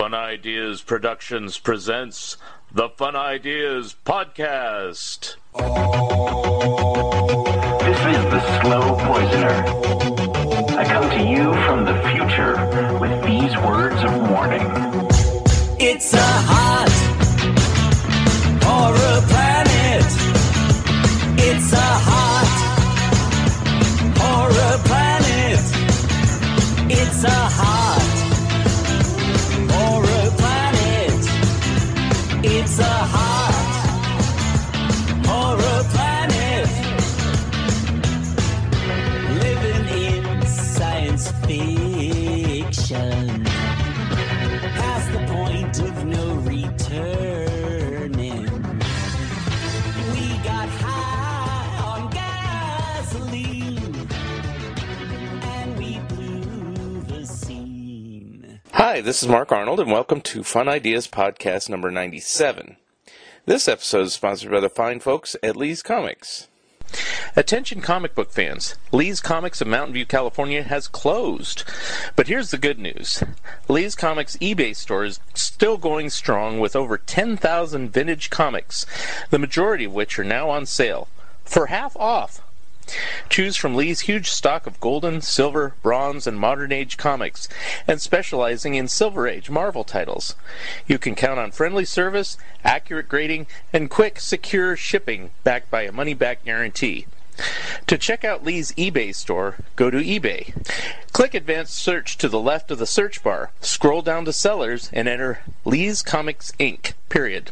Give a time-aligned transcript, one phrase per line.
[0.00, 2.38] Fun Ideas Productions presents
[2.72, 5.36] the Fun Ideas Podcast.
[7.84, 10.78] This is the Slow Poisoner.
[10.78, 14.62] I come to you from the future with these words of warning.
[15.78, 16.89] It's a hot
[59.00, 62.76] Hi, this is Mark Arnold, and welcome to Fun Ideas Podcast number 97.
[63.46, 66.48] This episode is sponsored by the fine folks at Lee's Comics.
[67.34, 68.74] Attention comic book fans.
[68.92, 71.64] Lee's Comics of Mountain View, California has closed.
[72.14, 73.24] But here's the good news.
[73.68, 78.84] Lee's Comics eBay store is still going strong with over 10,000 vintage comics,
[79.30, 81.08] the majority of which are now on sale
[81.46, 82.42] for half off.
[83.28, 87.48] Choose from Lee's huge stock of golden, silver, bronze, and modern age comics,
[87.86, 90.34] and specializing in Silver Age Marvel titles.
[90.86, 95.92] You can count on friendly service, accurate grading, and quick, secure shipping backed by a
[95.92, 97.06] money back guarantee.
[97.86, 100.52] To check out Lee's eBay store, go to eBay.
[101.12, 105.08] Click Advanced Search to the left of the search bar, scroll down to Sellers, and
[105.08, 106.92] enter Lee's Comics Inc.
[107.08, 107.50] Period.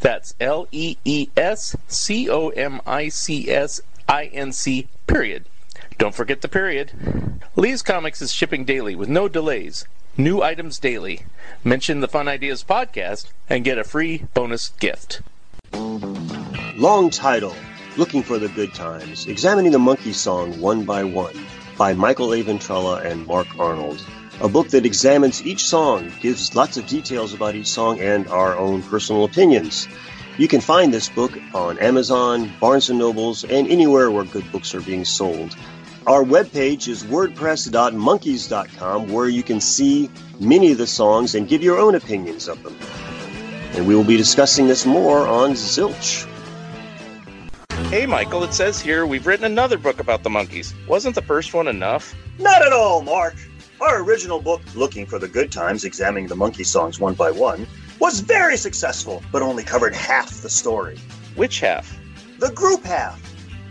[0.00, 4.88] That's L E E S C O M I C S I N C.
[5.06, 5.46] Period.
[5.98, 6.92] Don't forget the period.
[7.56, 9.86] Lee's Comics is shipping daily with no delays.
[10.16, 11.22] New items daily.
[11.64, 15.22] Mention the Fun Ideas podcast and get a free bonus gift.
[16.76, 17.54] Long title
[17.98, 21.36] Looking for the Good Times, examining the Monkees song one by one
[21.76, 22.42] by Michael A.
[22.42, 24.02] Ventrella and Mark Arnold.
[24.40, 28.56] A book that examines each song, gives lots of details about each song, and our
[28.56, 29.88] own personal opinions.
[30.38, 34.74] You can find this book on Amazon, Barnes & Nobles, and anywhere where good books
[34.74, 35.54] are being sold.
[36.06, 40.08] Our webpage is wordpress.Monkees.com where you can see
[40.40, 42.74] many of the songs and give your own opinions of them.
[43.74, 46.26] And we will be discussing this more on Zilch.
[47.90, 50.72] Hey, Michael, it says here we've written another book about the monkeys.
[50.88, 52.14] Wasn't the first one enough?
[52.38, 53.34] Not at all, Mark.
[53.82, 57.66] Our original book, Looking for the Good Times, examining the Monkees songs one by one,
[58.02, 60.98] was very successful, but only covered half the story.
[61.36, 62.00] Which half?
[62.40, 63.22] The group half.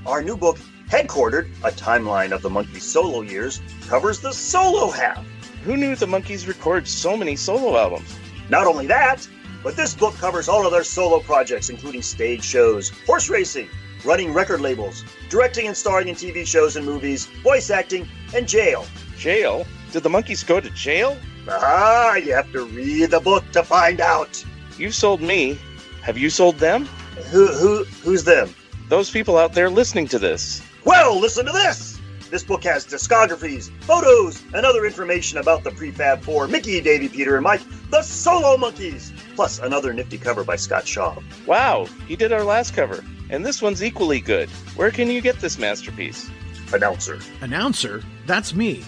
[0.05, 5.21] Our new book, Headquartered, a timeline of the Monkees' solo years, covers the solo half.
[5.65, 8.17] Who knew the Monkees record so many solo albums?
[8.49, 9.27] Not only that,
[9.63, 13.67] but this book covers all of their solo projects, including stage shows, horse racing,
[14.05, 18.85] running record labels, directing and starring in TV shows and movies, voice acting, and jail.
[19.17, 19.67] Jail?
[19.91, 21.17] Did the Monkees go to jail?
[21.49, 24.43] Ah, you have to read the book to find out.
[24.77, 25.57] You sold me.
[26.01, 26.85] Have you sold them?
[27.31, 28.53] Who, who, who's them?
[28.89, 30.61] Those people out there listening to this.
[30.85, 31.99] Well, listen to this.
[32.29, 37.35] This book has discographies, photos, and other information about the prefab four Mickey, Davy, Peter,
[37.35, 41.17] and Mike, the solo Monkees, plus another nifty cover by Scott Shaw.
[41.45, 43.03] Wow, he did our last cover.
[43.29, 44.49] And this one's equally good.
[44.75, 46.29] Where can you get this masterpiece?
[46.73, 47.19] Announcer.
[47.41, 48.83] Announcer, that's me.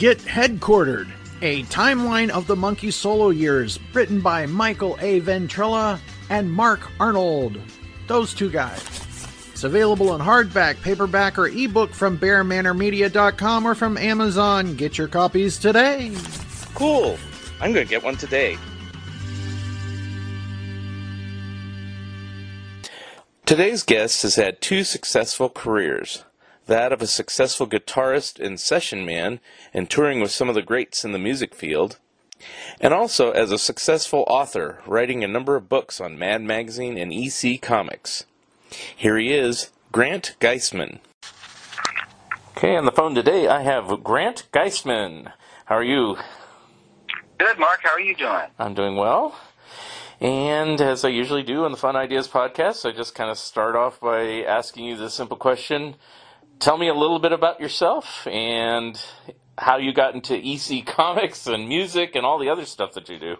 [0.00, 1.10] Get Headquartered,
[1.42, 5.20] a timeline of the Monkees solo years, written by Michael A.
[5.20, 6.00] Ventrella
[6.30, 7.60] and Mark Arnold.
[8.06, 8.82] Those two guys.
[9.52, 14.74] It's available in hardback, paperback, or ebook from BearManorMedia.com or from Amazon.
[14.74, 16.12] Get your copies today.
[16.74, 17.18] Cool.
[17.60, 18.56] I'm going to get one today.
[23.44, 26.24] Today's guest has had two successful careers
[26.70, 29.40] that of a successful guitarist and session man
[29.74, 31.98] and touring with some of the greats in the music field,
[32.80, 37.12] and also as a successful author, writing a number of books on Mad Magazine and
[37.12, 38.24] EC Comics.
[38.96, 41.00] Here he is, Grant Geissman.
[42.56, 45.32] Okay, on the phone today I have Grant Geissman.
[45.64, 46.18] How are you?
[47.38, 47.80] Good, Mark.
[47.82, 48.46] How are you doing?
[48.60, 49.34] I'm doing well.
[50.20, 53.74] And as I usually do on the Fun Ideas podcast, I just kind of start
[53.74, 55.96] off by asking you the simple question
[56.60, 59.00] Tell me a little bit about yourself and
[59.56, 63.18] how you got into EC Comics and music and all the other stuff that you
[63.18, 63.36] do.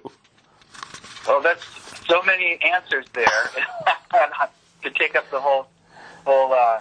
[1.28, 1.62] Well, that's
[2.08, 3.26] so many answers there
[4.82, 5.68] to take up the whole
[6.24, 6.80] whole uh,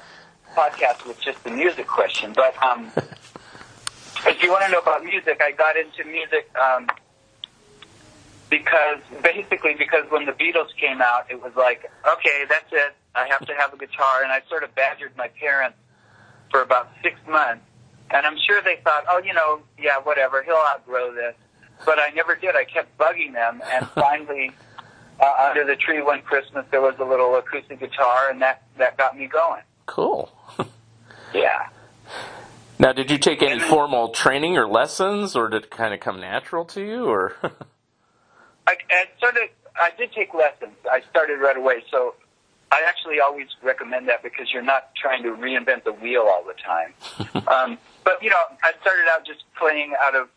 [0.56, 2.32] podcast with just the music question.
[2.34, 2.90] But um,
[4.26, 6.88] if you want to know about music, I got into music um,
[8.50, 12.96] because basically because when the Beatles came out, it was like, okay, that's it.
[13.14, 15.78] I have to have a guitar, and I sort of badgered my parents
[16.51, 17.63] for about six months,
[18.12, 21.36] and I'm sure they thought, oh, you know, yeah, whatever, he'll outgrow this.
[21.86, 22.56] But I never did.
[22.56, 24.51] I kept bugging them, and finally,
[25.19, 28.98] uh, under the tree one Christmas, there was a little acoustic guitar, and that that
[28.98, 29.62] got me going.
[29.86, 30.31] Cool.
[31.34, 31.69] Yeah.
[32.80, 36.19] Now, did you take any formal training or lessons, or did it kind of come
[36.19, 37.36] natural to you, or?
[38.68, 39.50] I, I started.
[39.75, 40.75] I did take lessons.
[40.90, 41.84] I started right away.
[41.92, 42.16] So
[42.71, 46.54] I actually always recommend that because you're not trying to reinvent the wheel all the
[46.54, 46.94] time.
[47.48, 50.30] um, but you know, I started out just playing out of,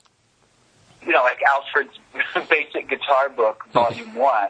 [1.05, 1.99] you know, like Alfred's
[2.49, 4.49] basic guitar book, volume one.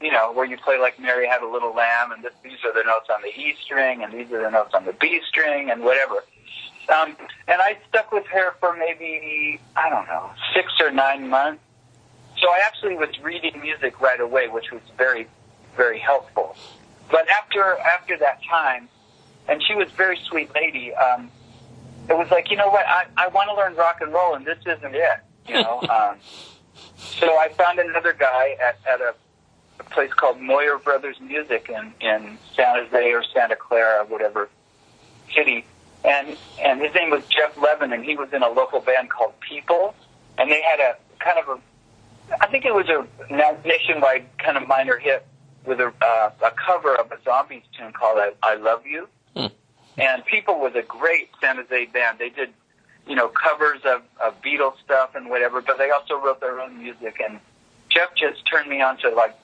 [0.00, 2.72] You know, where you play like Mary Had a Little Lamb, and this, these are
[2.72, 5.68] the notes on the E string, and these are the notes on the B string,
[5.68, 6.22] and whatever.
[6.88, 7.16] Um,
[7.48, 11.60] and I stuck with her for maybe I don't know six or nine months.
[12.40, 15.26] So I actually was reading music right away, which was very,
[15.76, 16.56] very helpful.
[17.10, 18.88] But after after that time,
[19.48, 20.94] and she was a very sweet lady.
[20.94, 21.30] Um,
[22.08, 24.44] it was like you know what I I want to learn rock and roll, and
[24.44, 25.20] this isn't it.
[25.46, 25.80] You know.
[25.90, 26.16] um,
[26.96, 29.14] so I found another guy at at a,
[29.80, 34.48] a place called Moyer Brothers Music in in San Jose or Santa Clara, whatever
[35.34, 35.64] city,
[36.04, 39.38] and and his name was Geoff Levin, and he was in a local band called
[39.40, 39.94] People,
[40.38, 41.60] and they had a kind of a
[42.40, 43.06] I think it was a
[43.66, 45.26] nationwide kind of minor hit
[45.66, 49.08] with a, uh, a cover of a Zombies tune called I, I Love You.
[49.36, 49.46] Hmm.
[49.98, 52.18] And People was a great San Jose band.
[52.18, 52.50] They did,
[53.06, 56.78] you know, covers of, of Beatles stuff and whatever, but they also wrote their own
[56.78, 57.20] music.
[57.26, 57.38] And
[57.90, 59.34] Jeff just turned me on to like,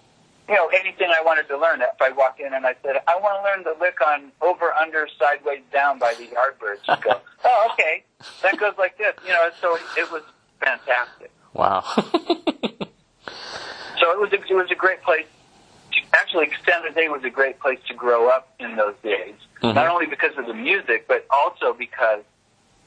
[0.48, 1.80] you know, anything I wanted to learn.
[1.80, 4.72] If I walked in and I said, I want to learn the lick on Over,
[4.72, 8.02] Under, Sideways, Down by the Yardbirds, he'd go, oh, okay.
[8.42, 9.14] That goes like this.
[9.24, 10.22] You know, so it was
[10.60, 11.30] fantastic.
[11.54, 11.84] wow.
[14.00, 15.26] So it was a, it was a great place.
[16.14, 19.34] Actually, San Jose was a great place to grow up in those days.
[19.62, 19.74] Mhm.
[19.74, 22.22] Not only because of the music, but also because,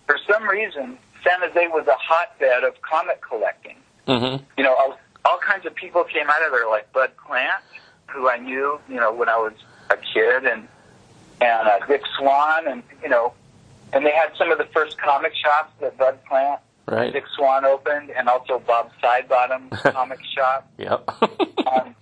[0.06, 3.78] for some reason, San Jose was a hotbed of comic collecting.
[4.08, 7.64] hmm You know, all, all kinds of people came out of there, like Bud Plant,
[8.10, 9.54] who I knew, you know, when I was
[9.90, 10.68] a kid, and
[11.42, 13.34] and uh, Dick Swan, and you know,
[13.94, 17.14] and they had some of the first comic shops that Bud Plant, Right.
[17.14, 20.70] Dick Swan opened, and also Bob Sidebottom's comic shop.
[20.78, 21.10] Yep.
[21.68, 21.96] Um,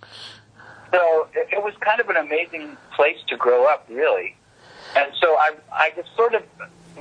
[0.92, 4.36] so it, it was kind of an amazing place to grow up, really.
[4.94, 6.42] And so I, I just sort of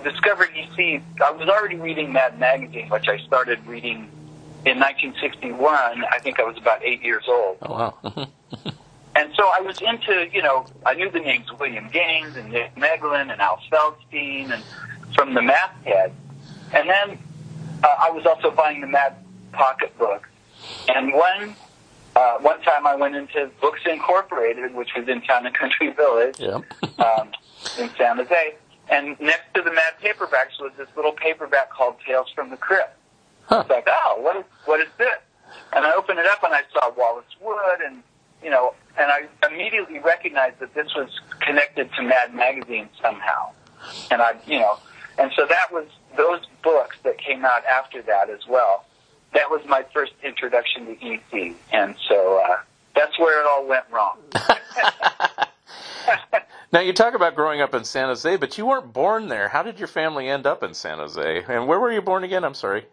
[0.04, 1.02] discovered EC.
[1.24, 4.10] I was already reading Mad Magazine, which I started reading
[4.66, 6.04] in 1961.
[6.06, 7.58] I think I was about eight years old.
[7.64, 7.74] oh
[8.04, 8.28] wow.
[9.14, 12.76] And so I was into, you know, I knew the names William Gaines and Nick
[12.76, 14.64] Meglin and Al Feldstein and
[15.14, 16.14] from the masthead.
[16.74, 17.20] And then
[17.84, 19.16] uh, I was also buying the Mad
[19.52, 20.30] Pocket book.
[20.88, 21.56] And one
[22.22, 26.40] uh, one time I went into Books Incorporated, which was in Town and Country Village
[26.40, 26.64] Yep.
[27.00, 27.32] um,
[27.80, 28.56] in San Jose.
[28.90, 32.96] And next to the Mad paperbacks was this little paperback called Tales from the Crypt.
[33.46, 33.62] Huh.
[33.62, 35.18] It's like, oh, what is what is this?
[35.74, 38.04] And I opened it up and I saw Wallace Wood and
[38.44, 41.10] you know, and I immediately recognized that this was
[41.40, 43.52] connected to Mad Magazine somehow.
[44.10, 44.78] And I, you know,
[45.18, 45.86] and so that was
[46.18, 48.86] those books that came out after that as well.
[49.34, 52.58] That was my first introduction to EC, and so uh,
[52.96, 54.18] that's where it all went wrong.
[56.72, 59.50] Now you talk about growing up in San Jose, but you weren't born there.
[59.50, 61.44] How did your family end up in San Jose?
[61.50, 62.44] And where were you born again?
[62.46, 62.86] I'm sorry.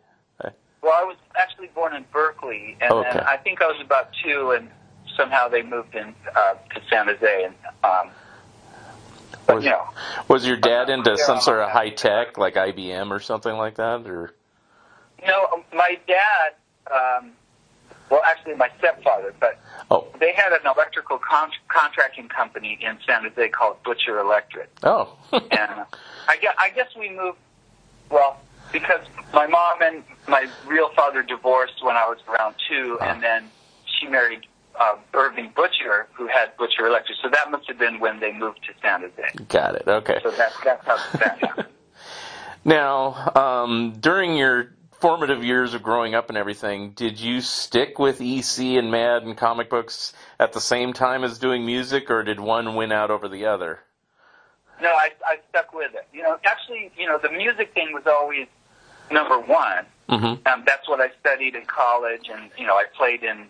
[0.83, 3.00] Well, I was actually born in Berkeley, and Okay.
[3.00, 4.71] then I think I was about two, and
[5.16, 7.54] somehow they moved in uh, to San Jose, and
[7.85, 8.12] um,
[9.47, 9.85] but Was- you know,
[10.28, 14.07] Was your dad into some sort of high tech, like IBM or something like that,
[14.07, 14.35] or?
[15.21, 16.55] You know, my dad,
[16.91, 17.33] um,
[18.11, 19.59] well, actually my stepfather, but
[19.91, 25.17] Oh, they had an electrical con- contracting company in San Jose called Butcher Electric, oh,
[25.33, 25.87] and
[26.29, 27.39] I guess, I guess we moved.
[28.11, 28.39] Well,
[28.73, 29.01] because
[29.33, 33.45] my mom and my real father divorced when I was around two, and then
[33.99, 34.41] she married
[34.79, 37.19] uh, Irving Butcher, who had Butcher Electric.
[37.23, 39.45] So that must have been when they moved to San Jose.
[39.49, 39.85] got it.
[39.87, 40.21] Okay.
[40.23, 41.69] So that, that's how that happened.
[42.65, 48.21] Now, um, during your formative years of growing up and everything, did you stick with
[48.21, 52.40] EC and Mad and comic books at the same time as doing music, or did
[52.40, 53.81] one win out over the other?
[54.81, 56.07] No, I, I stuck with it.
[56.12, 58.47] You know, actually, you know, the music thing was always
[59.11, 59.87] number one.
[60.09, 60.47] Mm-hmm.
[60.47, 63.47] Um, that's what I studied in college, and you know, I played in,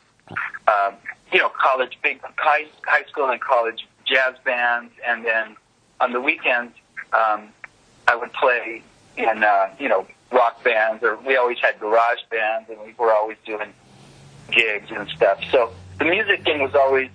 [0.67, 0.95] um,
[1.33, 5.57] you know, college, big high, high school and college jazz bands, and then
[6.01, 6.75] on the weekends,
[7.13, 7.49] um,
[8.07, 8.83] I would play
[9.17, 13.13] in, uh, you know, rock bands, or we always had garage bands, and we were
[13.13, 13.73] always doing
[14.51, 15.41] gigs and stuff.
[15.51, 17.11] So the music thing was always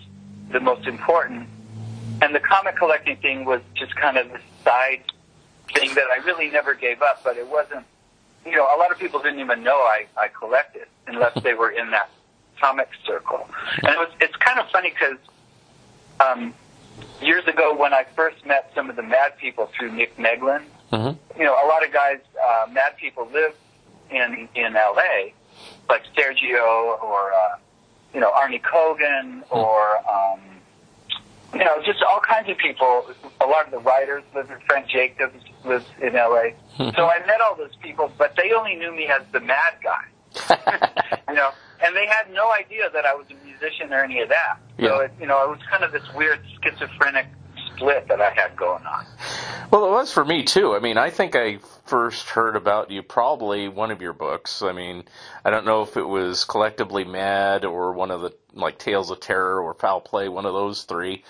[0.52, 1.48] the most important,
[2.22, 5.04] and the comic collecting thing was just kind of the side
[5.74, 7.24] thing that I really never gave up.
[7.24, 7.86] But it wasn't,
[8.46, 11.70] you know, a lot of people didn't even know I I collected unless they were
[11.70, 12.10] in that
[12.60, 13.48] comic circle.
[13.84, 15.18] And it was it's kind of funny because
[16.20, 16.54] um,
[17.22, 20.64] years ago when I first met some of the Mad people through Nick Meglin,
[20.94, 21.40] Mm-hmm.
[21.40, 23.54] you know, a lot of guys, uh, Mad people live
[24.12, 25.34] in in L.A.
[25.90, 27.56] like Sergio or uh,
[28.14, 30.40] you know Arnie Kogan or um,
[31.54, 33.06] you know just all kinds of people.
[33.42, 36.54] A lot of the writers live in Frank Jacobs lives in L.A.
[36.78, 40.06] so I met all those people, but they only knew me as the Mad guy.
[41.30, 41.50] you know,
[41.84, 44.58] and they had no idea that I was a musician or any of that.
[44.80, 45.06] So Yeah.
[45.06, 47.28] it, you know, it was kind of this weird schizophrenic
[47.76, 49.06] split that I had going on.
[49.72, 50.76] Well, it was for me too.
[50.76, 54.62] I mean, I think I first heard about you probably one of your books.
[54.62, 55.06] I mean,
[55.46, 59.20] I don't know if it was collectively Mad or one of the like Tales of
[59.20, 61.24] Terror or Foul Play, one of those three.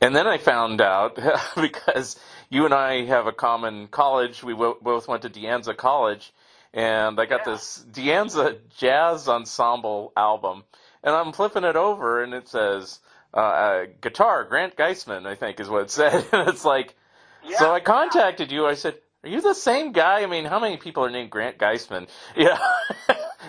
[0.00, 1.18] And then I found out
[1.56, 2.16] because
[2.50, 4.44] you and I have a common college.
[4.44, 6.32] We wo- both went to De Anza College,
[6.74, 7.44] and I got Yeah.
[7.44, 10.64] this Deanza Jazz Ensemble album,
[11.04, 13.00] and I'm flipping it over, and it says
[13.34, 16.94] uh, uh, guitar Grant Geissman, I think is what it said, and it's like.
[17.46, 17.58] Yeah.
[17.58, 18.66] So I contacted you.
[18.66, 20.22] I said, "Are you the same guy?
[20.22, 22.58] I mean, how many people are named Grant Geissman?" Yeah,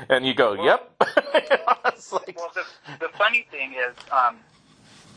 [0.10, 0.92] and you go, "Yep."
[1.86, 2.66] it's like, Well, the,
[3.00, 4.36] the funny thing is, um,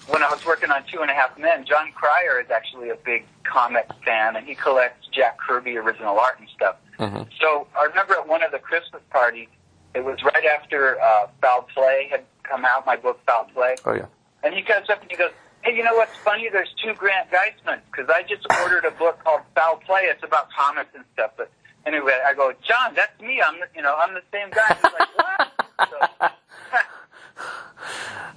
[0.06, 2.94] when I was working on Two and a Half Men, Jon Cryer is actually a
[2.94, 6.76] big comic fan, and he collects Jack Kirby original art and stuff.
[7.00, 7.26] Mhm.
[7.40, 9.48] So I remember at one of the Christmas parties,
[9.94, 13.94] it was right after uh, Foul Play had come out, my book Foul Play, oh
[13.94, 14.06] yeah.
[14.42, 16.48] And he comes up and he goes, "Hey, you know what's funny?
[16.50, 20.02] There's two Grant Geissman because I just ordered a book called Foul Play.
[20.04, 21.50] It's about comics and stuff." But
[21.86, 23.42] anyway, I go, "John, that's me.
[23.44, 25.90] I'm the, you know I'm the same guy." He's like, "What?"
[26.20, 26.28] So,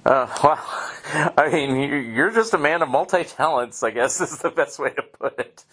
[0.04, 3.84] Uh, well, I mean, you- you're just a man of multi talents.
[3.84, 5.64] I guess is the best way to put it.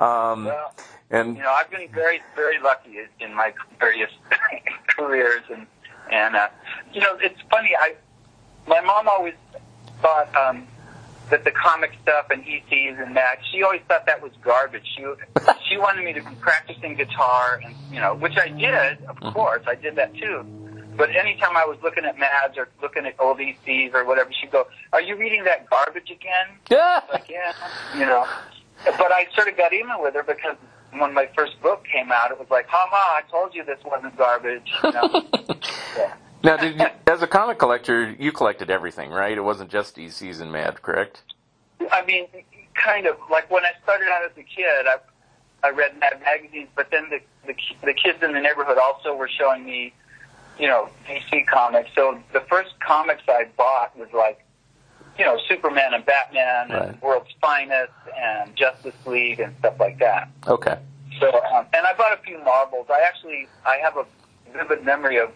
[0.00, 0.74] Um, well,
[1.10, 4.10] and you know, I've been very, very lucky in my various
[4.88, 5.66] careers, and
[6.10, 6.48] and uh,
[6.92, 7.76] you know, it's funny.
[7.78, 7.94] I
[8.66, 9.34] my mom always
[10.00, 10.66] thought um,
[11.30, 14.84] that the comic stuff and ECs and that she always thought that was garbage.
[14.96, 15.04] She
[15.68, 19.62] she wanted me to be practicing guitar, and you know, which I did, of course,
[19.66, 20.44] I did that too.
[20.96, 24.50] But anytime I was looking at Mads or looking at old ECs or whatever, she'd
[24.50, 27.52] go, "Are you reading that garbage again?" yeah, like, yeah,
[27.94, 28.26] you know.
[28.84, 30.56] But I sort of got even with her because
[30.92, 33.78] when my first book came out, it was like, ha ha, I told you this
[33.84, 34.70] wasn't garbage.
[34.84, 35.24] You know?
[35.96, 36.14] yeah.
[36.46, 39.36] Now, did you, as a comic collector, you collected everything, right?
[39.36, 41.22] It wasn't just ECs and Mad, correct?
[41.90, 42.28] I mean,
[42.74, 44.96] kind of like when I started out as a kid, I
[45.66, 49.28] I read Mad magazines, but then the the, the kids in the neighborhood also were
[49.28, 49.92] showing me,
[50.56, 51.90] you know, DC comics.
[51.96, 54.44] So the first comics I bought was like,
[55.18, 56.88] you know, Superman and Batman Right.
[56.90, 60.28] and World's Finest and Justice League and stuff like that.
[60.46, 60.78] Okay.
[61.18, 62.86] So, um, and I bought a few Marvels.
[62.88, 64.04] I actually, I have a
[64.52, 65.30] vivid memory of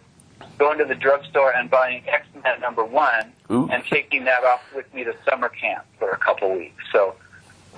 [0.57, 3.69] going to the drugstore and buying X Men number one Ooh.
[3.69, 6.83] and taking that off with me to summer camp for a couple weeks.
[6.91, 7.15] So,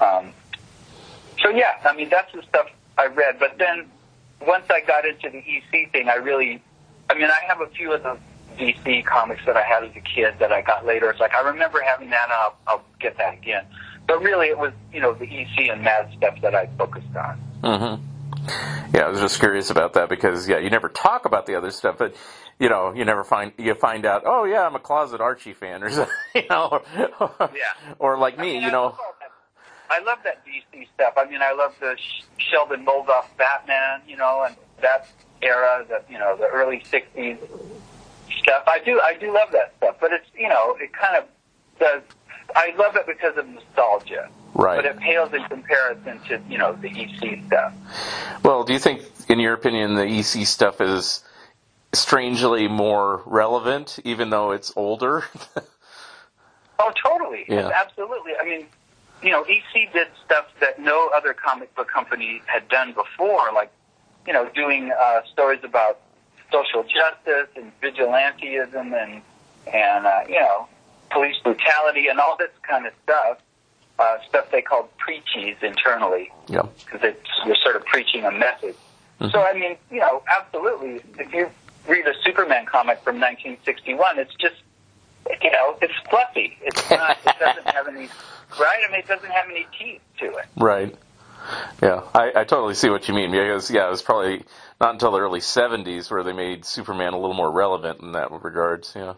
[0.02, 0.32] um,
[1.42, 2.68] so yeah, I mean that's the stuff
[2.98, 3.40] I read.
[3.40, 3.90] But then
[4.46, 6.62] once I got into the EC thing, I really,
[7.10, 8.18] I mean, I have a few of the
[8.58, 11.10] DC comics that I had as a kid that I got later.
[11.10, 13.66] It's like I remember having that, and I'll, I'll get that again.
[14.08, 17.42] But really, it was you know the EC and Mad stuff that I focused on.
[17.64, 18.96] Mm-hmm.
[18.96, 21.72] Yeah, I was just curious about that because yeah, you never talk about the other
[21.72, 22.16] stuff, but
[22.64, 24.24] you know, you never find you find out.
[24.26, 25.90] Oh yeah, I'm a closet Archie fan, or
[26.36, 26.82] you know,
[27.20, 27.94] or, Yeah.
[28.00, 28.98] or like I me, mean, you I know.
[29.90, 31.14] I love that DC stuff.
[31.18, 31.98] I mean, I love the
[32.38, 35.08] Sheldon Moldoff Batman, you know, and that
[35.42, 37.38] era, the you know, the early '60s
[38.40, 38.64] stuff.
[38.66, 39.98] I do, I do love that stuff.
[40.00, 41.26] But it's, you know, it kind of
[41.80, 42.02] does.
[42.56, 44.78] I love it because of nostalgia, Right.
[44.78, 47.74] but it pales in comparison to you know the EC stuff.
[48.42, 51.24] Well, do you think, in your opinion, the EC stuff is
[51.94, 55.26] strangely more relevant, even though it's older?
[56.80, 57.46] Oh, totally.
[57.48, 57.72] Yeah.
[57.74, 58.34] Absolutely.
[58.40, 58.66] I mean,
[59.22, 63.72] you know, EC did stuff that no other comic book company had done before, like,
[64.28, 66.00] you know, doing uh, stories about
[66.52, 69.22] social justice and vigilantism and,
[69.74, 70.68] and uh, you know,
[71.10, 73.40] police brutality and all this kind of stuff.
[74.00, 76.64] Uh, stuff they called preachies internally yeah.
[76.84, 77.14] because
[77.46, 78.76] you're sort of preaching a message.
[79.32, 81.00] So, I mean, you know, absolutely.
[81.20, 81.50] If you
[81.88, 84.56] read a Superman comic from 1961, it's just,
[85.42, 86.58] you know, it's fluffy.
[86.62, 88.08] It's not, it doesn't have any,
[88.60, 88.80] right?
[88.88, 90.46] I mean, it doesn't have any teeth to it.
[90.58, 90.96] Right.
[91.82, 94.44] Yeah, I, I totally see what you mean because yeah, it was probably
[94.80, 98.32] not until the early '70s where they made Superman a little more relevant in that
[98.32, 98.94] regards.
[98.96, 99.16] Yeah.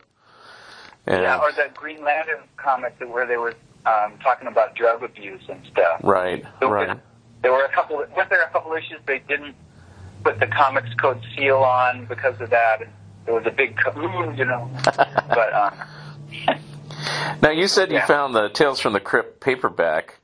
[1.05, 3.53] And, Yeah, or the Green Lantern comic where they were
[3.85, 5.99] um, talking about drug abuse and stuff.
[6.03, 6.99] right, There were- right.
[7.43, 7.97] There were a couple.
[7.97, 9.55] Weren't there a couple issues they didn't
[10.25, 12.79] put the Comics Code seal on because of that?
[13.25, 13.79] There was a big,
[14.35, 14.69] you know.
[14.83, 15.73] but um,
[17.41, 20.19] Now you said you found the Tales from the Crypt paperback.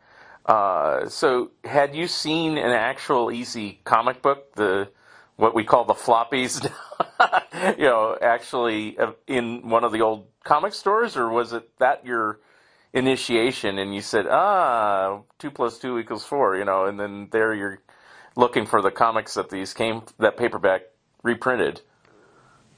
[0.45, 4.89] Uh, so had you seen an actual EC comic book, the
[5.35, 6.63] what we call the floppies?
[7.77, 12.05] you know, actually uh, in one of the old comic stores, or was it that
[12.05, 12.39] your
[12.91, 17.53] initiation and you said, ah, two plus two equals four, you know, and then there
[17.53, 17.79] you're
[18.35, 20.83] looking for the comics that these came that paperback
[21.23, 21.81] reprinted.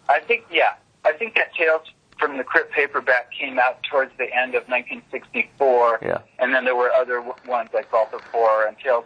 [0.10, 1.82] I think, yeah, I think that Tales
[2.20, 6.00] from the Crypt paperback came out towards the end of 1964.
[6.02, 6.20] Yeah.
[6.40, 9.06] And then there were other ones like Vault of Horror and Tales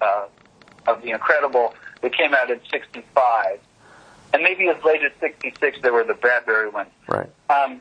[0.00, 0.26] uh,
[0.86, 3.60] of the Incredible that came out in 65.
[4.32, 6.90] And maybe as late as 66, there were the Bradbury ones.
[7.08, 7.30] Right.
[7.50, 7.80] Um,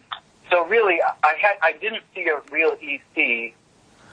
[0.51, 3.53] so really, I had I didn't see a real EC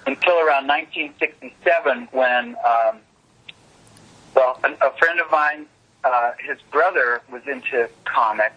[0.07, 2.99] until around 1967 when, um,
[4.35, 5.67] well, a, a friend of mine,
[6.05, 8.55] uh, his brother was into comics,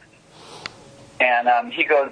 [1.20, 2.12] and um, he goes,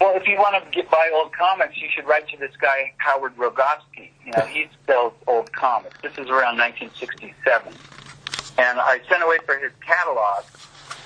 [0.00, 2.92] "Well, if you want to get buy old comics, you should write to this guy
[2.98, 4.10] Howard Rogofsky.
[4.24, 5.96] You know, he sells old comics.
[6.02, 7.74] This is around 1967."
[8.56, 10.44] And I sent away for his catalog,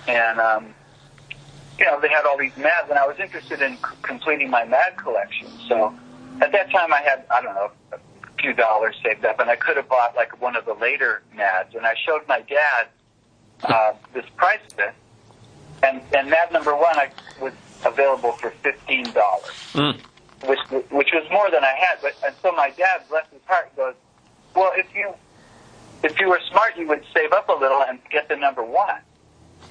[0.07, 0.75] and um,
[1.79, 4.65] you know, they had all these mads, and I was interested in c- completing my
[4.65, 5.49] mad collection.
[5.69, 5.95] So
[6.41, 7.71] at that time, I had, I don't know,
[8.41, 11.75] few dollars saved up, and I could have bought like one of the later mads.
[11.75, 12.89] And I showed my dad
[13.65, 14.97] uh, this price list,
[15.83, 17.53] and, and mad number one I was
[17.85, 19.13] available for $15,
[19.75, 20.01] Mm.
[20.47, 20.59] which,
[20.91, 21.99] which was more than I had.
[22.01, 23.95] But And so my dad, bless his heart, goes,
[24.55, 25.13] well, if you,
[26.03, 29.01] if you were smart, you would save up a little and get the number one.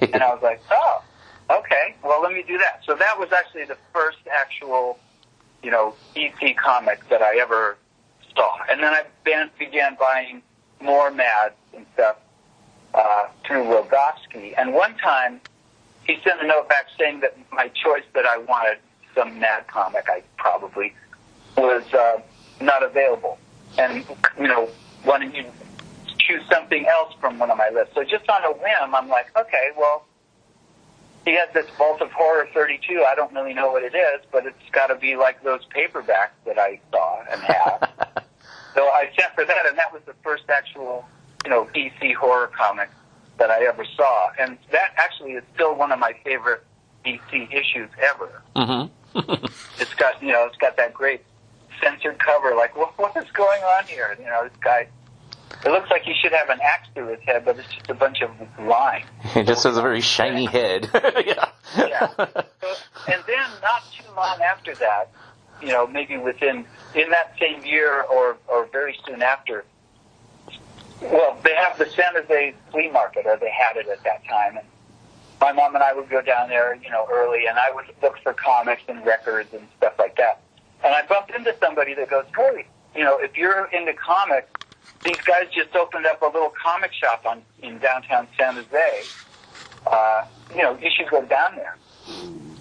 [0.00, 1.02] And I was like, oh,
[1.50, 2.82] okay, well, let me do that.
[2.86, 4.98] So that was actually the first actual,
[5.62, 7.76] you know, EC comic that I ever
[8.38, 8.58] saw.
[8.70, 9.02] And then I
[9.58, 10.42] began, buying
[10.80, 12.16] more Mads and stuff
[12.94, 14.54] uh, through Rogofsky.
[14.56, 15.40] And one time,
[16.06, 18.78] he sent a note back saying that my choice that I wanted,
[19.14, 20.94] some Mad comic, I probably,
[21.56, 22.20] was uh,
[22.60, 23.38] not available.
[23.76, 24.06] And,
[24.38, 24.68] you know,
[25.04, 25.44] wanted you
[26.18, 27.94] choose something else from one of my lists.
[27.94, 30.04] So just on a whim, I'm like, okay, well,
[31.24, 33.04] he has this Vault of Horror 32.
[33.06, 36.36] I don't really know what it is, but it's got to be like those paperbacks
[36.46, 38.14] that I saw and have.
[38.78, 41.04] so I sent for that, and that was the first actual,
[41.44, 42.88] you know, EC horror comic
[43.38, 44.30] that I ever saw.
[44.38, 46.62] And that actually is still one of my favorite
[47.04, 48.42] EC issues ever.
[48.54, 49.46] Mm-hmm.
[49.80, 51.22] It's got, you know, it's got that great
[51.82, 52.54] censored cover.
[52.54, 54.16] Like, what, what is going on here?
[54.18, 54.88] You know, this guy.
[55.64, 57.94] It looks like he should have an axe through his head, but it's just a
[57.94, 59.06] bunch of lines.
[59.34, 60.88] It just has a very shiny head.
[60.94, 61.48] yeah.
[61.76, 62.08] Yeah.
[62.16, 62.74] So,
[63.08, 65.10] and then not too long after that,
[65.60, 69.64] you know, maybe within in that same year or or very soon after.
[71.00, 74.56] Well, they have the San Jose flea market, or they had it at that time,
[74.56, 74.66] and
[75.40, 78.18] my mom and I would go down there, you know, early, and I would look
[78.22, 80.40] for comics and records and stuff like that.
[80.84, 84.50] And I bumped into somebody that goes, "Hey, you know, if you're into comics,
[85.04, 89.04] these guys just opened up a little comic shop on in downtown San Jose.
[89.86, 91.76] Uh, you know, you should go down there."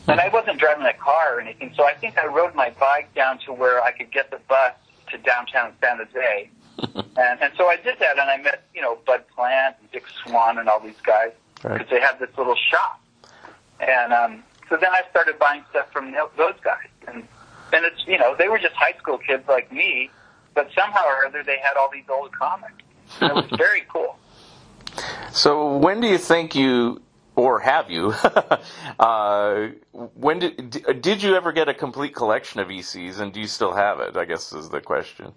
[0.07, 3.13] And I wasn't driving a car or anything, so I think I rode my bike
[3.13, 4.73] down to where I could get the bus
[5.11, 6.49] to downtown San Jose.
[7.17, 10.05] and, and so I did that, and I met, you know, Bud Plant and Dick
[10.23, 11.89] Swan and all these guys because Right.
[11.89, 13.01] they had this little shop.
[13.79, 16.87] And um, so then I started buying stuff from those guys.
[17.07, 17.27] And,
[17.73, 20.09] and it's, you know, they were just high school kids like me,
[20.53, 22.73] but somehow or other they had all these old comics.
[23.21, 24.17] And it was very cool.
[25.31, 27.01] So when do you think you,
[27.37, 28.09] or have you,
[28.99, 29.67] uh,
[30.15, 33.73] when did did you ever get a complete collection of ECs, and do you still
[33.73, 34.17] have it?
[34.17, 35.33] I guess is the question.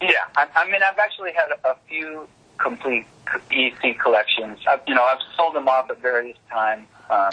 [0.00, 2.26] Yeah, I, I mean, I've actually had a, few
[2.58, 3.06] complete
[3.50, 4.58] EC collections.
[4.68, 7.32] I've, you know, I've sold them off at various times, um,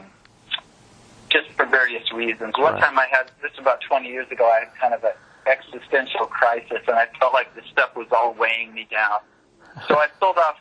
[1.29, 2.57] just for various reasons.
[2.57, 2.81] One Right.
[2.81, 5.11] time I had, this was about 20 years ago, I had kind of an
[5.45, 9.19] existential crisis, and I felt like the stuff was all weighing me down.
[9.87, 10.57] So I sold off,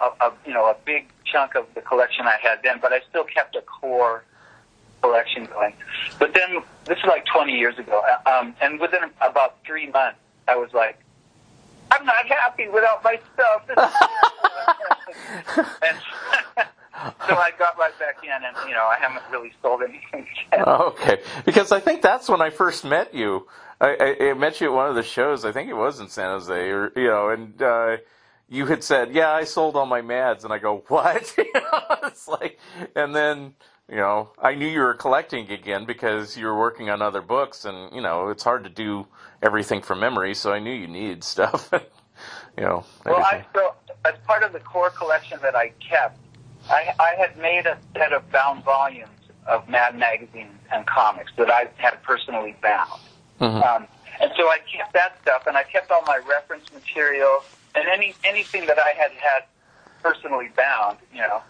[0.00, 3.00] a, a, you know, a big chunk of the collection I had then, but I
[3.08, 4.24] still kept a core
[5.02, 5.74] collection going.
[6.18, 10.18] But then, this is like 20 years ago, uh, um, and within about three months,
[10.48, 10.98] I was like,
[11.90, 13.92] I'm not happy without my stuff.
[15.82, 15.96] And,
[17.28, 20.66] so I got right back in, and you know, I haven't really sold anything yet.
[20.68, 23.46] Okay, because I think that's when I first met you.
[23.80, 25.44] I, I, I met you at one of the shows.
[25.44, 27.96] I think it was in San Jose, or you know, and uh,
[28.48, 31.80] you had said, "Yeah, I sold all my Mads," and I go, "What?" you know,
[32.04, 32.58] it's like,
[32.94, 33.54] and then
[33.88, 37.64] you know, I knew you were collecting again because you were working on other books,
[37.64, 39.06] and you know, it's hard to do
[39.42, 41.70] everything from memory, so I knew you needed stuff.
[42.56, 43.46] you know, Well, everything.
[43.54, 46.18] I so as part of the core collection that I kept,
[46.70, 49.10] I, I had made a set of bound volumes
[49.46, 53.00] of Mad magazines and comics that I had personally bound.
[53.40, 53.64] Mhm.
[53.64, 53.86] Um,
[54.20, 57.44] and so I kept that stuff, and I kept all my reference material
[57.76, 59.44] and any anything that I had had
[60.02, 61.42] personally bound, you know,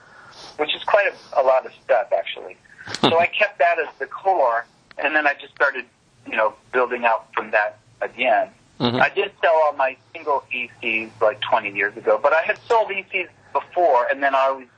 [0.58, 2.56] which is quite a, a lot of stuff actually.
[3.00, 4.64] so I kept that as the core,
[4.98, 5.84] and then I just started,
[6.26, 8.48] you know, building out from that again.
[8.80, 9.00] Mhm.
[9.00, 12.90] I did sell all my single ECs like 20 years ago, but I had sold
[12.90, 14.68] ECs before, and then I always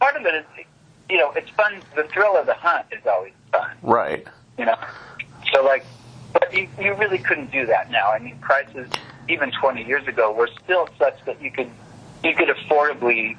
[0.00, 0.64] part of it is,
[1.10, 1.80] you know, it's fun.
[1.96, 4.26] The thrill of the hunt is always fun right.
[4.58, 4.76] you know.
[5.52, 5.84] So like,
[6.32, 8.10] but you, you really couldn't do that now.
[8.10, 8.88] I mean, prices
[9.28, 11.70] even 20 years ago were still such that you could
[12.22, 13.36] you could affordably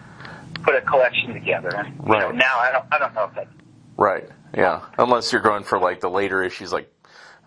[0.64, 1.70] put a collection together.
[1.76, 2.36] And you know, Right.
[2.36, 3.50] now I don't I don't know if that's
[3.98, 4.28] Right.
[4.56, 4.82] Yeah.
[4.98, 6.92] Unless you're going for like the later issues, like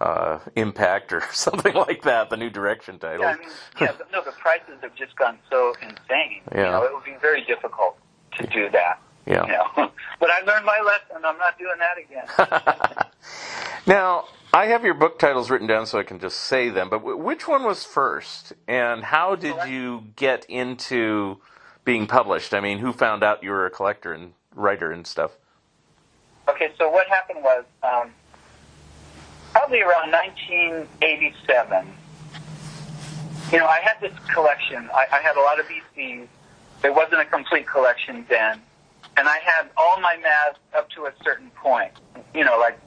[0.01, 3.22] uh, Impact or something like that, the new direction title.
[3.27, 3.33] yeah.
[3.35, 3.48] I mean,
[3.81, 6.40] yeah, but no, the prices have just gone so insane.
[6.55, 6.70] You Yeah.
[6.70, 7.96] know, it would be very difficult
[8.38, 9.01] to do that.
[9.27, 9.44] Yeah.
[9.46, 11.24] You know, but I learned my lesson.
[11.24, 13.05] I'm not doing that again.
[13.87, 17.00] Now, I have your book titles written down so I can just say them, but
[17.00, 21.38] w- which one was first, and how did you get into
[21.84, 22.54] being published?
[22.54, 25.37] I mean, who found out you were a collector and writer and stuff?
[26.48, 28.11] Okay, so what happened was um,
[29.52, 31.87] probably around 1987.
[33.52, 34.88] You know, I had this collection.
[34.94, 36.26] I, I had a lot of ECs.
[36.84, 38.62] It wasn't a complete collection then,
[39.18, 41.92] and I had all my math up to a certain point.
[42.34, 42.78] You know, like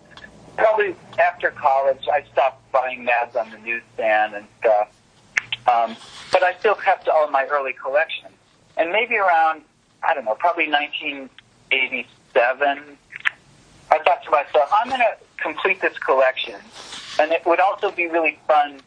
[0.58, 4.90] probably after college, I stopped buying maths on the newsstand and stuff.
[5.72, 5.96] Um,
[6.32, 8.28] but I still kept all my early collection.
[8.78, 9.62] And maybe around,
[10.04, 12.98] I don't know, probably 1987,
[13.92, 16.56] I thought to myself, I'm going to complete this collection.
[17.20, 18.80] And it would also be really fun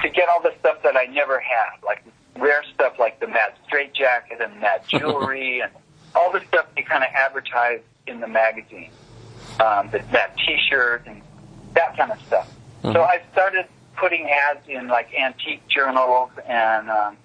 [0.00, 2.02] to get all the stuff that I never had, like
[2.38, 5.70] rare stuff like the Mad Straight Jacket and Mad Jewelry and
[6.14, 8.90] all the stuff they kind of advertise in the magazine.
[9.60, 11.22] Um, the Mad T-shirt and
[11.74, 12.52] that kind of stuff.
[12.82, 13.66] So I started
[13.96, 17.16] putting ads in like antique journals and um,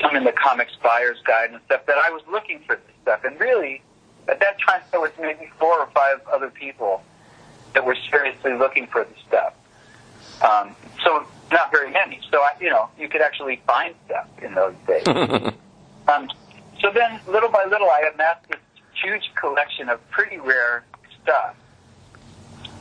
[0.00, 3.24] some in the Comics Buyer's Guide and stuff that I was looking for this stuff.
[3.24, 3.82] And really,
[4.28, 7.02] at that time, there was maybe four or five other people
[7.72, 9.54] that were seriously looking for this stuff.
[10.42, 12.20] Um, so not very many.
[12.30, 15.06] So I, you know, you could actually find stuff in those days.
[16.08, 16.28] um,
[16.80, 18.60] so then, little by little, I amassed this
[19.02, 20.84] huge collection of pretty rare
[21.26, 21.56] stuff.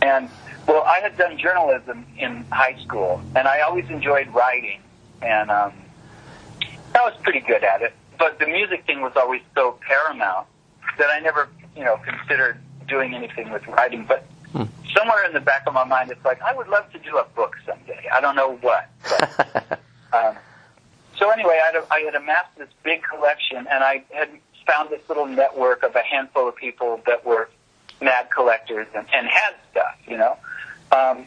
[0.02, 0.30] And
[0.68, 4.82] well, I had done journalism in high school, and I always enjoyed writing,
[5.22, 5.74] and um,
[6.94, 7.94] I was pretty good at it.
[8.18, 10.48] But the music thing was always so paramount
[10.98, 14.06] that I never, you know, considered doing anything with writing.
[14.08, 14.26] But
[14.96, 17.26] somewhere in the back of my mind, it's like I would love to do a
[17.36, 18.08] book someday.
[18.14, 18.90] I don't know what.
[19.04, 19.80] But,
[20.14, 20.36] um,
[21.18, 24.30] so anyway, I had, I had amassed this big collection, and I had
[24.66, 27.50] found this little network of a handful of people that were
[28.02, 30.38] mad collectors and, and had stuff, you know.
[30.92, 31.26] Um,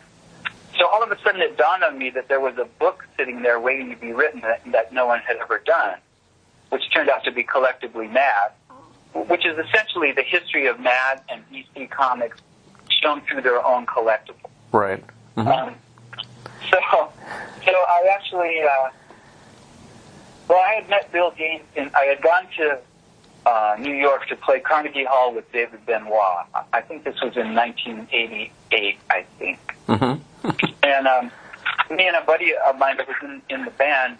[0.78, 3.42] so all of a sudden, it dawned on me that there was a book sitting
[3.42, 5.98] there waiting to be written that, that no one had ever done,
[6.70, 8.52] which turned out to be collectively Mad,
[9.14, 12.40] which is essentially the history of Mad and EC comics
[13.02, 14.50] shown through their own collectible.
[14.72, 15.02] Right.
[15.36, 15.74] Um,
[16.70, 16.78] so,
[17.64, 18.90] so I actually, uh,
[20.48, 22.78] well, I had met Bill Gaines, and I had gone to
[23.48, 26.46] uh, New York to play Carnegie Hall with David Benoit.
[26.72, 29.58] I- think this was in 1988, I think.
[29.86, 30.14] hmm
[30.82, 31.30] And um,
[31.90, 34.18] me and a buddy of mine that was in, in the band,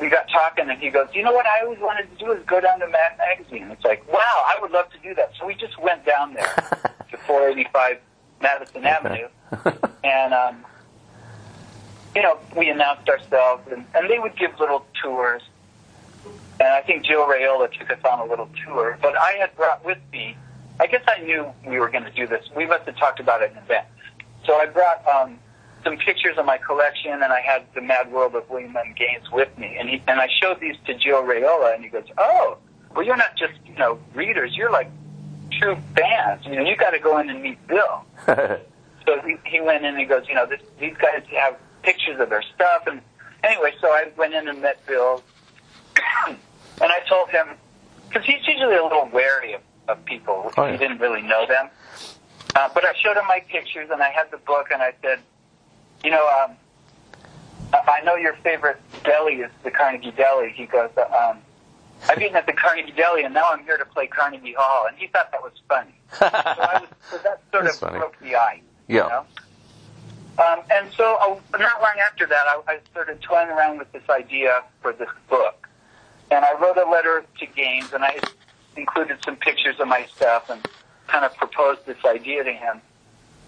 [0.00, 2.44] we got talking, and he goes, "You know what I always wanted to do is
[2.46, 5.32] go down to Mad Magazine." It's like, wow, I would love to do that.
[5.38, 6.44] So we just went down there
[7.10, 7.98] to 485
[8.42, 9.28] Madison Avenue,
[10.04, 10.64] and um,
[12.14, 15.42] you know, we announced ourselves, and, and they would give little tours.
[16.58, 18.98] And I think Joe Raiola took us on a little tour.
[19.00, 20.36] But I had brought with me,
[20.80, 22.44] I guess I knew we were going to do this.
[22.54, 23.86] We must have talked about it in advance.
[24.44, 25.38] So I brought um,
[25.84, 28.94] some pictures of my collection, and I had the Mad World of William M.
[28.96, 29.76] Gaines with me.
[29.78, 32.58] And, he, and I showed these to Joe Raiola, and he goes, oh,
[32.94, 34.56] well, you're not just, you know, readers.
[34.56, 34.90] You're like
[35.52, 36.46] true fans.
[36.46, 38.04] You know, you got to go in and meet Bill.
[39.06, 42.20] So he, he went in and he goes, you know, this, these guys have pictures
[42.20, 42.86] of their stuff.
[42.86, 43.00] And
[43.44, 45.22] anyway, so I went in and met Bill.
[46.28, 46.38] And
[46.92, 47.48] I told him,
[48.08, 50.72] because he's usually a little wary of, of people Oh, yeah.
[50.72, 51.68] he didn't really know them.
[52.54, 55.18] Uh, but I showed him my pictures, and I had the book, and I said,
[56.04, 56.56] you know, um,
[57.72, 60.52] I I know your favorite deli is the Carnegie Deli.
[60.54, 61.38] He goes, um,
[62.08, 64.96] I've eaten at the Carnegie Deli, and now I'm here to play Carnegie Hall, and
[64.96, 65.94] he thought that was funny.
[66.18, 67.98] so, I was, so that sort That's of funny.
[67.98, 68.60] broke the ice.
[68.88, 69.02] Yeah.
[69.04, 69.24] You know?
[70.38, 74.02] Um, and so, uh, not long after that, I, I started toying around with this
[74.10, 75.65] idea for this book.
[76.30, 78.18] And I wrote a letter to Gaines, and I
[78.76, 80.66] included some pictures of my stuff and
[81.06, 82.80] kind of proposed this idea to him.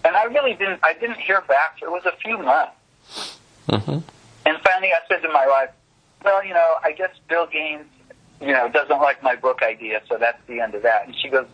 [0.05, 1.79] And I really didn't, I didn't hear back.
[1.81, 3.37] It was a few months.
[3.67, 4.01] Mhm.
[4.45, 5.69] And finally, I said to my wife,
[6.23, 7.85] well, you know, I guess Bill Gaines,
[8.41, 11.05] you know, doesn't like my book idea, so that's the end of that.
[11.05, 11.45] And she goes,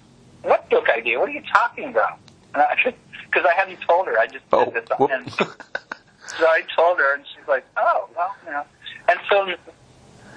[0.44, 1.20] what book idea?
[1.20, 2.20] What are you talking about?
[2.54, 2.94] And I
[3.36, 4.18] I hadn't told her.
[4.20, 4.98] I just Oh, did this.
[4.98, 5.10] whoop.
[5.12, 8.64] And so I told her, and she's like, oh, well, you know.
[9.10, 9.54] And so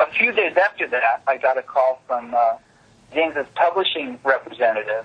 [0.00, 2.56] a few days after that, I got a call from uh,
[3.12, 5.04] Gaines's publishing representative,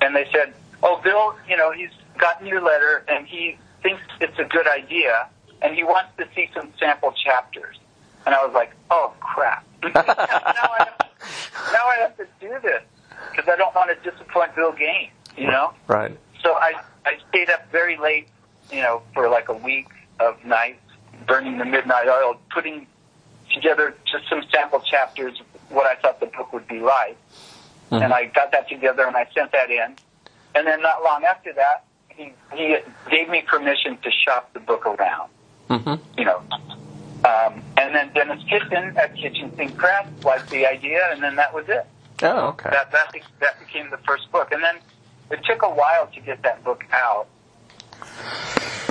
[0.00, 4.38] and they said, oh, Bill, you know, he's gotten your letter, and he thinks it's
[4.38, 5.28] a good idea,
[5.60, 7.76] and he wants to see some sample chapters.
[8.26, 9.66] And I was like, oh, crap.
[9.82, 11.10] now, I have,
[11.72, 12.82] now I have to do this
[13.30, 15.72] because I don't want to disappoint Bill Gaines, you know?
[15.88, 16.16] Right.
[16.42, 18.28] So I, I stayed up very late,
[18.70, 19.88] you know, for like a week
[20.20, 20.80] of nights,
[21.26, 22.86] burning the midnight oil, putting
[23.52, 27.16] together just some sample chapters, what I thought the book would be like.
[27.90, 29.94] And I got that together and I sent that in.
[30.54, 32.76] And then not long after that, he, he
[33.10, 35.28] gave me permission to shop the book around,
[35.68, 36.40] hmm you know.
[37.24, 41.54] Um, and then Denis Kitchen at Kitchen Sink Press liked the idea, and then that
[41.54, 41.86] was it
[42.22, 42.70] Oh, okay.
[42.70, 44.76] that that be- that became the first book, and then
[45.30, 47.26] it took a while to get that book out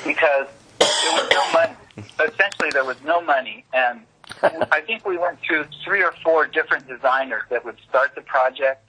[0.05, 0.47] because
[0.79, 1.73] there was no money.
[2.19, 4.01] Essentially, there was no money, and
[4.43, 8.87] I think we went through three or four different designers that would start the project,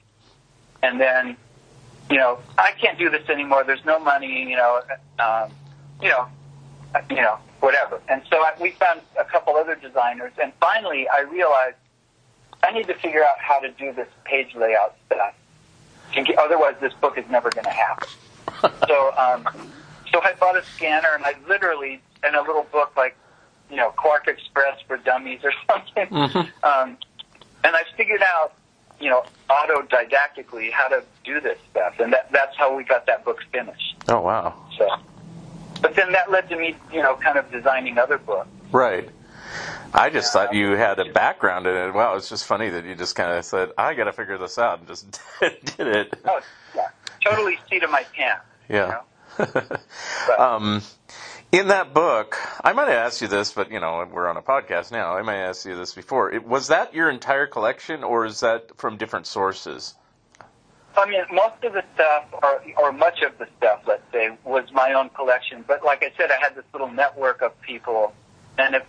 [0.82, 1.36] and then,
[2.10, 3.64] you know, I can't do this anymore.
[3.64, 4.48] There's no money.
[4.48, 4.80] You know,
[5.18, 5.52] um,
[6.00, 6.26] you know,
[7.10, 8.00] you know, whatever.
[8.08, 11.76] And so I, we found a couple other designers, and finally, I realized
[12.62, 15.34] I need to figure out how to do this page layout stuff.
[16.38, 18.08] Otherwise, this book is never going to happen.
[18.86, 19.48] so, um,
[20.12, 23.16] so I bought a scanner, and I literally, in a little book like,
[23.70, 26.14] you know, QuarkXPress for Dummies or something,
[26.62, 26.96] um,
[27.64, 28.54] and I figured out,
[29.00, 33.24] you know, autodidactically how to do this stuff, and that, that's how we got that
[33.24, 33.96] book finished.
[34.08, 34.54] Oh, wow.
[34.78, 34.88] So,
[35.80, 38.48] but then that led to me, you know, kind of designing other books.
[38.70, 39.08] Right.
[39.94, 41.92] I just thought you had a background in it.
[41.92, 44.58] Wow, it's just funny that you just kind of said, "I got to figure this
[44.58, 46.14] out," and just did it.
[46.24, 46.40] Oh,
[46.74, 46.88] yeah,
[47.22, 48.44] totally seat of my pants.
[48.68, 49.00] Yeah.
[49.38, 50.82] But, um,
[51.52, 54.42] in that book, I might have asked you this, but you know we're on a
[54.42, 55.14] podcast now.
[55.14, 56.32] I might have asked you this before.
[56.32, 59.94] It, was that your entire collection, or is that from different sources?
[60.96, 64.70] I mean, most of the stuff, or, or much of the stuff, let's say, was
[64.72, 65.64] my own collection.
[65.66, 68.14] But like I said, I had this little network of people,
[68.58, 68.84] and if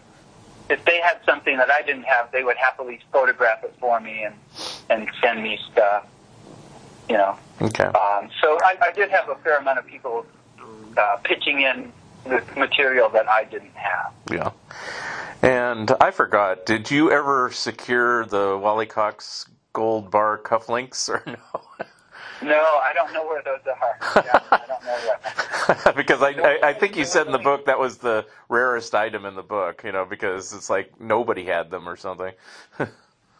[0.69, 4.23] if they had something that I didn't have, they would happily photograph it for me
[4.23, 4.36] and
[4.89, 6.08] and send me stuff.
[7.10, 7.84] You know, Okay.
[7.84, 10.26] um, so I, I did have a fair amount of people
[10.95, 11.91] uh, pitching in
[12.23, 14.13] the material that I didn't have.
[14.31, 14.51] Yeah.
[15.41, 16.65] And I forgot.
[16.65, 21.62] Did you ever secure the Wally Cox gold bar cufflinks or no?
[22.41, 24.23] No, I don't know where those are.
[24.23, 25.93] Yeah, I don't know where.
[25.95, 29.25] because I, I I think you said in the book that was the rarest item
[29.25, 29.81] in the book.
[29.83, 32.33] You know, because it's like nobody had them or something.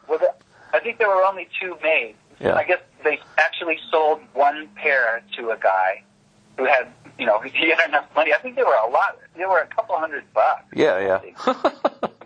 [0.06, 0.34] Well, the,
[0.74, 2.15] I think there were only two made.
[2.41, 2.56] Yeah.
[2.56, 6.04] I guess they actually sold one pair to a guy
[6.58, 6.88] who had,
[7.18, 8.34] you know, he had enough money.
[8.34, 9.18] I think they were a lot.
[9.36, 10.66] They were a couple hundred bucks.
[10.74, 11.54] Yeah, yeah.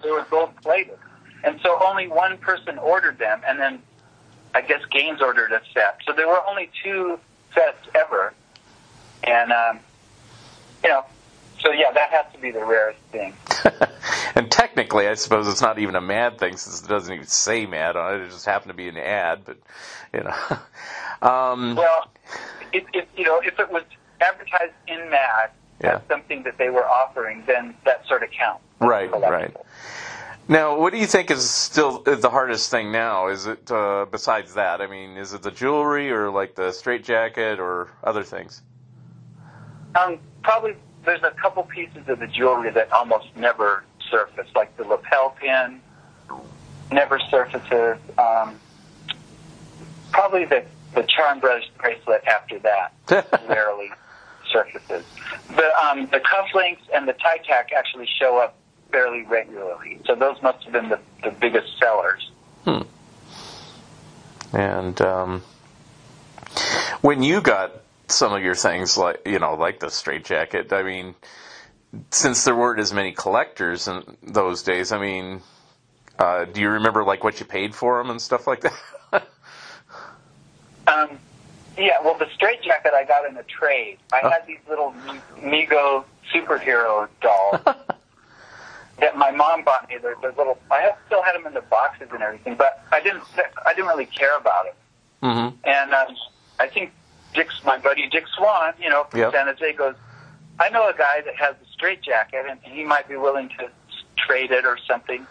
[0.03, 0.97] They were gold plated,
[1.43, 3.81] and so only one person ordered them, and then
[4.53, 5.99] I guess Gaines ordered a set.
[6.05, 7.19] So there were only two
[7.53, 8.31] sets ever,
[9.23, 9.79] and um,
[10.83, 11.03] you know,
[11.59, 13.33] so yeah, that has to be the rarest thing.
[14.35, 17.65] and technically, I suppose it's not even a mad thing since it doesn't even say
[17.65, 18.21] mad on it.
[18.21, 19.57] It just happened to be an ad, but
[20.13, 20.57] you know.
[21.19, 22.11] Um, Well,
[22.71, 23.83] you know, if it was
[24.21, 25.51] advertised in Mad
[25.81, 25.95] Yeah.
[25.97, 28.63] as something that they were offering, then that sort of counts.
[28.79, 29.55] Right, right.
[30.49, 33.27] Now, what do you think is still the hardest thing now?
[33.27, 34.79] Is it uh, besides that?
[34.81, 38.61] I mean, is it the jewelry or like the straitjacket or other things?
[39.95, 44.83] Um, probably there's a couple pieces of the jewelry that almost never surface, like the
[44.85, 45.81] lapel pin
[46.91, 47.97] never surfaces.
[48.17, 48.57] Um,
[50.11, 50.63] probably the
[50.95, 52.93] the charm bracelet after that
[53.49, 53.91] rarely
[54.51, 55.05] surfaces.
[55.49, 58.55] The um, the cufflinks and the tie tack actually show up
[58.91, 62.31] fairly regularly, so those must have been the, the biggest sellers.
[62.63, 62.81] Hmm.
[64.53, 65.43] And um,
[67.01, 67.71] when you got
[68.07, 71.15] some of your things, like you know, like the straitjacket, I mean,
[72.11, 75.41] since there weren't as many collectors in those days, I mean,
[76.17, 78.73] uh, do you remember like what you paid for them and stuff like that?
[81.77, 83.97] Yeah, well, the straight jacket I got in a trade.
[84.11, 84.29] I Oh.
[84.29, 84.93] had these little
[85.41, 87.61] Mego superhero dolls
[88.99, 89.97] that my mom bought me.
[90.01, 90.57] They're, they're little.
[90.71, 93.23] I have, still had them in the boxes and everything, but I didn't.
[93.65, 94.75] I didn't really care about it.
[95.23, 95.55] mm-hmm.
[95.65, 96.15] And um,
[96.59, 96.91] I think
[97.33, 99.33] Dick's my buddy Dick Swan, you know, from Yep.
[99.33, 99.95] San Jose, goes.
[100.59, 103.69] I know a guy that has a straight jacket, and he might be willing to
[104.17, 105.27] trade it or something.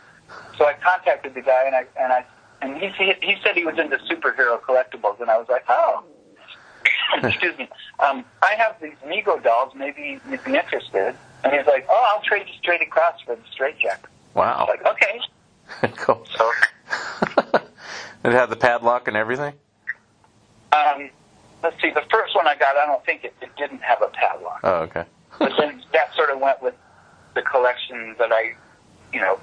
[0.57, 2.25] So I contacted the guy, and I and I
[2.63, 2.89] and he,
[3.21, 6.05] he said he was into superhero collectibles, and I was like, oh,
[7.23, 7.69] excuse me.
[8.01, 9.73] Um, I have these Mego dolls.
[9.75, 11.14] Maybe you'd be interested.
[11.45, 14.07] And he's like, oh, I'll trade you straight across for the straight jacket.
[14.35, 15.92] I Wow, was like, okay.
[15.97, 16.27] cool.
[16.37, 16.51] So
[18.25, 19.55] it had the padlock and everything.
[20.73, 21.11] um,
[21.62, 21.90] let's see.
[21.90, 24.61] The first one I got, I don't think it, it didn't have a padlock.
[24.64, 25.05] Oh, okay.
[25.38, 26.75] but then that sort of went with
[27.35, 28.55] the collection that I,
[29.12, 29.38] you know,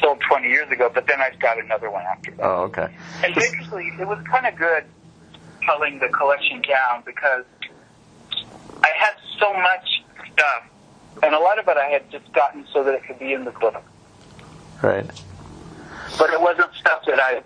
[0.00, 0.90] sold 20 years ago.
[0.92, 2.42] But then I got another one after that.
[2.44, 2.94] Oh, okay.
[3.24, 4.84] And basically, it was kind of good
[5.66, 7.44] culling the collection down because
[8.82, 10.64] I had so much stuff,
[11.22, 13.44] and a lot of it I had just gotten so that it could be in
[13.44, 13.82] the book.
[14.82, 15.06] Right.
[16.18, 17.42] But it wasn't stuff that I,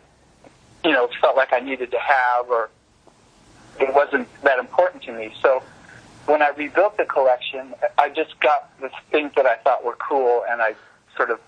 [0.85, 2.71] you know, felt like I needed to have, or
[3.81, 5.33] it wasn't that important to me.
[5.41, 5.63] So
[6.27, 10.45] when I rebuilt the collection, I just got the things that I thought were cool,
[10.49, 10.75] and I
[11.17, 11.41] sort of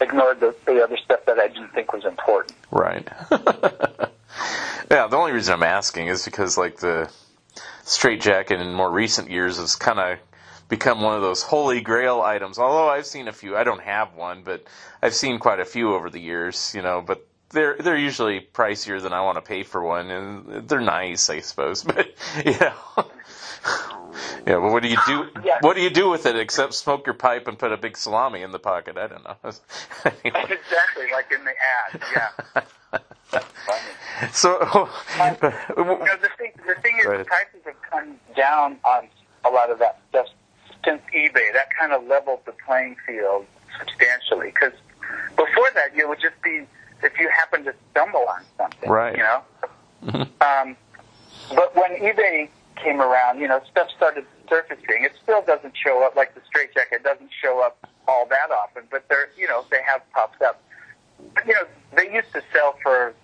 [0.00, 2.54] ignored the, the other stuff that I didn't think was important.
[2.70, 3.08] Right.
[4.90, 7.10] yeah, the only reason I'm asking is because like the
[7.84, 10.18] straight jacket in more recent years has kind of
[10.68, 12.58] become one of those holy grail items.
[12.58, 14.66] Although I've seen a few, I don't have one, but
[15.02, 19.00] I've seen quite a few over the years, you know, but they're they're usually pricier
[19.00, 21.84] than I want to pay for one and they're nice, I suppose.
[21.94, 22.08] But
[22.44, 22.74] you know
[24.46, 25.58] Yeah, but what do you do Yeah.
[25.60, 28.42] what do you do with it except smoke your pipe and put a big salami
[28.42, 28.98] in the pocket?
[28.98, 29.36] I don't know.
[30.04, 30.44] Anyway.
[30.50, 32.02] exactly, like in the ad.
[32.14, 32.62] Yeah.
[34.32, 34.58] So,
[35.16, 37.26] You know, the thing, the thing is, Right.
[37.26, 39.08] prices have come down on
[39.44, 40.26] a lot of that stuff
[40.84, 41.52] since eBay.
[41.52, 43.46] That kind of leveled the playing field
[43.78, 44.48] substantially.
[44.52, 44.72] Because
[45.36, 46.66] before that, you would just be
[47.02, 49.16] if you happen to stumble on something, Right.
[49.16, 49.42] You know.
[50.40, 50.76] Um,
[51.54, 55.04] but when eBay came around, you know, stuff started surfacing.
[55.04, 58.84] It still doesn't show up like the straight jacket doesn't show up all that often,
[58.90, 60.62] but they're, you know, they have popped up.
[61.34, 61.64] But, you know,
[61.96, 63.14] they used to sell for,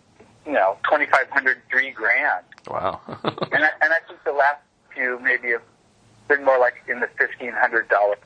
[0.47, 3.01] you know, twenty five hundred, three grand, wow.
[3.25, 4.61] and I, and I think the last
[4.95, 5.63] few maybe have
[6.29, 8.17] been more like in the fifteen hundred dollar,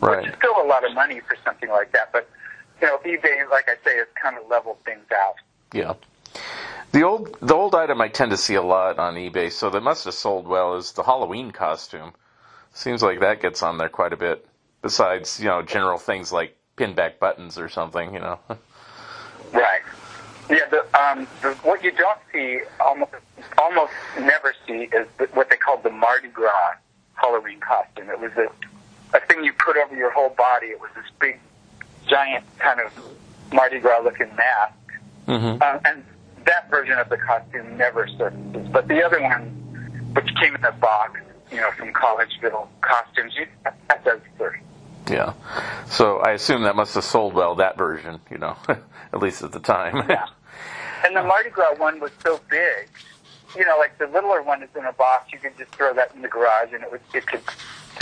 [0.00, 0.22] right.
[0.22, 2.12] which is still a lot of money for something like that.
[2.12, 2.28] But
[2.80, 5.34] you know, eBay, like I say, has kind of leveled things out.
[5.72, 5.94] Yeah.
[6.92, 9.82] The old the old item I tend to see a lot on eBay, so that
[9.82, 12.12] must have sold well, is the Halloween costume.
[12.72, 14.46] Seems like that gets on there quite a bit.
[14.80, 18.38] Besides, you know, general things like pinback buttons or something, you know.
[19.52, 19.80] Right.
[20.50, 20.66] Yeah.
[20.70, 23.12] The, um, the, what you don't see, almost,
[23.58, 26.74] almost never see, is the, what they call the Mardi Gras
[27.14, 28.10] Halloween costume.
[28.10, 28.48] It was a,
[29.16, 30.68] a thing you put over your whole body.
[30.68, 31.38] It was this big,
[32.06, 32.92] giant kind of
[33.52, 34.74] Mardi Gras looking mask.
[35.26, 35.62] mm-hmm.
[35.62, 36.04] Um, and
[36.44, 38.68] that version of the costume never surfaces.
[38.68, 43.46] But the other one, which came in a box, you know, from Collegeville Costumes, you,
[43.64, 44.60] that does surface.
[45.10, 45.32] Yeah.
[45.86, 49.52] So I assume that must have sold well that version, you know, at least at
[49.52, 50.06] the time.
[50.08, 50.26] Yeah.
[51.04, 52.88] And the Mardi Gras one was so big.
[53.56, 55.32] You know, like the littler one is in a box.
[55.32, 57.42] You could just throw that in the garage and it would it could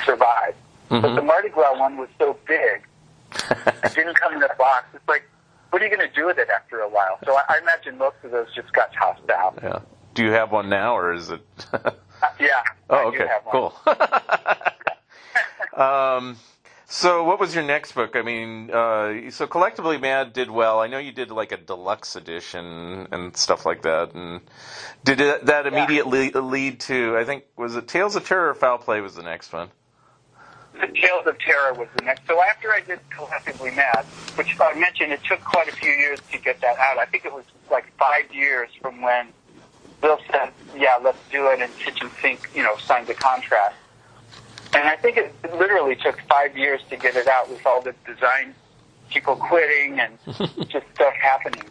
[0.05, 0.55] survive.
[0.89, 2.87] But the Mardi Gras one was so big,
[3.85, 4.87] it didn't come in a box.
[4.95, 5.25] It's like,
[5.71, 7.19] what are you going to do with it after a while?
[7.25, 9.59] So I, I imagine most of those just got tossed out.
[9.63, 9.81] yeah.
[10.15, 11.41] Do you have one now, or is it?
[11.73, 11.91] Uh,
[12.41, 12.63] yeah.
[12.89, 13.29] oh, I okay.
[13.51, 13.75] Cool.
[15.83, 16.39] um,
[16.89, 18.15] so, what was your next book?
[18.15, 20.81] I mean, uh, so collectively, Mad did well.
[20.81, 24.15] I know you did like a deluxe edition and stuff like that.
[24.15, 24.41] And
[25.05, 27.17] did it, that immediately lead to?
[27.17, 29.69] I think was it Tales of Terror or Foul Play was the next one.
[30.81, 32.25] The Tales of Terror was the next.
[32.29, 34.05] So after I did Collectively Mad,
[34.37, 36.99] which I mentioned, it took quite a few years to get that out.
[36.99, 39.29] I think it was like five years from when
[40.01, 43.75] Bill said, "Yeah, let's do it," and Kitchen Sink, you know, signed the contract.
[44.75, 47.95] And I think it literally took five years to get it out with all the
[48.07, 48.55] design
[49.11, 50.19] people quitting and
[50.69, 51.65] just stuff happening.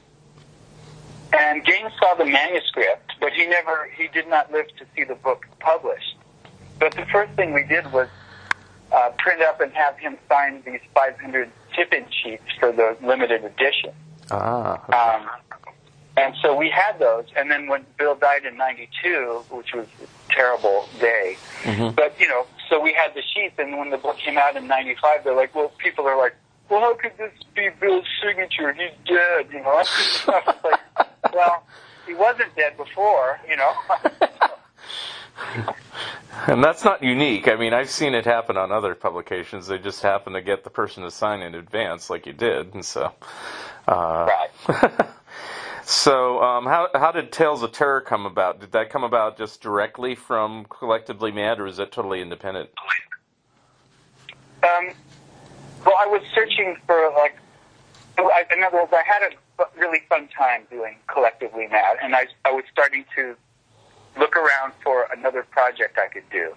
[1.34, 5.16] And Gaines saw the manuscript, but he never, he did not live to see the
[5.16, 6.16] book published.
[6.80, 8.08] But the first thing we did was
[8.92, 13.92] uh, print up and have him sign these 500 tip-in sheets for the limited edition.
[14.32, 15.18] Ah.
[15.18, 15.30] Um,
[16.18, 17.26] and so we had those.
[17.36, 21.38] And then when Bill died in '92, which was a terrible day,
[21.96, 23.56] but you know, so we had the sheets.
[23.58, 26.36] And when the book came out in '95, they're like, well, people are like,
[26.70, 28.74] well, how could this be Bill's signature?
[28.74, 29.70] He's dead, you know.
[30.28, 31.64] I was like, well,
[32.08, 33.74] he wasn't dead before, you know.
[36.48, 37.48] And that's not unique.
[37.48, 39.68] I mean, I've seen it happen on other publications.
[39.68, 42.86] They just happen to get the person to sign in advance, like you did, and
[42.86, 43.12] so.
[43.88, 44.30] Uh,
[44.68, 44.92] right.
[45.88, 48.60] So, um, how how did Tales of Terror come about?
[48.60, 52.72] Did that come about just directly from Collectively Mad, or is that totally independent?
[54.64, 54.90] Um,
[55.86, 57.38] well, I was searching for like,
[58.18, 62.26] I, in other words, I had a really fun time doing collectively mad, and I
[62.46, 63.36] I was starting to
[64.18, 66.56] look around for another project I could do,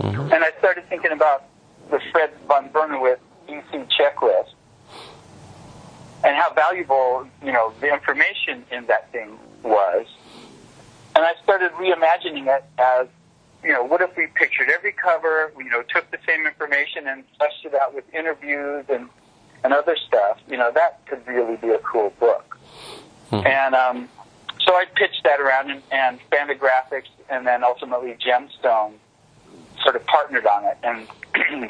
[0.00, 1.44] and I started thinking about
[1.88, 4.54] the Fred von Bernewitz EC checklist
[6.24, 10.06] and how valuable you know the information in that thing was,
[11.14, 13.08] and I started reimagining it as
[13.62, 17.24] you know, what if we pictured every cover, you know, took the same information and
[17.36, 19.08] fleshed it out with interviews and,
[19.62, 22.58] and other stuff, you know, that could really be a cool book.
[23.32, 24.08] And um,
[24.60, 28.94] so I pitched that around and, and Fantagraphics and then ultimately Gemstone
[29.82, 30.78] sort of partnered on it.
[30.82, 31.06] And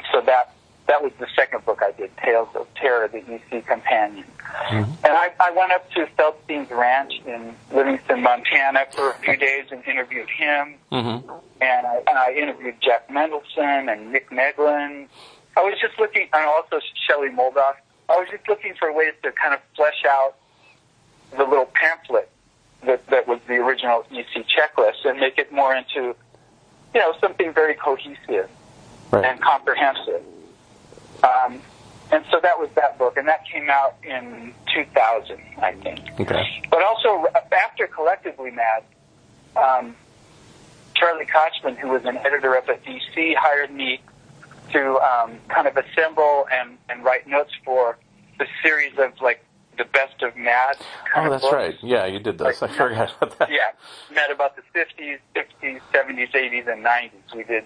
[0.11, 0.53] so that
[0.91, 4.25] that was the second book I did, Tales of Terror, the EC Companion.
[4.69, 9.67] And I, I went up to Feldstein's Ranch in Livingston, Montana for a few days
[9.71, 11.31] and interviewed him Mm-hmm.
[11.61, 15.07] and I, and I interviewed Jack Mendelsohn and Nick Meglin.
[15.55, 17.75] I was just looking, and also Shelley Moldoff.
[18.09, 20.35] I was just looking for ways to kind of flesh out
[21.37, 22.29] the little pamphlet
[22.85, 26.13] that, that was the original EC checklist and make it more into,
[26.93, 28.49] you know, something very cohesive
[29.11, 29.25] Right.
[29.25, 30.21] and comprehensive.
[31.23, 31.61] Um,
[32.11, 35.99] and so that was that book, and that came out in 2000, I think.
[36.19, 36.63] Okay.
[36.69, 38.83] But also after Collectively Mad,
[39.55, 39.95] um,
[40.95, 44.01] Charlie Kochman, who was an editor up at DC, hired me
[44.73, 47.97] to um, kind of assemble and, and write notes for
[48.39, 49.43] the series of like
[49.77, 50.77] the best of Mad.
[51.13, 51.53] kind Oh, of that's books.
[51.53, 51.75] right.
[51.81, 52.61] Yeah, you did those.
[52.61, 53.49] I forgot about that.
[53.49, 53.71] Yeah,
[54.13, 57.35] Mad about the 50s, 60s, 70s, 80s, and 90s.
[57.35, 57.63] We did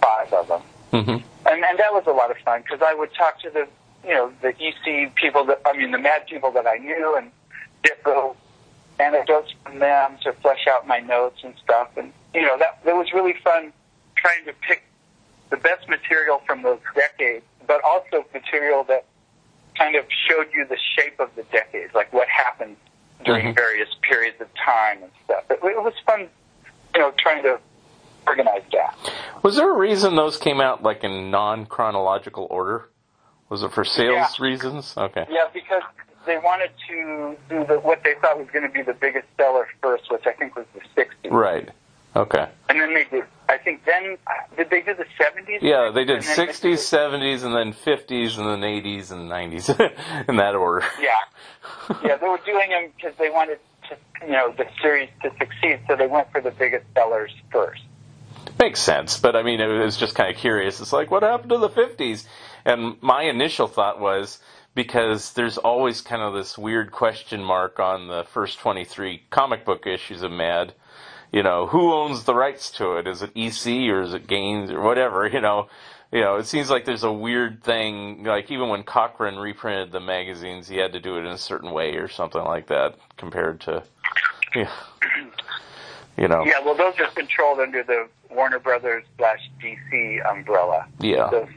[0.00, 0.62] five of them
[0.92, 0.98] hmm
[1.44, 3.66] and and that was a lot of fun because I would talk to the
[4.06, 7.30] you know the EC people that I mean the mad people that I knew and
[7.82, 8.36] get little
[9.00, 11.88] anecdotes from them to flesh out my notes and stuff.
[11.96, 13.72] And you know that that was really fun
[14.16, 14.84] trying to pick
[15.50, 19.04] the best material from those decades but also material that
[19.76, 22.76] kind of showed you the shape of the decades like what happened
[23.24, 23.54] during Mhm.
[23.54, 25.44] various periods of time and stuff.
[25.50, 26.28] It, it was fun
[26.94, 27.58] you know trying to
[28.26, 28.96] organize that
[29.42, 32.88] Was there a reason those came out like in non chronological order?
[33.48, 34.44] Was it for sales Yeah.
[34.44, 34.94] reasons?
[34.96, 35.26] Okay.
[35.30, 35.82] Yeah, because
[36.26, 39.66] they wanted to do the, what they thought was going to be the biggest seller
[39.82, 41.30] first, which I think was the 60s.
[41.30, 41.68] Right.
[42.14, 42.46] Okay.
[42.68, 44.16] And then they did, I think then,
[44.56, 45.58] did they do the 70s?
[45.62, 50.28] Yeah, they did And then 60s, 70s, and then 50s, and then 80s and 90s
[50.28, 50.86] in that order.
[51.00, 51.10] Yeah.
[52.04, 53.58] Yeah, they were doing them because they wanted
[53.88, 53.96] to,
[54.26, 57.82] you know, the series to succeed, so they went for the biggest sellers first.
[58.58, 60.80] Makes sense, but I mean, it was just kind of curious.
[60.80, 62.26] It's like, what happened to the 50s?
[62.64, 64.38] And my initial thought was
[64.74, 69.86] because there's always kind of this weird question mark on the first 23 comic book
[69.86, 70.74] issues of Mad.
[71.32, 73.06] You know, who owns the rights to it?
[73.06, 75.26] Is it EC or is it Gaines or whatever?
[75.32, 75.68] You know,
[76.12, 78.24] you know, it seems like there's a weird thing.
[78.24, 81.70] Like even when Cochran reprinted the magazines, he had to do it in a certain
[81.70, 83.82] way or something like that, compared to,
[84.54, 84.70] yeah,
[86.16, 90.86] you know, Yeah, well, those are controlled under the Warner Brothers slash DC umbrella.
[91.00, 91.28] yeah.
[91.30, 91.48] Those,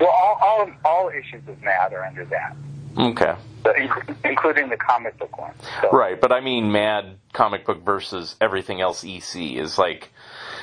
[0.00, 2.56] well, all, all, all issues of Mad are under that,
[2.96, 3.34] Okay.
[3.64, 3.72] so,
[4.24, 5.56] including the comic book ones.
[5.82, 5.90] So.
[5.90, 10.10] Right, but I mean, Mad comic book versus everything else EC is like,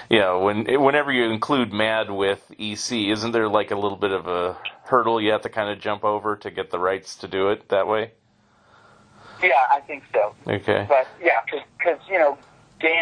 [0.09, 4.11] you know, when whenever you include Mad with EC, isn't there like a little bit
[4.11, 7.27] of a hurdle you have to kind of jump over to get the rights to
[7.27, 8.11] do it that way?
[9.41, 10.33] Yeah, I think so.
[10.47, 10.85] Okay.
[10.87, 11.41] But yeah,
[11.77, 12.37] because you know,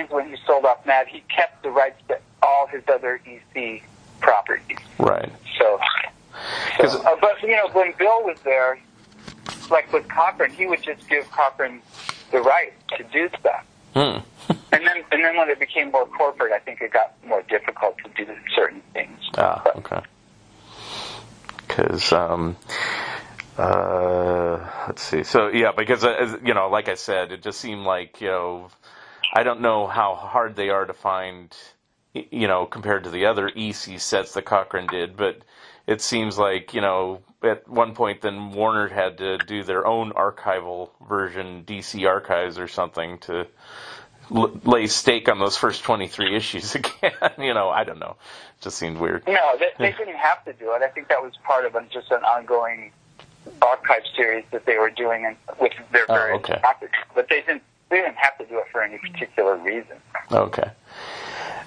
[0.10, 3.84] When he sold off Mad, he kept the rights to all his other EC
[4.22, 4.78] properties.
[4.98, 5.32] Right.
[5.58, 5.80] So,
[6.78, 8.80] so uh, but you know, when Bill was there,
[9.70, 11.82] like with Cochran, he would just give Cochran
[12.32, 13.66] the right to do stuff.
[13.94, 14.20] Hmm.
[14.72, 17.98] And then, and then when it became more corporate, I think it got more difficult
[18.00, 19.20] to do certain things.
[19.38, 20.02] Ah, But- okay.
[21.68, 22.56] Because, um,
[23.58, 25.24] uh, let's see.
[25.24, 28.70] So yeah, because uh, you know, like I said, it just seemed like you know,
[29.34, 31.56] I don't know how hard they are to find,
[32.14, 35.40] you know, compared to the other EC sets that Cochran did, but
[35.88, 40.12] it seems like you know at one point then Warner had to do their own
[40.14, 43.48] archival version, DC Archives or something, to
[44.34, 47.12] l- lay stake on those first 23 issues again.
[47.40, 48.16] you know, I don't know.
[48.60, 49.26] It just seemed weird.
[49.28, 50.84] No, they, they didn't have to do it.
[50.84, 52.92] I think that was part of a, just an ongoing
[53.62, 56.60] archive series that they were doing in, with their Oh, various okay.
[56.62, 56.98] topics.
[57.16, 57.64] But they didn't.
[57.94, 59.98] They didn't have to do it for any particular reason.
[60.32, 60.72] Okay.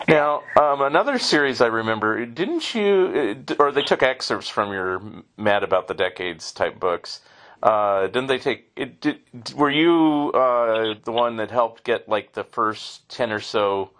[0.09, 5.01] Now, um, another series I remember, didn't you, uh, or they took excerpts from your
[5.37, 7.21] Mad About the Decades type books.
[7.63, 9.21] Uh, didn't they take, it, did,
[9.55, 13.91] were you uh, the one that helped get like the first 10 or so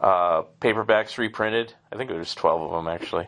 [0.00, 1.74] uh, paperbacks reprinted?
[1.92, 3.26] I think there was 12 of them actually.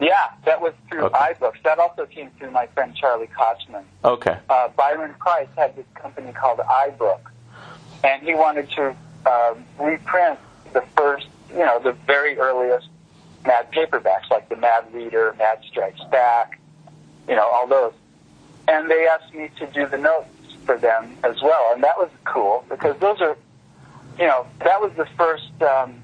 [0.00, 1.16] Yeah, that was through Okay.
[1.34, 1.62] iBooks.
[1.64, 3.84] That also came through my friend Charlie Kochman.
[4.04, 4.36] Okay.
[4.50, 7.20] uh, Byron Preiss had this company called iBook,
[8.04, 8.96] and he wanted to
[9.26, 10.38] um, reprint
[10.72, 12.88] the first, you know, the very earliest
[13.46, 16.60] Mad paperbacks, like the Mad Reader, Mad Strikes Back,
[17.26, 17.94] you know, all those.
[18.68, 20.28] And they asked me to do the notes
[20.66, 23.36] for them as well, and that was cool because those are,
[24.18, 25.50] you know, that was the first.
[25.62, 26.02] Um,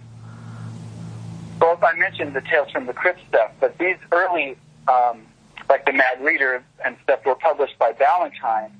[1.59, 4.57] both I mentioned the Tales from the Crypt stuff, but these early,
[4.89, 5.23] um,
[5.69, 8.75] like the Mad Reader and stuff, were published by Ballantine,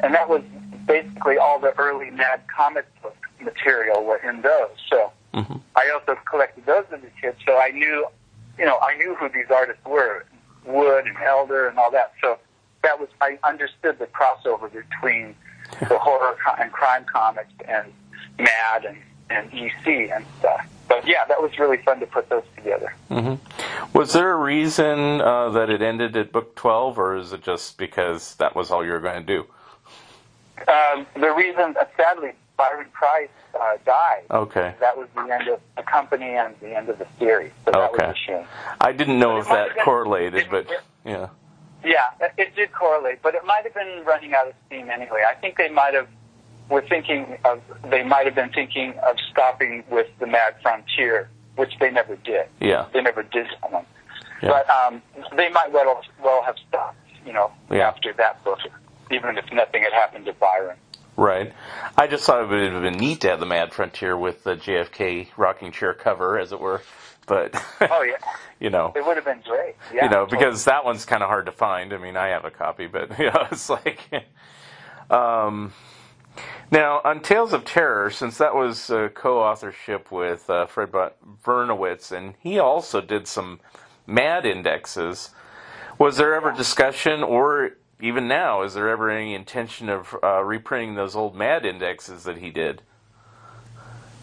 [0.00, 0.42] and that was
[0.86, 4.70] basically all the early Mad comic book material were in those.
[4.88, 5.60] So Mhm.
[5.76, 8.06] I also collected those as a kid, so I knew,
[8.58, 10.24] you know, I knew who these artists were,
[10.64, 12.12] Wood and Elder and all that.
[12.20, 12.38] So
[12.82, 15.34] that was I understood the crossover between
[15.88, 17.92] the horror and crime comics and
[18.38, 18.98] Mad and
[19.30, 20.66] and EC and stuff.
[20.88, 22.94] But yeah, that was really fun to put those together.
[23.08, 23.34] hmm
[23.94, 27.78] Was there a reason uh, that it ended at book 12, or is it just
[27.78, 29.46] because that was all you were going to do?
[30.68, 33.28] Um, the reason, uh, sadly, Byron Preiss
[33.58, 34.22] uh, died.
[34.30, 34.74] Okay.
[34.80, 37.50] That was the end of the company and the end of the series.
[37.64, 38.06] So that Okay.
[38.06, 38.46] was a shame.
[38.80, 41.28] I didn't know But if that been- correlated, it- but it- yeah.
[41.84, 45.24] Yeah, it- it did correlate, but it might have been running out of steam anyway.
[45.28, 46.06] I think they might have
[46.68, 51.76] were thinking of they might have been thinking of stopping with the Mad Frontier, which
[51.80, 52.46] they never did.
[52.60, 52.86] Yeah.
[52.92, 53.84] They never did that one.
[54.40, 54.50] Yeah.
[54.50, 56.96] But um, they might well well have stopped,
[57.26, 57.88] you know, Yeah.
[57.88, 58.60] after that book,
[59.14, 60.76] even if nothing had happened to Byron.
[61.16, 61.52] Right.
[61.96, 64.56] I just thought it would have been neat to have the Mad Frontier with the
[64.56, 66.82] JFK rocking chair cover, as it were.
[67.26, 68.16] But Oh yeah,
[68.60, 69.76] you know, it would have been great.
[69.94, 71.92] Yeah, you know, because that one's kind of hard to find.
[71.92, 74.00] I mean, I have a copy, but you know, it's like.
[75.10, 75.74] Um,
[76.70, 82.32] now, on Tales of Terror, since that was uh, co-authorship with uh, Fred Vernowitz, and
[82.40, 83.60] he also did some
[84.06, 85.30] Mad indexes.
[85.98, 90.96] Was there ever discussion, or even now, is there ever any intention of uh, reprinting
[90.96, 92.82] those old Mad indexes that he did?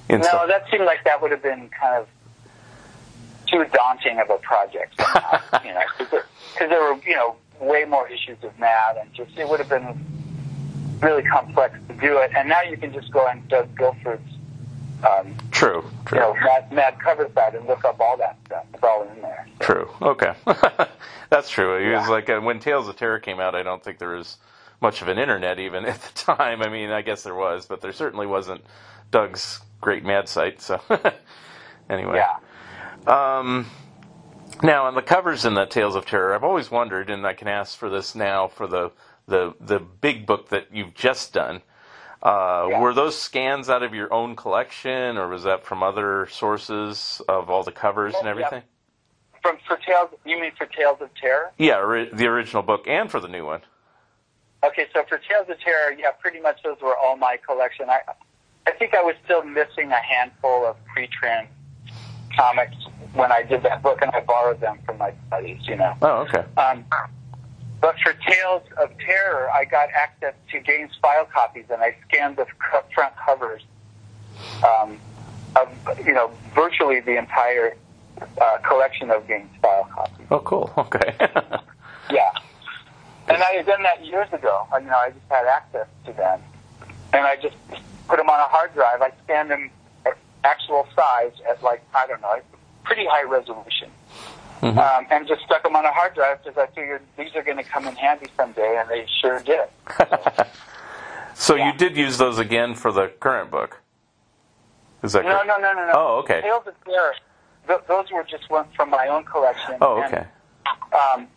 [0.09, 2.07] And No, so- that seemed like that would have been kind of
[3.47, 4.95] too daunting of a project.
[4.99, 6.23] somehow, you know, because
[6.59, 10.05] there were you know way more issues of Mad, and just it would have been
[11.01, 12.31] really complex to do it.
[12.35, 14.21] And now you can just go on Doug Gilford's
[15.07, 16.19] um, true, true.
[16.19, 18.65] you know Mad, Mad cover site and look up all that stuff.
[18.73, 19.47] It's all in there.
[19.59, 19.89] True.
[20.01, 20.33] Okay,
[21.29, 21.75] that's true.
[21.77, 23.55] It was like uh, when Tales of Terror came out.
[23.55, 24.37] I don't think there was
[24.81, 26.61] much of an internet even at the time.
[26.61, 28.63] I mean, I guess there was, but there certainly wasn't
[29.11, 30.61] Doug's great Mad site.
[30.61, 30.81] So
[31.89, 32.37] anyway, Yeah.
[33.07, 33.67] Um,
[34.63, 37.47] now on the covers in the Tales of Terror, I've always wondered, and I can
[37.47, 38.91] ask for this now for the
[39.27, 41.61] the the big book that you've just done.
[42.21, 42.79] Uh, Yeah.
[42.81, 47.49] Were those scans out of your own collection, or was that from other sources of
[47.49, 48.31] all the covers and Yeah.
[48.31, 48.63] everything?
[49.41, 51.51] From for Tales, you mean for Tales of Terror?
[51.57, 51.77] Yeah,
[52.11, 53.61] the original book and for the new one.
[54.63, 57.89] Okay, so for Tales of Terror, yeah, pretty much those were all my collection.
[57.89, 58.01] I,
[58.67, 61.47] I think I was still missing a handful of pre-trend
[62.35, 62.75] comics
[63.13, 65.95] when I did that book, and I borrowed them from my buddies, you know.
[66.01, 66.43] Oh, okay.
[66.57, 66.85] Um,
[67.81, 72.37] but for Tales of Terror, I got access to Gaines file copies, and I scanned
[72.37, 72.45] the
[72.93, 73.61] front covers
[74.63, 74.97] um,
[75.55, 75.69] of,
[76.05, 77.75] you know, virtually the entire
[78.41, 80.27] uh, collection of Gaines file copies.
[80.31, 80.71] Oh, cool.
[80.77, 81.15] Okay.
[82.11, 82.31] Yeah.
[83.27, 84.65] And I had done that years ago.
[84.73, 86.41] I- You know, I just had access to them.
[87.13, 87.55] And I just
[88.07, 89.01] put them on a hard drive.
[89.01, 89.69] I scanned them
[90.05, 92.39] at actual size at like, I don't know,
[92.83, 93.89] pretty high resolution.
[94.61, 94.77] Um,
[95.09, 97.63] and just stuck them on a hard drive because I figured these are going to
[97.63, 99.67] come in handy someday, and they sure did.
[101.33, 101.71] so Yeah.
[101.71, 103.79] you did use those again for the current book?
[105.01, 105.47] Is that No, correct?
[105.47, 105.91] no, no, no, no.
[105.95, 106.41] Oh, okay.
[106.41, 107.13] Tales of Terror,
[107.67, 109.75] th- those were just one from my own collection.
[109.79, 110.27] Oh, And, okay.
[110.91, 111.27] um,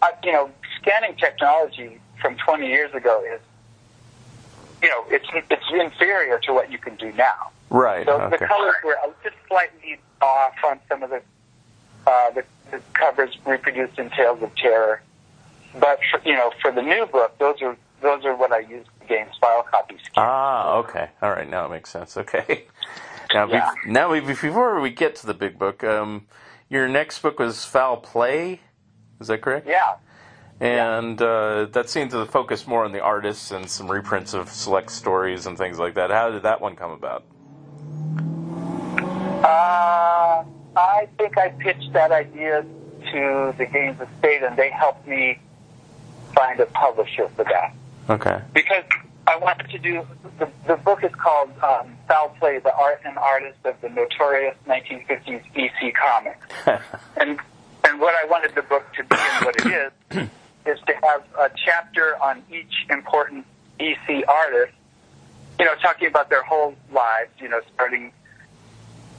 [0.00, 0.50] I, you know,
[0.80, 3.40] scanning technology from 20 years ago is,
[4.82, 7.50] you know, it's it's inferior to what you can do now.
[7.70, 8.06] Right.
[8.06, 8.36] So Okay.
[8.38, 11.20] the colors were just slightly off on some of the,
[12.06, 15.02] uh, the the covers reproduced in Tales of Terror.
[15.78, 18.86] But for, you know, for the new book, those are those are what I use
[19.00, 20.12] the Gaines' file copy scheme.
[20.16, 21.10] Ah, okay.
[21.20, 22.16] All right, now it makes sense.
[22.16, 22.64] Okay.
[23.34, 23.70] Now, be- Yeah.
[23.86, 26.26] now we, before we get to the big book, um,
[26.70, 28.60] your next book was Foul Play.
[29.20, 29.66] Is that correct?
[29.68, 29.96] Yeah.
[30.60, 34.90] And uh, that seemed to focus more on the artists and some reprints of select
[34.90, 36.08] stories and things like that.
[36.10, 37.26] How did that one come about?
[39.44, 40.44] Uh,
[40.98, 42.62] I think I pitched that idea
[43.12, 45.38] to the Gaines Estate, and they helped me
[46.34, 47.72] find a publisher for that.
[48.10, 48.40] Okay.
[48.54, 48.84] because
[49.26, 50.04] I wanted to do
[50.38, 54.56] the, the book is called um, Foul Play: The Art and Artist of the Notorious
[54.66, 56.48] 1950s EC Comics,
[57.16, 57.38] and
[57.84, 60.28] and what I wanted the book to be and what it is
[60.66, 63.46] is to have a chapter on each important
[63.78, 64.72] EC artist,
[65.60, 68.12] you know, talking about their whole lives, you know, starting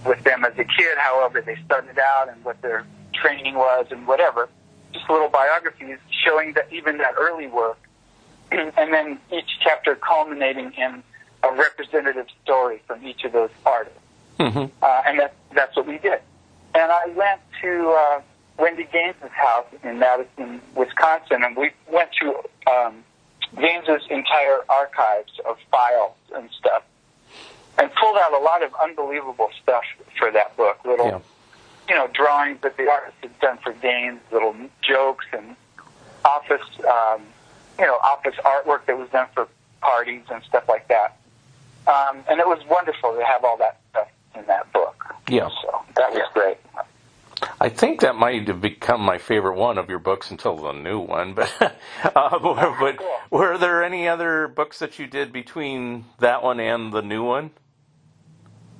[0.05, 4.07] with them as a kid, however they started out, and what their training was, and
[4.07, 4.49] whatever.
[4.93, 7.77] Just little biographies showing that even that early work
[8.51, 11.03] and then each chapter culminating in
[11.43, 13.99] a representative story from each of those artists.
[14.39, 14.65] Mm-hmm.
[14.81, 16.19] Uh, and that, that's what we did.
[16.73, 18.21] And I went to uh,
[18.57, 22.35] Wendy Gaines' house in Madison, Wisconsin, and we went through
[22.71, 23.03] um,
[23.55, 26.83] Gaines's entire archives of files and stuff,
[27.79, 29.83] and pulled out a lot of unbelievable stuff
[30.17, 30.77] for that book.
[30.85, 31.19] Little, Yeah.
[31.87, 35.55] you know, drawings that the artist had done for Gaines, little jokes and
[36.25, 37.21] office, um,
[37.79, 39.47] you know, office artwork that was done for
[39.81, 41.17] parties and stuff like that.
[41.87, 45.15] Um, and it was wonderful to have all that stuff in that book.
[45.29, 45.49] Yeah.
[45.61, 46.57] So that was great.
[47.61, 50.99] I think that might have become my favorite one of your books until the new
[50.99, 51.33] one.
[52.03, 52.39] But, uh,
[52.79, 53.15] but cool.
[53.29, 57.51] were there any other books that you did between that one and the new one?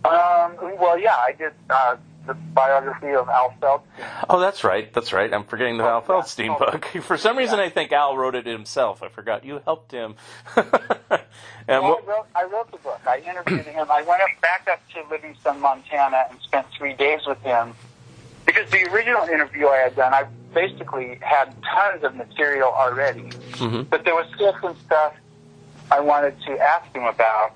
[0.10, 1.96] Um, well, yeah, I did uh,
[2.26, 3.82] the biography of Al Feldstein.
[4.30, 4.92] Oh, that's right.
[4.94, 5.34] That's right.
[5.34, 6.08] I'm forgetting the Al yeah.
[6.08, 6.60] Feldstein Oh.
[6.72, 6.86] book.
[7.04, 9.02] For some reason, I think Al wrote it himself.
[9.04, 9.44] I forgot.
[9.46, 10.16] You helped him.
[10.56, 13.00] and Well, I, wrote, I wrote the book.
[13.08, 13.88] I interviewed him.
[13.90, 17.74] I went up back up to Livingston, Montana, and spent three days with him.
[18.46, 23.88] Because the original interview I had done, I basically had tons of material already, Mhm.
[23.90, 25.14] but there was still some stuff
[25.92, 27.52] I wanted to ask him about.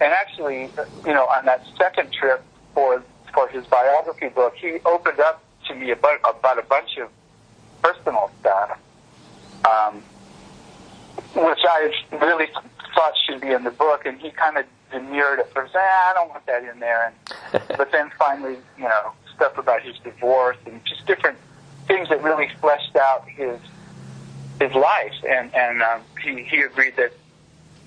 [0.00, 0.70] And actually,
[1.06, 5.74] you know, on that second trip for for his biography book, he opened up to
[5.74, 7.08] me about about a bunch of
[7.82, 8.78] personal stuff.
[9.64, 10.02] Um,
[11.34, 12.46] which I really
[12.94, 15.74] thought should be in the book, and he kind of demurred at first.
[15.74, 17.12] Eh, I don't want that in there,
[17.52, 21.38] and but then finally, you know, stuff about his divorce and just different
[21.86, 23.58] things that really fleshed out his
[24.60, 27.12] his life, and and um, he he agreed that,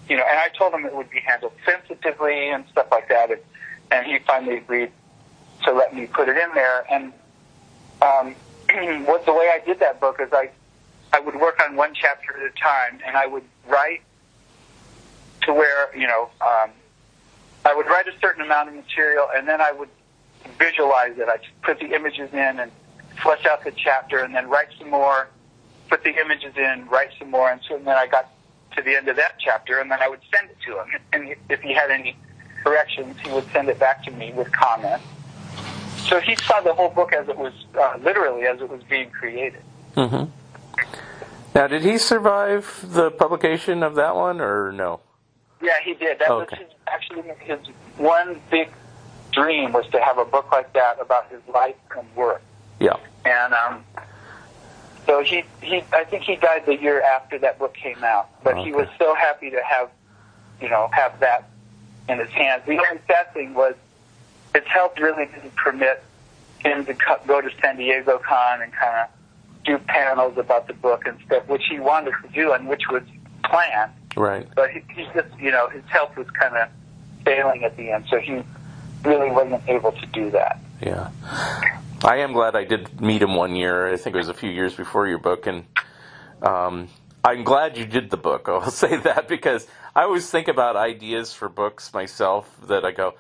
[0.10, 3.32] you know, and I told him it would be handled sensitively and stuff like that,
[3.32, 3.42] and
[3.92, 4.92] and he finally agreed
[5.64, 7.14] to let me put it in there, and
[8.02, 8.36] um,
[9.06, 10.50] what the way I did that book is I
[11.14, 14.02] I would work on one chapter at a time, and I would write
[15.44, 16.72] to where you know um,
[17.66, 19.90] I would write a certain amount of material, and then I would
[20.58, 21.28] visualize it.
[21.28, 22.72] I'd put the images in and
[23.22, 25.28] flesh out the chapter, and then write some more,
[25.90, 28.32] put the images in, write some more, and so and then I got
[28.78, 31.02] to the end of that chapter, and then I would send it to him.
[31.12, 32.16] And if he had any
[32.64, 35.04] corrections, he would send it back to me with comments.
[36.08, 39.10] So he saw the whole book as it was, uh, literally as it was being
[39.10, 39.62] created.
[39.96, 40.26] hmm
[41.54, 45.02] Now, did he survive the publication of that one, or no?
[45.62, 46.20] Yeah, he did.
[46.20, 46.56] That Okay.
[46.56, 47.60] was his, actually his
[47.98, 48.70] one big
[49.32, 52.44] dream was to have a book like that about his life and work.
[52.80, 52.98] Yeah.
[53.26, 53.84] And um,
[55.08, 58.30] so he, he, I think he died the year after that book came out.
[58.44, 59.90] But he was so happy to have,
[60.62, 61.50] you know, have that
[62.08, 62.64] in his hands.
[62.68, 63.74] The only sad thing was
[64.54, 66.04] his health really didn't permit
[66.60, 70.74] him to co- go to San Diego Con and kind of do panels about the
[70.74, 73.04] book and stuff, which he wanted to do and which was
[73.44, 74.48] planned Right.
[74.56, 76.70] but he, he just, you know, his health was kind of
[77.24, 78.42] failing at the end, so he
[79.06, 80.60] really wasn't able to do that.
[80.82, 81.12] Yeah.
[82.04, 83.88] I am glad I did meet him one year.
[83.92, 85.66] I think it was a few years before your book, and
[86.42, 86.90] um,
[87.24, 88.48] I'm glad you did the book.
[88.50, 93.16] I'll say that because I always think about ideas for books myself that I go,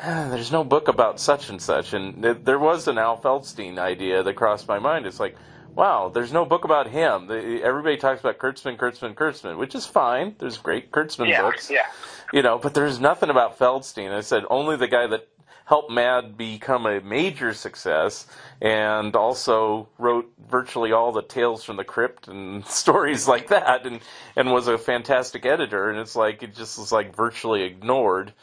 [0.00, 3.78] "Ah, there's no book about such and such, and th- there was an Al Feldstein
[3.78, 5.04] idea that crossed my mind.
[5.06, 5.36] It's like,
[5.74, 7.26] wow, there's no book about him.
[7.26, 10.36] The- Everybody talks about Kurtzman, Kurtzman, Kurtzman, which is fine.
[10.38, 11.86] There's great Kurtzman Yeah, books yeah.
[12.32, 14.12] you know, but there's nothing about Feldstein.
[14.12, 15.26] I said only the guy that
[15.72, 18.26] helped Mad become a major success
[18.60, 24.00] and also wrote virtually all the Tales from the Crypt and stories like that and,
[24.36, 25.88] and was a fantastic editor.
[25.88, 28.34] And it's like, it just was like virtually ignored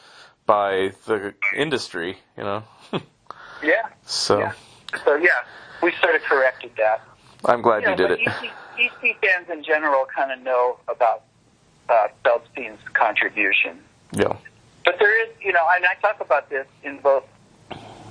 [0.47, 2.63] by the industry, you know?
[3.61, 3.89] Yeah.
[4.05, 4.53] so, Yeah.
[5.03, 5.29] So yeah,
[5.83, 7.01] we sort of corrected that.
[7.45, 8.27] I'm glad you know, did but it.
[8.27, 11.25] EC, EC fans in general kind of know about
[11.89, 13.77] uh, Feldstein's contribution.
[14.13, 14.37] Yeah.
[14.85, 17.23] But there is, you know, and I talk about this in both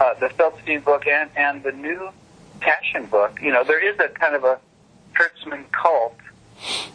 [0.01, 2.11] uh, the Feldstein book and, and the new
[2.61, 3.41] Taschen book.
[3.41, 4.59] You know, there is a kind of a
[5.15, 6.17] Kurtzman cult.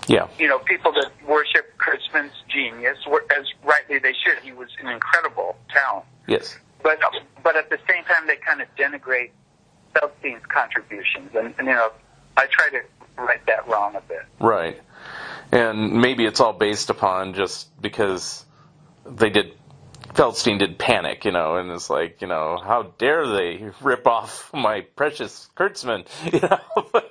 [0.08, 0.28] Yeah.
[0.38, 2.98] You know, people that worship Kurtzman's genius,
[3.38, 4.44] as rightly they should.
[4.44, 6.06] He was an incredible talent.
[6.28, 6.58] Yes.
[6.82, 7.00] But
[7.42, 9.32] but at the same time, they kind of denigrate
[9.96, 11.92] Feldstein's contributions, and, and you know,
[12.36, 12.82] I try to
[13.18, 14.24] right that wrong a bit.
[14.40, 14.82] Right.
[15.52, 18.46] And maybe it's all based upon just because
[19.06, 19.54] they did
[20.14, 24.52] Feldstein did panic, you know, and it's like, you know, how dare they rip off
[24.54, 27.04] my precious Kurtzman, you know?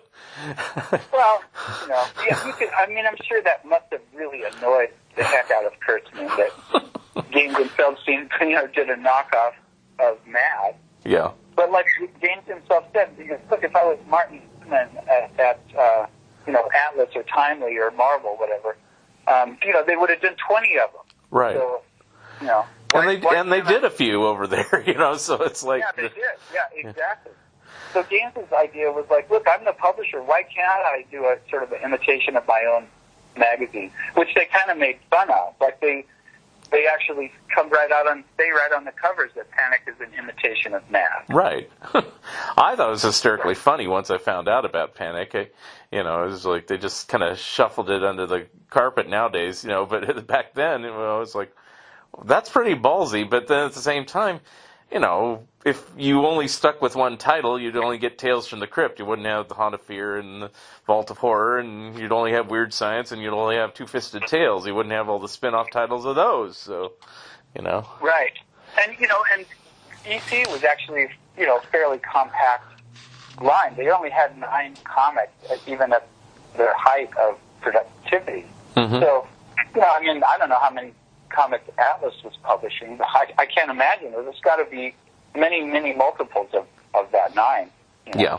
[1.13, 1.43] Well,
[1.83, 2.69] you know, yeah, you could.
[2.71, 7.31] I mean, I'm sure that must have really annoyed the heck out of Kurtzman that
[7.31, 9.53] Gaines and Feldstein, you know, did a knockoff
[9.99, 10.75] of Mad.
[11.05, 11.33] yeah.
[11.55, 11.87] But like
[12.21, 14.41] Gaines himself said, because look, if I was Martin
[14.71, 14.91] at,
[15.39, 16.07] at uh,
[16.47, 18.77] you know Atlas or Timely or Marvel, whatever,
[19.27, 21.03] um, you know, they would have done 20 of them.
[21.31, 21.57] Right.
[21.57, 21.83] So,
[22.41, 22.65] you know,
[22.95, 25.91] and they and they did a few over there, you know, so it's like yeah,
[25.97, 26.13] they did.
[26.53, 27.33] Yeah, exactly.
[27.93, 30.23] So Gaines's idea was like, look, I'm the publisher.
[30.23, 32.87] Why can't I do a sort of an imitation of my own
[33.37, 33.93] magazine?
[34.15, 35.55] Which they kind of made fun of.
[35.61, 36.07] Like they
[36.71, 40.13] they actually come right out on say right on the covers that Panic is an
[40.19, 41.25] imitation of Mad.
[41.29, 41.71] Right.
[41.95, 45.35] I thought it was hysterically funny once I found out about Panic.
[45.35, 45.49] I,
[45.91, 49.63] you know, it was like they just kind of shuffled it under the carpet nowadays,
[49.63, 51.55] you know, but back then, you know, it was like,
[52.25, 53.29] that's pretty ballsy.
[53.29, 54.41] But then at the same time,
[54.91, 58.67] you know, if you only stuck with one title, you'd only get Tales from the
[58.67, 58.99] Crypt.
[58.99, 60.51] You wouldn't have the Haunt of Fear and the
[60.87, 64.27] Vault of Horror, and you'd only have Weird Science, and you'd only have Two Fisted
[64.27, 64.67] Tales.
[64.67, 66.59] You wouldn't have all the spin-off titles of those.
[66.59, 66.93] So,
[67.57, 68.33] you know, Right.
[68.83, 69.45] And you know, and
[70.07, 71.09] EC was actually
[71.39, 72.81] you know fairly compact
[73.41, 73.75] line.
[73.77, 76.07] They only had nine comics, uh, even at
[76.57, 78.47] their height of productivity.
[78.77, 79.01] Mhm.
[79.01, 79.27] So,
[79.75, 80.95] you know, I mean, I don't know how many
[81.33, 84.13] comics Atlas was publishing, I, I can't imagine.
[84.13, 84.95] There's got to be
[85.35, 87.71] many, many multiples of, of that nine.
[88.07, 88.21] you know?
[88.23, 88.39] Yeah.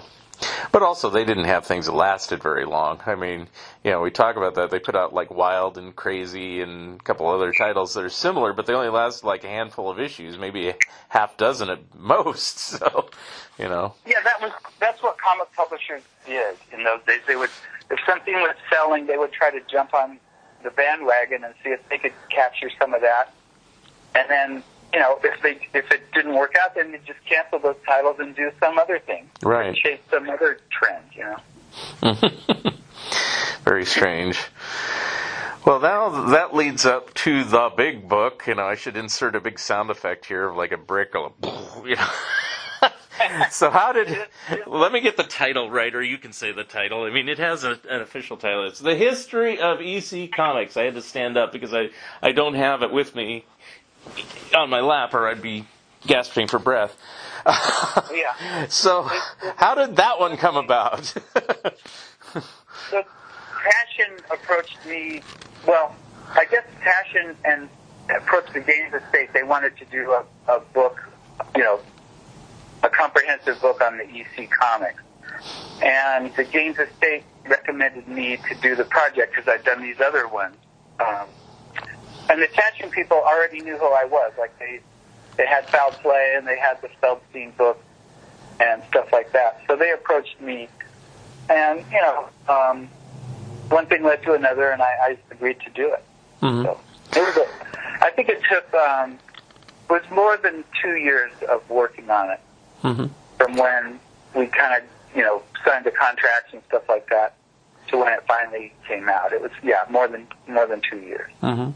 [0.71, 2.99] But also, they didn't have things that lasted very long.
[3.05, 3.47] I mean,
[3.83, 4.71] you know, we talk about that.
[4.71, 8.51] They put out like Wild and Crazy and a couple other titles that are similar,
[8.51, 10.75] but they only lasted like a handful of issues, maybe a
[11.09, 12.57] half dozen at most.
[12.59, 13.09] So,
[13.59, 17.21] you know, Yeah, that was that's what comic publishers did in those days.
[17.27, 17.51] They would,
[17.91, 20.19] if something was selling, they would try to jump on
[20.63, 23.33] the bandwagon and see if they could capture some of that.
[24.15, 27.59] And then, you know, if they if it didn't work out, then they just cancel
[27.59, 29.75] those titles and do some other thing, right.
[29.75, 31.05] chase some other trend.
[31.13, 31.35] You
[32.03, 32.13] know.
[33.63, 34.39] Very strange.
[35.65, 38.43] Well, now that leads up to the big book.
[38.47, 41.31] You know, I should insert a big sound effect here of like a brick or
[41.41, 41.47] a,
[41.87, 42.09] you know.
[43.51, 44.17] so how did?
[44.67, 47.03] Let me get the title right, or you can say the title.
[47.03, 48.67] I mean, it has a, an official title.
[48.67, 50.77] It's the history of EC Comics.
[50.77, 51.89] I had to stand up because I
[52.21, 53.45] I don't have it with me
[54.55, 55.65] on my lap, or I'd be
[56.05, 56.95] gasping for breath.
[58.13, 58.67] Yeah.
[58.67, 59.09] So,
[59.57, 61.13] how did that one come about?
[62.89, 65.21] So Taschen approached me.
[65.67, 65.95] Well,
[66.33, 67.69] I guess Taschen and
[68.09, 69.33] approached the Gaines Estate.
[69.33, 71.01] They wanted to do a, a book,
[71.55, 71.79] you know,
[72.93, 75.01] comprehensive book on the EC comics.
[75.81, 80.27] And the Gaines Estate recommended me to do the project because I'd done these other
[80.27, 80.55] ones.
[80.99, 81.27] Um,
[82.29, 84.31] and the Taschen people already knew who I was.
[84.37, 84.79] Like they,
[85.37, 87.83] they had Foul Play and they had the Feldstein book
[88.59, 89.61] and stuff like that.
[89.67, 90.69] So they approached me
[91.49, 92.89] and you know, um,
[93.69, 96.03] one thing led to another, and I, I agreed to do it.
[96.41, 96.63] Mhm.
[96.63, 96.79] So
[97.15, 99.17] it was a, I think it took um,
[99.89, 102.39] was more than two years of working on it
[102.83, 103.09] Mhm.
[103.37, 103.99] from when
[104.35, 107.35] we kind of you know signed the contracts and stuff like that
[107.87, 109.33] to when it finally came out.
[109.33, 111.31] It was yeah more than more than two years.
[111.41, 111.71] hmm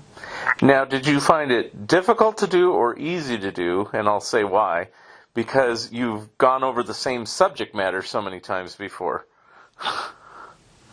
[0.61, 3.89] Now, did you find it difficult to do or easy to do?
[3.93, 4.89] And I'll say why.
[5.33, 9.25] Because you've gone over the same subject matter so many times before.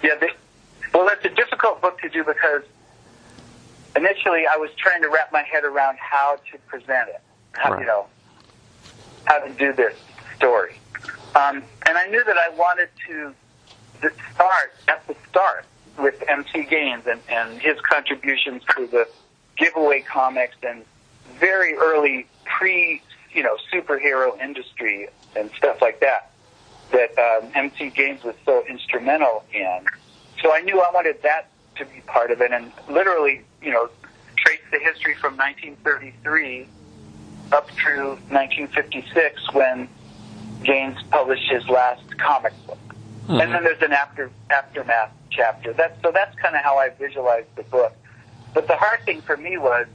[0.03, 0.31] Yeah, they,
[0.93, 2.62] well, that's a difficult book to do because
[3.97, 7.81] initially I was trying to wrap my head around how to present it, how, Right.
[7.81, 8.07] you know,
[9.25, 9.95] how to do this
[10.37, 10.79] story.
[11.35, 13.35] Um, and I knew that I wanted to
[14.35, 15.64] start at the start
[15.99, 19.09] with MC Gaines and, and his contributions to the
[19.57, 20.85] giveaway comics and
[21.39, 23.03] very early pre,
[23.33, 26.31] you know, superhero industry and stuff like that
[26.93, 29.85] that um, MC Gaines was so instrumental in.
[30.43, 33.89] So I knew I wanted that to be part of it, and literally, you know,
[34.37, 36.68] trace the history from 1933
[37.53, 39.88] up through 1956 when
[40.62, 42.78] Gaines published his last comic book,
[43.26, 43.40] hmm.
[43.40, 45.72] and then there's an after aftermath chapter.
[45.72, 47.92] That's so that's kind of how I visualized the book.
[48.55, 49.86] But the hard thing for me was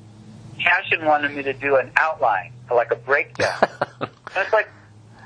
[0.60, 3.58] Taschen wanted me to do an outline, like a breakdown.
[4.02, 4.70] and it's like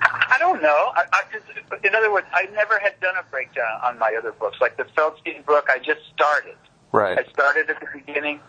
[0.02, 0.92] I I don't know.
[0.96, 1.46] I, I just,
[1.86, 4.58] in other words, I never had done a breakdown on my other books.
[4.60, 6.56] Like the Feldstein book, I just started.
[6.92, 7.18] Right.
[7.18, 8.40] I started at the beginning.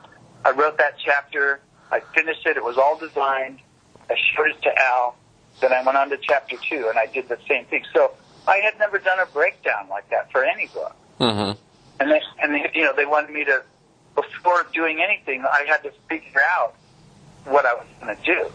[0.45, 1.61] I wrote that chapter.
[1.95, 2.57] I finished it.
[2.57, 3.61] It was all designed.
[4.11, 5.17] I showed it to Al.
[5.61, 7.85] Then I went on to chapter two, and I did the same thing.
[7.95, 8.13] So
[8.49, 10.97] I had never done a breakdown like that for any book.
[11.21, 11.53] Mm-hmm.
[12.01, 13.63] And they, and they, you know, they wanted me to,
[14.17, 16.75] before doing anything, I had to figure out
[17.45, 18.51] what I was going to do,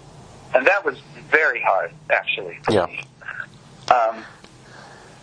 [0.54, 2.60] and that was very hard, actually.
[2.64, 2.86] For Yeah.
[2.88, 3.00] Me.
[3.90, 4.24] Um,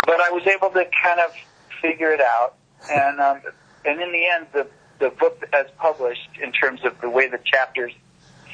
[0.06, 1.34] but I was able to kind of
[1.82, 2.54] figure it out,
[2.90, 3.40] and um,
[3.84, 4.66] and in the end, the
[4.98, 7.92] the book as published, in terms of the way the chapters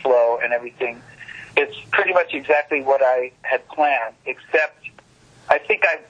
[0.02, 1.02] flow and everything,
[1.56, 4.88] it's pretty much exactly what I had planned, except
[5.48, 6.00] I think I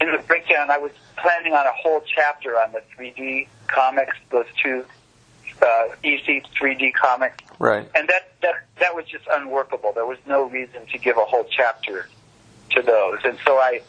[0.00, 4.44] in the breakdown, I was planning on a whole chapter on the 3D comics, those
[4.62, 4.84] two
[5.62, 7.88] uh, EC 3D comics, Right.
[7.94, 9.92] and that, that that was just unworkable.
[9.94, 12.08] There was no reason to give a whole chapter
[12.72, 13.80] to those, and so I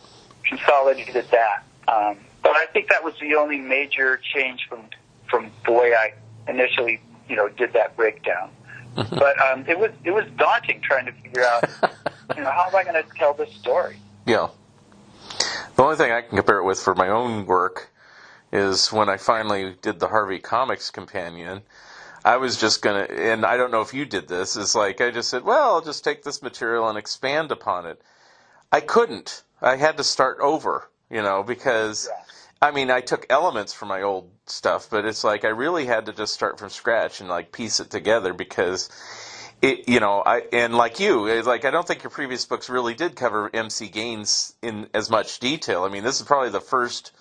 [0.45, 1.63] consolidated that.
[1.89, 4.83] Um, but I think that was the only major change from
[5.29, 6.13] from the way I
[6.49, 8.49] initially, you know, did that breakdown.
[9.11, 11.63] But um, it was it was daunting trying to figure out,
[12.35, 13.97] you know, how am I going to tell this story?
[14.25, 14.47] Yeah.
[15.75, 17.91] The only thing I can compare it with for my own work
[18.51, 21.61] is when I finally did the Harvey Comics Companion.
[22.25, 24.57] I was just gonna, and I don't know if you did this.
[24.57, 28.01] Is like I just said, well, I'll just take this material and expand upon it.
[28.71, 29.43] I couldn't.
[29.61, 32.09] I had to start over, you know, because
[32.61, 36.07] I mean, I took elements from my old stuff, but it's like I really had
[36.07, 38.89] to just start from scratch and like piece it together because
[39.61, 42.95] it, you know, I and like you, like I don't think your previous books really
[42.95, 45.83] did cover MC Gaines in as much detail.
[45.83, 47.11] I mean, this is probably the first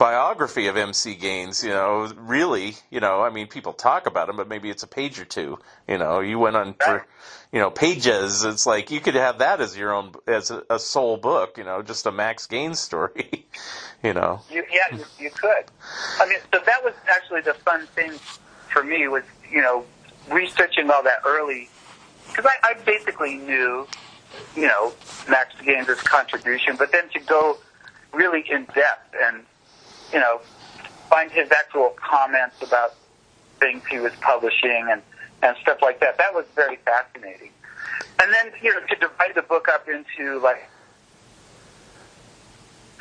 [0.00, 1.62] biography of MC Gaines.
[1.62, 4.86] You know, really, you know, I mean, people talk about him, but maybe it's a
[4.88, 5.58] page or two.
[5.86, 7.06] You know, you went on for,
[7.52, 8.42] you know, pages.
[8.42, 11.58] It's like you could have that as your own as a, a sole book.
[11.58, 13.46] You know, just a Max Gaines story.
[14.02, 15.64] you know, You, yeah, you, you could.
[16.18, 18.12] I mean, so that was actually the fun thing
[18.72, 19.84] for me was, you know,
[20.30, 21.68] researching all that early,
[22.26, 23.86] because I, I basically knew,
[24.56, 24.94] you know,
[25.28, 27.58] Max Gaines' contribution, but then to go
[28.14, 29.44] really in depth and,
[30.12, 30.40] you know,
[31.08, 32.94] find his actual comments about
[33.58, 35.02] things he was publishing and,
[35.42, 37.50] and stuff like that, that was very fascinating.
[38.22, 40.68] And then, you know, to divide the book up into like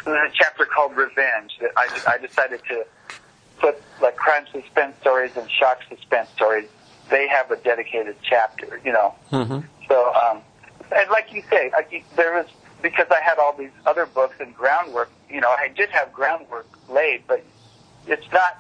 [0.06, 2.86] there's a chapter called Revenge that I, I decided to
[3.60, 6.70] put like crime suspense stories and shock suspense stories.
[7.10, 9.16] They have a dedicated chapter, you know.
[9.32, 9.60] mm-hmm.
[9.88, 10.42] So, um,
[10.96, 12.46] and like you say, I, there was
[12.82, 15.12] because I had all these other books and groundwork.
[15.30, 17.44] You know, I did have groundwork laid, but
[18.08, 18.58] it's not.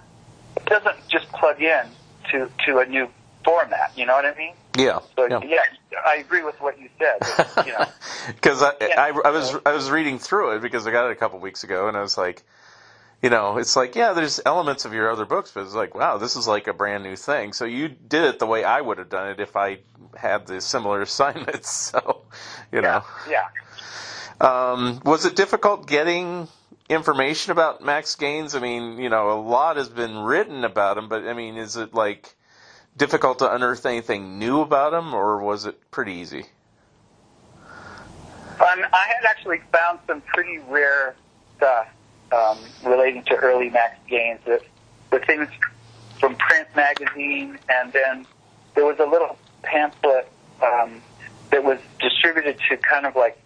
[0.58, 1.86] It doesn't just plug in
[2.32, 3.10] to to a new
[3.46, 3.92] format.
[3.96, 4.54] You know what I mean?
[4.78, 5.40] yeah, So yeah.
[5.44, 5.60] yeah,
[6.06, 7.20] I agree with what you said.
[7.22, 7.86] that, You know.
[8.28, 9.02] because I, Yeah.
[9.02, 11.64] I, I was I was reading through it because I got it a couple weeks
[11.64, 12.44] ago, and I was like,
[13.22, 16.18] you know, it's like yeah, there's elements of your other books, but it's like wow,
[16.18, 17.54] this is like a brand new thing.
[17.54, 19.80] So you did it the way I would have done it if I
[20.16, 21.72] had the similar assignments.
[21.72, 22.26] So,
[22.72, 23.48] you know, Yeah.
[24.42, 26.48] Um, was it difficult getting
[26.90, 28.56] information about Max Gaines?
[28.56, 31.78] I mean, you know, a lot has been written about him, but I mean, is
[31.78, 32.36] it like
[32.98, 36.46] difficult to unearth anything new about him, or was it pretty easy?
[38.60, 41.16] Um, I had actually found some pretty rare
[41.56, 41.88] stuff
[42.34, 44.40] um, relating to early Max Gaines.
[44.46, 44.62] The,
[45.12, 45.48] the things
[46.20, 48.26] from print magazine, and then
[48.76, 50.30] there was a little pamphlet
[50.62, 51.02] um,
[51.52, 53.40] that was distributed to kind of like,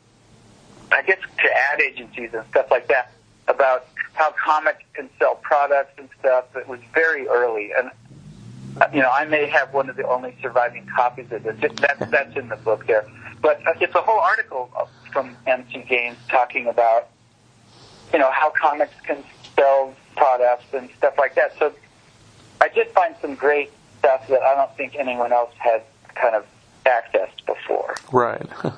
[0.94, 3.12] I guess, to ad agencies and stuff like that
[3.48, 6.46] about how comics can sell products and stuff.
[6.56, 7.90] It was very early, and
[8.82, 11.56] uh, you know, I may have one of the only surviving copies of this.
[11.62, 13.06] It- That's that's in the book there,
[13.42, 14.70] but uh, it's a whole article
[15.12, 17.10] from MC Gaines talking about
[18.12, 19.24] you know how comics can
[19.58, 21.58] sell products and stuff like that.
[21.60, 21.74] So
[22.62, 25.82] I did find some great stuff that I don't think anyone else had
[26.16, 26.46] kind of
[26.86, 27.96] accessed before.
[28.12, 28.46] Right.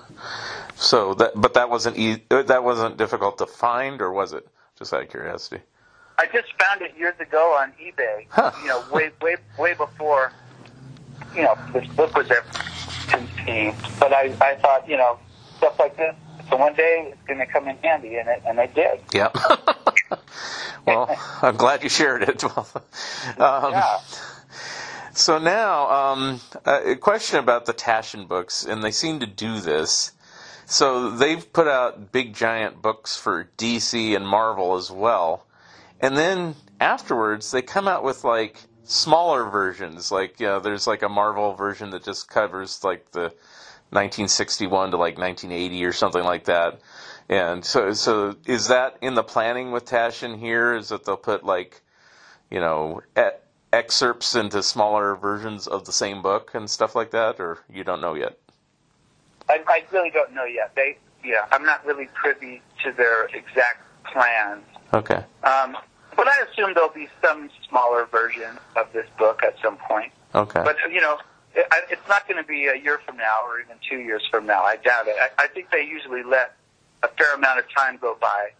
[0.75, 4.47] so that, but that wasn't e- uh, that wasn't difficult to find, or was it?
[4.77, 5.61] Just out of curiosity.
[6.17, 8.25] I just found it years ago on eBay.
[8.29, 8.51] Huh.
[8.61, 10.31] You know, way way way before
[11.35, 12.45] you know this book was ever
[13.07, 13.99] conceived.
[13.99, 15.19] But I I thought you know
[15.57, 16.15] stuff like this.
[16.49, 18.99] So one day it's going to come in handy, and it and it did.
[19.13, 19.29] Yeah.
[20.85, 21.09] well,
[21.41, 22.43] I'm glad you shared it.
[23.37, 23.99] Um, Yeah.
[25.13, 30.11] So now, um, a question about the Taschen books, and they seem to do this.
[30.65, 35.45] So they've put out big giant books for DC and Marvel as well,
[35.99, 40.11] and then afterwards they come out with like smaller versions.
[40.11, 43.33] Like you know, there's like a Marvel version that just covers like the
[43.91, 46.79] 1961 to like 1980 or something like that.
[47.29, 50.75] And so, so is that in the planning with Taschen here?
[50.75, 51.81] Is that they'll put like,
[52.51, 53.01] you know,
[53.73, 58.01] excerpts into smaller versions of the same book and stuff like that, or you don't
[58.01, 58.37] know yet?
[59.49, 60.73] I, I really don't know yet.
[60.75, 64.63] They, yeah, I'm not really privy to their exact plans.
[64.93, 65.23] Okay.
[65.43, 65.77] Um,
[66.15, 70.11] but I assume there'll be some smaller version of this book at some point.
[70.33, 70.61] Okay.
[70.63, 71.17] But you know,
[71.55, 74.45] it, it's not going to be a year from now or even two years from
[74.45, 74.63] now.
[74.63, 75.15] I doubt it.
[75.19, 76.55] I, I think they usually let
[77.03, 78.51] a fair amount of time go by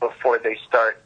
[0.00, 1.02] before they start,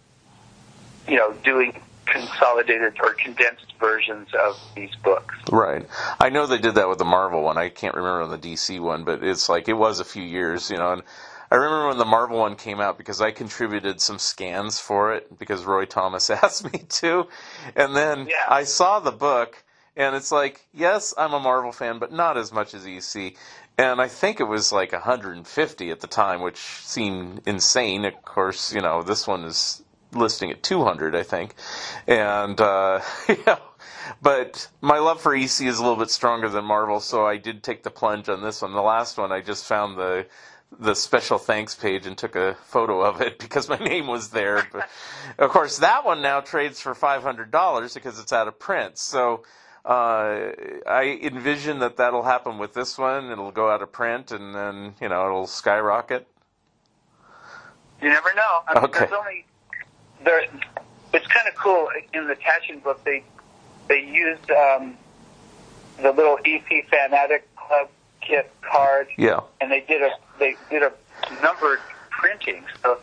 [1.07, 5.35] you know, doing consolidated or condensed versions of these books.
[5.51, 5.87] Right.
[6.21, 7.57] I know they did that with the Marvel one.
[7.59, 10.71] I can't remember on the DC one, but it's like it was a few years,
[10.71, 10.93] you know.
[10.93, 11.03] And
[11.51, 15.39] I remember when the Marvel one came out because I contributed some scans for it
[15.39, 17.27] because Roy Thomas asked me to.
[17.75, 18.35] And then Yeah.
[18.49, 19.63] I saw the book
[19.97, 23.35] and it's like, yes, I'm a Marvel fan, but not as much as EC.
[23.77, 28.05] And I think it was like 150 at the time, which seemed insane.
[28.05, 29.83] Of course, you know, this one is
[30.13, 31.55] listing at 200, I think.
[32.07, 33.01] And, uh,
[33.47, 33.59] know,
[34.23, 37.63] but my love for EC is a little bit stronger than Marvel, so I did
[37.63, 38.73] take the plunge on this one.
[38.73, 40.27] The last one, I just found the
[40.79, 44.67] the special thanks page and took a photo of it because my name was there.
[44.73, 44.89] But
[45.39, 48.99] of course, that one now trades for five hundred dollars because it's out of print.
[48.99, 49.43] So
[49.85, 50.53] uh,
[50.87, 53.31] I envision that that'll happen with this one.
[53.31, 56.27] It'll go out of print, and then you know it'll skyrocket.
[58.01, 58.61] You never know.
[58.69, 59.01] I mean, Okay.
[59.01, 59.45] There's only
[60.25, 60.43] there.
[61.13, 63.03] It's kind of cool in the Taschen book.
[63.05, 63.23] They
[63.89, 64.97] they used um,
[66.01, 67.89] the little EC Fan-Addict Club
[68.21, 69.41] kit card, Yeah.
[69.61, 70.93] and they did a they did a
[71.43, 72.65] numbered printing.
[72.83, 72.99] So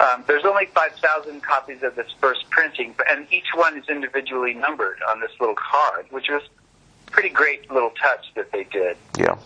[0.00, 4.54] um, there's only five thousand copies of this first printing, and each one is individually
[4.54, 6.42] numbered on this little card, which was
[7.10, 8.96] pretty great little touch that they did.
[9.18, 9.36] Yeah.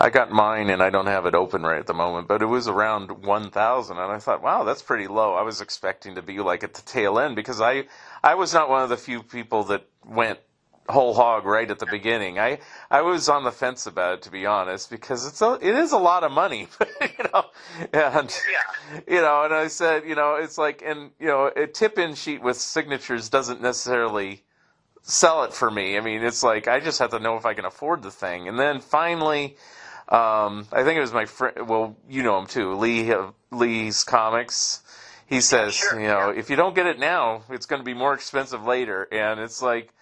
[0.00, 2.46] I got mine and I don't have it open right at the moment, but it
[2.46, 5.34] was around 1,000 and I thought, wow, that's pretty low.
[5.34, 7.84] I was expecting to be like at the tail end because I
[8.24, 10.40] I was not one of the few people that went
[10.88, 12.38] whole hog right at the beginning.
[12.38, 12.58] I
[12.90, 15.92] I was on the fence about it to be honest because it's a, it is
[15.92, 16.68] a lot of money,
[17.00, 17.46] you know.
[17.92, 19.00] And Yeah.
[19.08, 22.42] you know, and I said, you know, it's like and you know, a tip-in sheet
[22.42, 24.44] with signatures doesn't necessarily
[25.02, 25.96] sell it for me.
[25.96, 28.48] I mean, it's like I just have to know if I can afford the thing.
[28.48, 29.56] And then finally,
[30.08, 31.68] um, I think it was my friend.
[31.68, 34.82] Well, you know him too, Lee of Lee's Comics.
[35.26, 36.38] He says, sure, you know, yeah.
[36.38, 39.08] if you don't get it now, it's going to be more expensive later.
[39.10, 39.92] And it's like,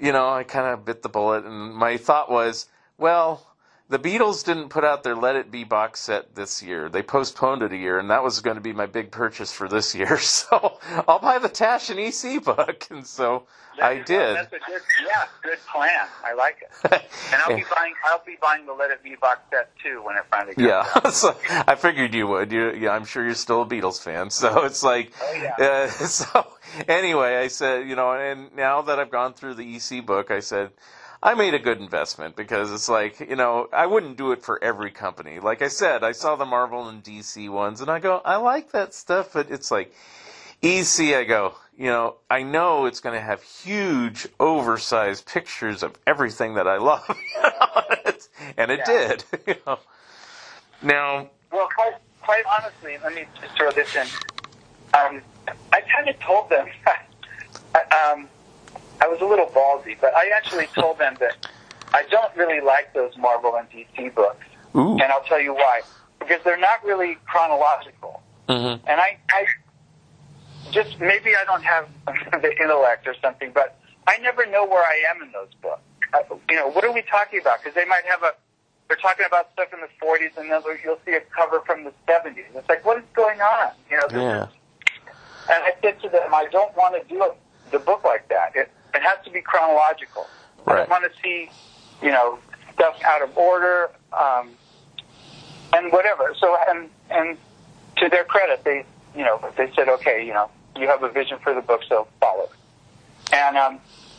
[0.00, 2.66] you know, I kind of bit the bullet, and my thought was,
[2.98, 3.46] well.
[3.88, 6.88] The Beatles didn't put out their Let It Be box set this year.
[6.88, 9.68] They postponed it a year, and that was going to be my big purchase for
[9.68, 10.18] this year.
[10.26, 13.46] So I'll buy the Taschen EC book, and so
[13.80, 14.36] I did.
[14.36, 16.06] That's a good, yeah, good plan.
[16.24, 17.02] I like it.
[17.32, 17.94] And I'll be buying.
[18.04, 20.84] I'll be buying the Let It Be box set too when it finally comes Yeah,
[20.96, 21.12] out.
[21.12, 22.50] so I figured you would.
[22.52, 25.12] You, yeah, I'm sure you're still a Beatles fan, so it's like.
[25.20, 25.64] Oh, yeah.
[25.64, 26.46] Uh, so
[26.88, 30.40] anyway, I said, you know, and now that I've gone through the EC book, I
[30.40, 30.70] said.
[31.22, 34.62] I made a good investment because it's like, you know, I wouldn't do it for
[34.62, 35.40] every company.
[35.40, 38.72] Like I said, I saw the Marvel and DC ones and I go, I like
[38.72, 39.94] that stuff, but it's like
[40.62, 45.98] EC, I go, you know, I know it's going to have huge, oversized pictures of
[46.06, 47.04] everything that I love.
[47.36, 48.12] you know,
[48.56, 48.84] and it Yeah.
[48.84, 49.24] did.
[49.46, 49.78] You know.
[50.82, 54.06] Now, Well, quite, quite honestly, let me just throw this in.
[54.94, 55.22] Um,
[55.72, 56.68] I kind of told them.
[58.08, 58.28] Um,
[59.00, 61.46] I was a little ballsy, but I actually told them that
[61.92, 64.44] I don't really like those Marvel and DC books,
[64.74, 65.82] ooh, and I'll tell you why.
[66.18, 68.22] Because they're not really chronological.
[68.48, 68.80] mhm.
[68.86, 69.46] and I, I
[70.72, 71.88] just maybe I don't have
[72.42, 75.80] the intellect or something, but I never know where I am in those books.
[76.14, 77.58] I, you know, what are we talking about?
[77.60, 78.32] Because they might have a,
[78.88, 81.92] they're talking about stuff in the 40s, and then you'll see a cover from the
[82.06, 82.44] 70s.
[82.54, 83.72] It's like, what is going on?
[83.90, 84.48] You know, yeah, is,
[85.50, 87.34] and I said to them, I don't want to do a,
[87.72, 88.52] the book like that.
[88.54, 90.26] It, it has to be chronological.
[90.66, 91.50] I don't want to see,
[92.02, 92.38] you know,
[92.74, 94.50] stuff out of order, um,
[95.72, 96.34] and whatever.
[96.40, 97.38] So, and and
[97.98, 98.84] to their credit, they,
[99.14, 102.08] you know, they said, okay, you know, you have a vision for the book, so
[102.20, 102.44] follow.
[102.44, 102.50] it.
[103.32, 103.78] And um,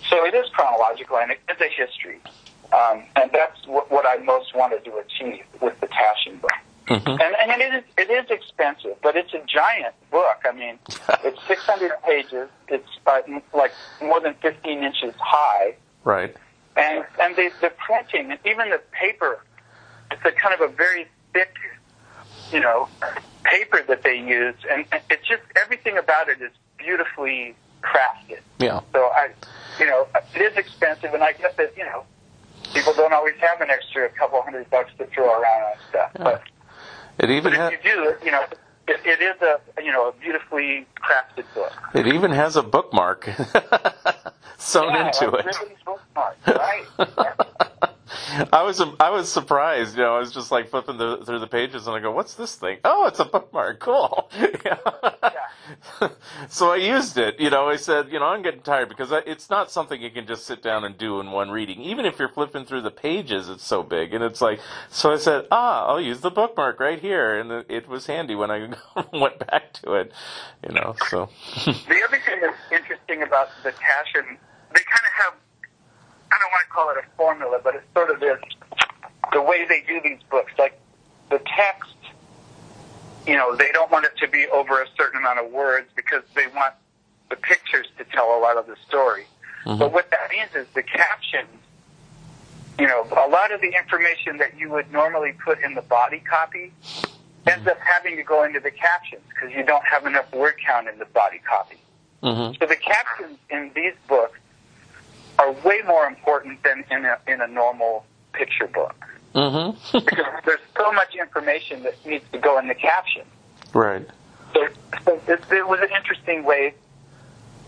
[0.10, 2.20] so it is chronological, and it is a history,
[2.74, 6.52] um, and that's what, what I most wanted to achieve with the Taschen book.
[6.88, 7.20] Mhm.
[7.22, 10.38] And, and it is it is expensive, but it's a giant book.
[10.46, 10.80] I mean,
[11.24, 12.50] it's 600 pages.
[12.70, 13.22] It's uh,
[13.54, 15.76] like more than 15 inches high,
[16.06, 16.34] right,
[16.78, 19.44] and and the the printing and even the paper,
[20.12, 21.54] it's a kind of a very thick,
[22.54, 22.88] you know,
[23.44, 28.40] paper that they use, and and it's just everything about it is beautifully crafted.
[28.60, 28.80] Yeah.
[28.94, 29.30] So I,
[29.78, 32.06] you know, it is expensive, and I guess that you know,
[32.74, 36.12] people don't always have an extra couple hundred bucks to throw around on stuff.
[36.18, 36.44] But,
[37.20, 38.44] It even but has if you do, you know,
[38.88, 41.74] it, it is a you know a beautifully crafted book.
[41.94, 43.26] it even has a bookmark
[44.58, 45.46] sewn Yeah, into it.
[45.86, 46.86] bookmark, right?
[48.54, 49.98] I was I was surprised.
[49.98, 52.36] You know, I was just like flipping the, through the pages, and I go, "What's
[52.36, 52.80] this thing?
[52.86, 53.80] Oh, it's a bookmark.
[53.88, 54.30] Cool."
[56.50, 57.40] so I used it.
[57.40, 60.12] You know, I said, you know, I'm getting tired because I, it's not something you
[60.12, 61.82] can just sit down and do in one reading.
[61.82, 64.60] Even if you're flipping through the pages, it's so big, and it's like.
[64.90, 68.36] So I said, "Ah, I'll use the bookmark right here," and it, it was handy
[68.36, 68.70] when I
[69.14, 70.12] went back to it.
[70.68, 71.30] You know, so
[71.88, 74.38] The other thing that's interesting about the Taschen,
[74.74, 75.34] they kind of have,
[76.38, 78.40] I don't want to call it a formula, but it's sort of this,
[79.34, 80.52] the way they do these books.
[80.60, 80.80] Like
[81.32, 81.96] the text,
[83.26, 86.22] you know, they don't want it to be over a certain amount of words because
[86.36, 86.76] they want
[87.30, 89.26] the pictures to tell a lot of the story.
[89.66, 91.50] But what that means is the captions,
[92.80, 96.20] you know, a lot of the information that you would normally put in the body
[96.20, 96.72] copy
[97.48, 100.88] ends up having to go into the captions because you don't have enough word count
[100.88, 101.78] in the body copy.
[102.22, 104.40] hmm So the captions in these books
[105.40, 108.96] are way more important than in a, in a normal picture book
[109.34, 113.24] hmm because there's so much information that needs to go in the caption.
[113.74, 114.08] right.
[114.54, 114.68] So,
[115.06, 116.74] so it, it was an interesting way.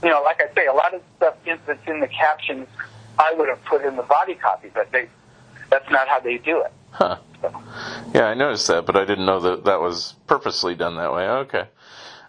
[0.01, 2.67] You know, like I say, a lot of stuff that's in the captions
[3.20, 5.09] I would have put in the body copy, but they
[5.70, 6.72] that's not how they do it.
[6.91, 7.17] Huh.
[8.13, 11.28] Yeah, I noticed that, but I didn't know that that was purposely done that way.
[11.28, 11.67] Okay.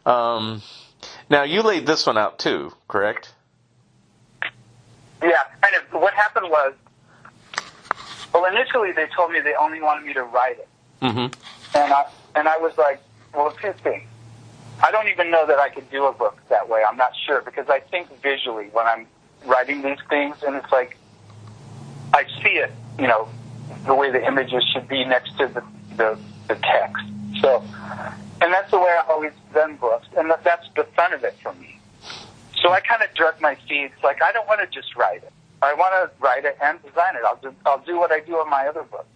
[0.05, 0.63] Um,
[1.31, 3.33] now you laid this one out too, correct?
[5.23, 6.01] Yeah, kind of.
[6.01, 6.75] What happened was,
[8.33, 10.69] well, initially they told me they only wanted me to write it,
[11.03, 11.33] Mm-hmm.
[11.77, 12.05] and I
[12.35, 13.03] and I was like,
[13.35, 14.07] well, two things.
[14.83, 16.83] I don't even know that I could do a book that way.
[16.89, 19.07] I'm not sure because I think visually when I'm
[19.45, 20.97] writing these things, and it's like
[22.15, 23.29] I see it, you know,
[23.87, 25.63] the way the images should be next to the
[25.97, 26.19] the,
[26.49, 27.05] the text.
[27.41, 27.63] So,
[28.43, 31.37] and that's the way I've always done books, and that, that's the fun of it
[31.43, 31.80] for me.
[32.63, 33.91] So I kind of drug my feet.
[33.95, 35.33] It's like I don't want to just write it.
[35.63, 37.23] I want to write it and design it.
[37.25, 39.07] I'll do I'll do what I do on my other books.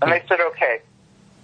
[0.00, 0.80] And they said okay,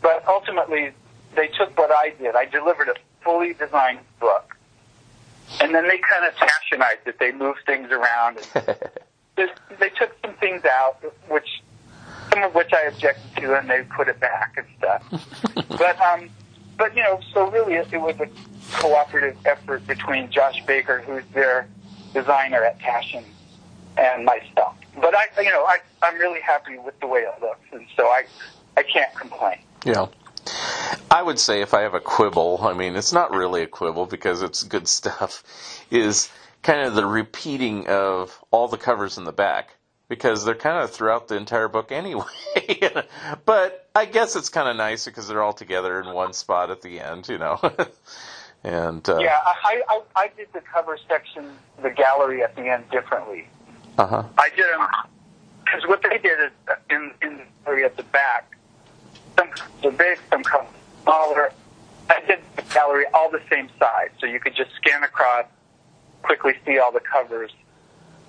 [0.00, 0.92] but ultimately
[1.34, 2.36] they took what I did.
[2.36, 4.56] I delivered a fully designed book,
[5.60, 7.18] and then they kind of tashinized it.
[7.18, 8.38] They moved things around.
[8.54, 8.76] And
[9.36, 9.46] they,
[9.80, 11.62] they took some things out, which
[12.32, 15.68] some of which I objected to, and they put it back and stuff.
[15.68, 16.30] but um,
[16.78, 18.28] but you know, so really it, it was a
[18.72, 21.68] cooperative effort between Josh Baker, who's their
[22.12, 23.24] designer at Taschen,
[23.96, 24.76] and myself.
[24.96, 28.04] But I, you know, I I'm really happy with the way it looks, and so
[28.06, 28.24] I
[28.76, 29.58] I can't complain.
[29.84, 30.06] Yeah.
[31.10, 34.06] I would say if I have a quibble, I mean, it's not really a quibble
[34.06, 35.42] because it's good stuff,
[35.90, 36.30] is
[36.62, 39.76] kind of the repeating of all the covers in the back
[40.08, 42.24] because they're kind of throughout the entire book anyway.
[43.44, 46.82] but I guess it's kind of nice because they're all together in one spot at
[46.82, 47.58] the end, you know.
[48.64, 51.50] and uh, Yeah, I, I I did the cover section,
[51.82, 53.46] the gallery at the end differently.
[53.98, 54.24] uh-huh.
[54.38, 54.86] I did them
[55.64, 58.56] because what they did is uh, in in the gallery at the back,
[59.38, 59.48] some
[59.84, 60.66] are big, some come
[61.02, 61.52] smaller.
[62.10, 65.46] I did the gallery all the same size, so you could just scan across,
[66.22, 67.50] quickly see all the covers.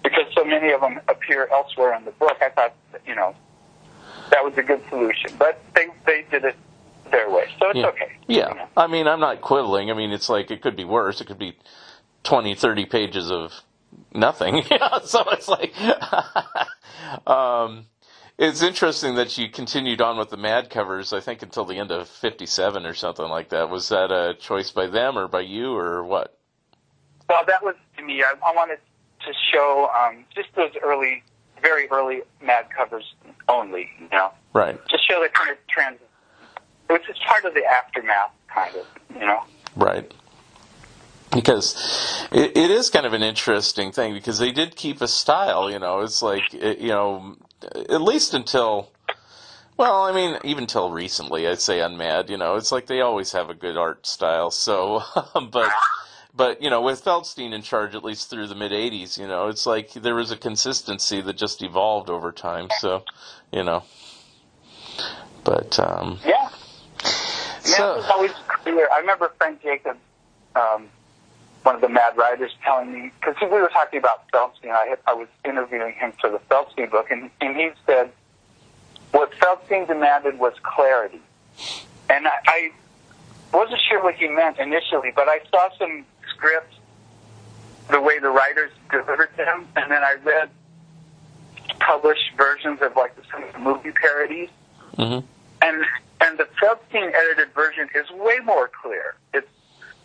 [0.04, 2.74] Because so many of them appear elsewhere in the book, I thought
[3.08, 3.36] you know
[4.32, 5.32] that was a good solution.
[5.40, 6.56] But they they did it
[7.12, 7.88] their way, so it's Yeah.
[7.88, 8.12] okay.
[8.28, 8.48] Yeah.
[8.50, 8.68] Know.
[8.78, 9.92] I mean, I'm not quibbling.
[9.92, 11.22] I mean, it's like it could be worse.
[11.22, 11.58] It could be
[12.24, 13.54] 20, 30 pages of
[14.14, 14.64] nothing.
[14.72, 15.74] Yeah, so it's like
[17.28, 17.86] um
[18.38, 21.92] it's interesting that you continued on with the Mad covers, I think until the end
[21.92, 23.70] of 57 or something like that.
[23.70, 26.38] Was that a choice by them or by you or what?
[27.30, 28.22] Well, that was to me.
[28.24, 28.80] I, I wanted
[29.26, 31.24] to show um, just those early,
[31.62, 33.16] very early Mad covers
[33.48, 33.88] only.
[34.02, 34.78] You know, Right.
[34.90, 35.98] just show the kind of trans.
[36.88, 38.86] Which is part of the aftermath, kind of.
[39.14, 39.44] You know.
[39.76, 40.12] Right.
[41.34, 45.70] Because it, it is kind of an interesting thing because they did keep a style,
[45.70, 46.02] you know.
[46.02, 47.36] It's like, it, you know,
[47.90, 48.92] at least until,
[49.76, 53.02] well, I mean, even till recently, I'd say on Mad, you know, it's like they
[53.02, 54.50] always have a good art style.
[54.52, 55.04] So,
[55.52, 55.72] but,
[56.34, 59.48] but, you know, with Feldstein in charge, at least through the mid 80s, you know,
[59.48, 62.70] it's like there was a consistency that just evolved over time.
[62.80, 63.04] So,
[63.52, 63.84] you know,
[65.44, 66.20] but, um.
[66.26, 66.50] Yeah,
[67.66, 68.88] So- it was always clear.
[68.92, 70.00] I remember Frank Jacobs,
[70.56, 70.88] um,
[71.64, 74.72] one of the Mad Writers, telling me because we were talking about Feldstein.
[74.72, 78.12] I had, I was interviewing him for the Feldstein book, and, and he said
[79.12, 81.22] what Feldstein demanded was clarity.
[82.10, 82.72] and I, I
[83.54, 86.76] wasn't sure what he meant initially, but I saw some scripts,
[87.90, 90.50] the way the writers delivered them, and then I read
[91.80, 94.50] published versions of like some of the movie parodies,
[94.98, 95.26] Mm-hmm.
[95.62, 95.86] and
[96.26, 99.16] and the Feldstein edited version is way more clear.
[99.34, 99.48] It's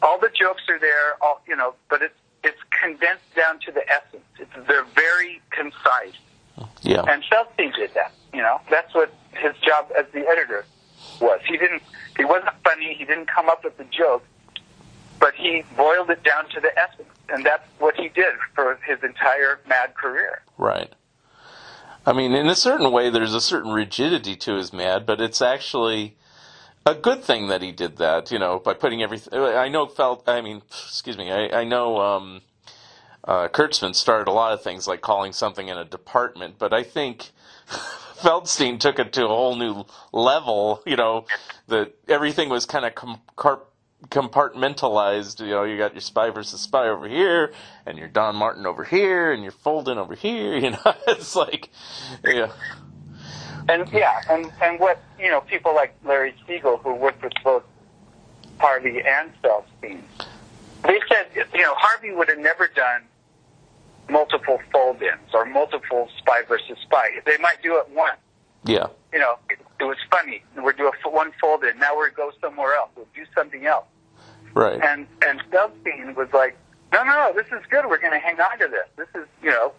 [0.03, 2.15] all the jokes are there, all you know, but it's
[2.45, 4.25] it's condensed down to the essence.
[4.39, 6.19] It's they're very concise.
[6.83, 7.05] Yeah.
[7.09, 8.13] And Feldstein did that.
[8.33, 10.65] You know, that's what his job as the editor
[11.21, 11.41] was.
[11.47, 11.83] He didn't.
[12.17, 12.95] He wasn't funny.
[12.95, 14.25] He didn't come up with the joke,
[15.19, 19.03] but he boiled it down to the essence, and that's what he did for his
[19.03, 20.43] entire Mad career.
[20.59, 20.93] Right.
[22.07, 25.43] I mean, in a certain way, there's a certain rigidity to his mad, but it's
[25.43, 26.17] actually
[26.87, 28.31] a good thing that he did that.
[28.31, 29.39] You know, by putting everything.
[29.39, 30.29] I know felt.
[30.29, 31.31] I mean, excuse me.
[31.31, 32.41] I, I know um,
[33.25, 36.83] uh, Kurtzman started a lot of things like calling something in a department, but I
[36.83, 37.31] think
[37.69, 40.83] Feldstein took it to a whole new level.
[40.87, 41.27] You know,
[41.69, 43.21] that everything was kind of com-
[44.09, 45.41] compartmentalized.
[45.41, 47.53] You know, you got your spy versus spy over here,
[47.87, 50.57] and your Don Martin over here, and your fold-in over here.
[50.61, 51.71] You know, it's like,
[52.25, 52.51] yeah,
[53.69, 57.65] And yeah, and and what you know, people like Larry Siegel who worked with both
[58.59, 60.03] Harvey and Feldstein,
[60.85, 63.03] they said you know Harvey would have never done
[64.11, 67.09] multiple fold-ins or multiple spy versus spy.
[67.27, 68.19] They might do it once.
[68.65, 70.43] yeah, You know, it, it was funny.
[70.57, 71.79] We're doing one fold-in.
[71.79, 72.91] Now we're go somewhere else.
[72.97, 73.87] We'll do something else.
[74.55, 76.57] right, And and Feldstein was like,
[76.93, 77.87] no, no, no, this is good.
[77.87, 78.87] We're going to hang on to this.
[78.97, 79.73] This is you know,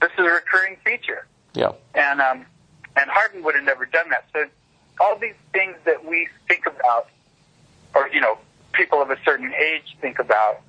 [0.00, 2.44] this is a recurring feature yeah, and um,
[2.96, 4.26] and Harvey would have never done that.
[4.32, 4.46] So
[5.00, 7.08] all these things that we think about,
[7.94, 8.38] or you know,
[8.72, 10.60] people of a certain age think about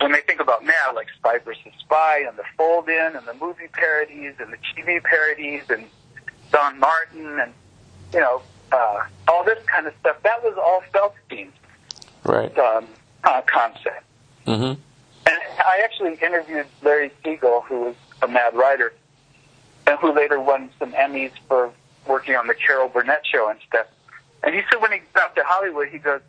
[0.00, 3.34] when they think about now, like Spy versus Spy, and the Fold In, and the
[3.34, 5.86] movie parodies, and the TV parodies, and
[6.52, 7.52] Don Martin, and
[8.12, 8.42] you know,
[8.72, 10.16] uh, all this kind of stuff.
[10.22, 11.52] That was all Feldstein's
[12.24, 12.86] right, um,
[13.24, 14.04] uh, concept.
[14.46, 18.92] mm-hmm, And I actually interviewed Larry Siegel, who was a mad writer,
[19.86, 21.70] and who later won some Emmys for
[22.06, 23.86] working on the Carol Burnett show and stuff.
[24.42, 26.20] And he said when he got to Hollywood, he goes,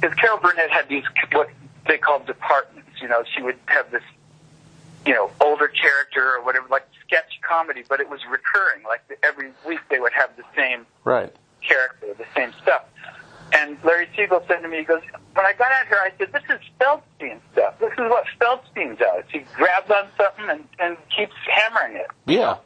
[0.00, 1.48] because Carol Burnett had these what
[1.86, 2.90] they called departments.
[3.00, 4.02] You know, she would have this,
[5.06, 8.82] you know, older character or whatever, like sketch comedy, but it was recurring.
[8.84, 12.82] Like every week they would have the same right, character, the same stuff.
[13.52, 15.02] And Larry Siegel said to me, he goes,
[15.34, 17.78] when I got out here, I said, this is Feldstein stuff.
[17.78, 19.22] This is what Feldstein does.
[19.32, 22.08] He grabs on something and, and keeps hammering it.
[22.26, 22.56] yeah,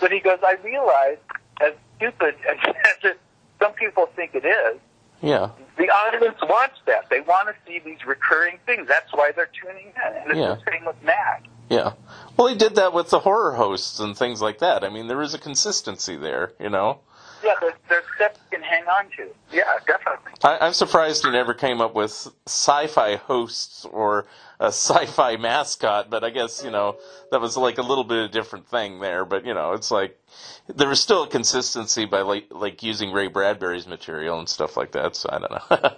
[0.00, 1.18] But he goes, I realize,
[1.60, 3.20] as stupid as, as it,
[3.60, 4.78] some people think it is,
[5.22, 7.08] yeah, the audience wants that.
[7.10, 8.86] They want to see these recurring things.
[8.88, 10.16] That's why they're tuning in.
[10.22, 10.54] And it's Yeah.
[10.54, 11.42] the same with Mad.
[11.72, 11.92] Yeah.
[12.36, 14.84] Well, he did that with the horror hosts and things like that.
[14.84, 17.00] I mean, there is a consistency there, you know.
[17.42, 19.28] Yeah, there's, there's stuff you can hang on to.
[19.50, 20.32] Yeah, definitely.
[20.44, 24.26] I, I'm surprised he never came up with sci-fi hosts or
[24.60, 26.96] a sci-fi mascot, but I guess you know
[27.30, 29.24] that was like a little bit of a different thing there.
[29.24, 30.20] But you know, it's like
[30.68, 34.92] there was still a consistency by like like using Ray Bradbury's material and stuff like
[34.92, 35.16] that.
[35.16, 35.60] So I don't know.
[35.80, 35.92] um,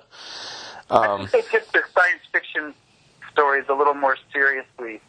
[0.91, 2.75] I um, think they took their science fiction
[3.33, 5.01] stories a little more seriously.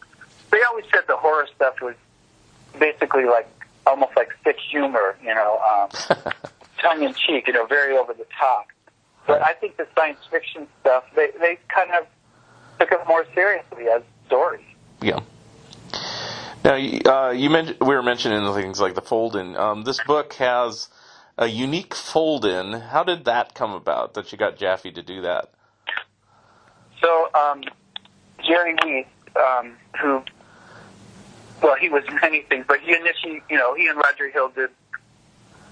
[0.56, 1.96] They always said the horror stuff was
[2.80, 3.46] basically like
[3.86, 5.90] almost like sick humor, you know, um,
[6.82, 8.68] tongue in cheek, you know, very over the top.
[9.28, 12.08] But I think the science fiction stuff, they they kind of
[12.80, 14.64] took it more seriously as stories.
[15.02, 15.20] yeah.
[16.64, 19.58] Now you- uh, you mentioned we were mentioning things like the fold-in.
[19.58, 20.88] Um, this book has
[21.38, 22.72] a unique fold-in.
[22.80, 24.14] How did that come about?
[24.14, 25.50] That you got Jaffee to do that?
[27.02, 27.62] So um,
[28.48, 30.24] Jerry Weist, um, who,
[31.62, 34.70] well, he was many things, but he initially, you know, he and Roger Hill did,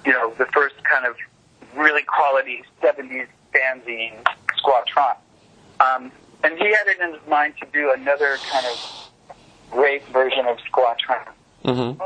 [0.06, 1.16] you know, the first kind of
[1.76, 4.24] really quality '70s fanzine,
[4.58, 5.18] Squa Tront.
[5.80, 6.12] Um,
[6.44, 9.10] and he had it in his mind to do another kind of
[9.72, 11.28] great version of Squa Tront.
[11.66, 12.02] Mm-hmm.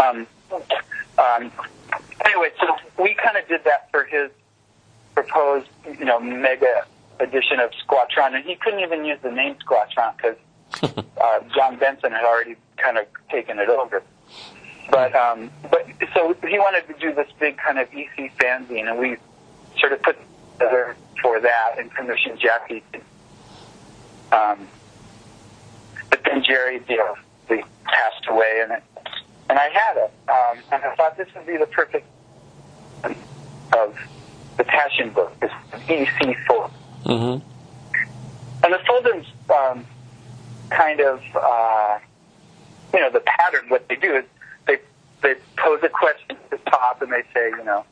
[0.00, 0.26] Um,
[1.18, 1.52] um,
[2.24, 4.30] anyway, so we kind of did that for his
[5.14, 5.68] proposed,
[5.98, 6.84] you know, mega
[7.20, 10.36] edition of Squa Tront, and he couldn't even use the name Squa Tront because
[11.20, 14.02] uh, John Benson had already kind of taken it over.
[14.90, 18.98] But um, but so he wanted to do this big kind of EC fanzine, and
[18.98, 19.16] we
[19.78, 20.16] sort of put
[20.54, 22.82] together for that and commissioned Jaffee.
[24.32, 24.66] Um,
[26.08, 27.14] but then Jerry, you know,
[27.48, 28.82] they passed away, and it,
[29.48, 32.06] and I had it, um, and I thought this would be the perfect
[33.04, 33.96] of
[34.56, 35.52] the Taschen book, this
[35.88, 36.70] EC fold.
[37.04, 37.46] Mm-hmm.
[38.62, 39.86] And the fold-ins um,
[40.70, 41.98] kind of, uh,
[42.92, 43.68] you know, the pattern.
[43.68, 44.24] What they do is
[44.66, 44.78] they
[45.22, 47.84] they pose a question at the top, and they say, you know,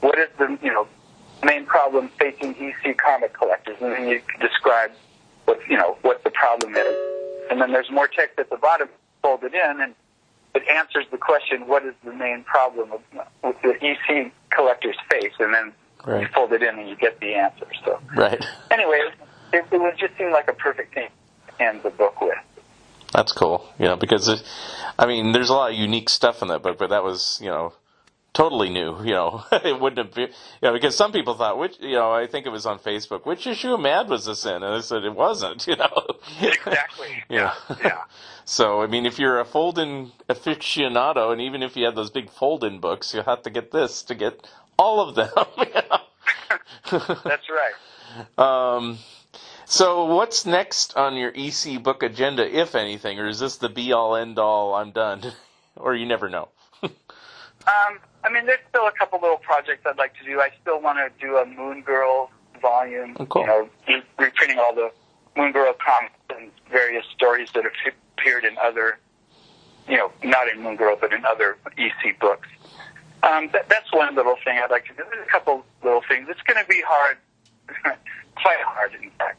[0.00, 0.86] what is the you know
[1.44, 4.90] main problem facing EC comic collectors, and then you describe
[5.44, 6.96] what you know what the problem is,
[7.50, 8.88] and then there's more text at the bottom
[9.22, 9.94] folded in, and
[10.54, 13.02] it answers the question, what is the main problem of,
[13.42, 15.72] with the EC collectors face, and then
[16.20, 17.66] you fold it in and you get the answer.
[17.84, 18.40] So Right.
[18.70, 19.00] anyway,
[19.52, 21.08] it, it would just seem like a perfect thing
[21.48, 22.34] to end the book with.
[23.12, 23.66] That's cool.
[23.78, 24.42] You know, because it,
[24.98, 27.48] I mean, there's a lot of unique stuff in that book, but that was, you
[27.48, 27.72] know,
[28.36, 28.98] totally new.
[29.02, 32.12] You know, it wouldn't have been, you know, because some people thought, which, you know,
[32.12, 34.54] I think it was on Facebook, which issue of Mad was this in?
[34.54, 35.66] And I said it wasn't.
[35.76, 36.06] You know.
[36.40, 37.24] Exactly.
[37.28, 37.54] yeah.
[37.82, 38.02] Yeah.
[38.44, 42.30] So, I mean, if you're a fold-in aficionado, and even if you have those big
[42.30, 44.46] fold-in books, you'll have to get this to get
[44.78, 45.30] all of them.
[45.58, 45.64] you?
[47.24, 47.74] That's right.
[48.38, 48.98] Um,
[49.66, 53.92] so what's next on your EC book agenda, if anything, or is this the be
[53.92, 54.74] all end all?
[54.74, 55.22] I'm done,
[55.76, 56.48] or you never know.
[57.66, 60.40] Um, I mean, there's still a couple little projects I'd like to do.
[60.40, 62.30] I still want to do a Moon Girl
[62.60, 63.16] volume.
[63.18, 63.42] Oh, cool.
[63.42, 64.92] You know, re- reprinting all the
[65.36, 67.72] Moon Girl comics and various stories that have
[68.16, 68.98] appeared in other,
[69.88, 72.48] you know, not in Moon Girl, but in other EC books.
[73.22, 75.02] Um, that, that's one little thing I'd like to do.
[75.10, 76.28] There's a couple little things.
[76.28, 77.16] It's going to be hard,
[78.36, 79.38] quite hard, in fact,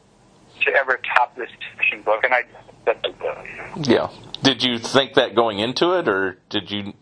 [0.60, 2.44] to ever top this fiction book, and I
[2.86, 3.44] will.
[3.44, 3.72] You know?
[3.82, 4.10] Yeah.
[4.42, 6.94] Did you think that going into it, or did you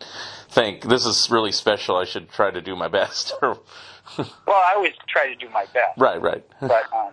[0.49, 1.97] think this is really special?
[1.97, 3.35] I should try to do my best.
[3.43, 3.61] Well,
[4.49, 5.99] I always try to do my best.
[5.99, 6.45] right, right.
[6.61, 7.12] but um,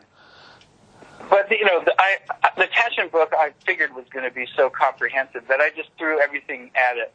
[1.29, 2.17] but you know, the, I
[2.57, 6.19] the attachment book I figured was going to be so comprehensive that I just threw
[6.19, 7.13] everything at it,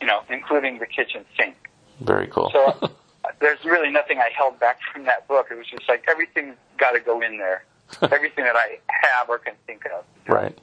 [0.00, 1.56] you know, including the kitchen sink.
[2.00, 2.50] Very cool.
[2.52, 2.90] So
[3.40, 5.48] there's really nothing I held back from that book.
[5.50, 7.64] It was just like everything's got to go in there,
[8.02, 10.04] everything that I have or can think of.
[10.26, 10.58] Right.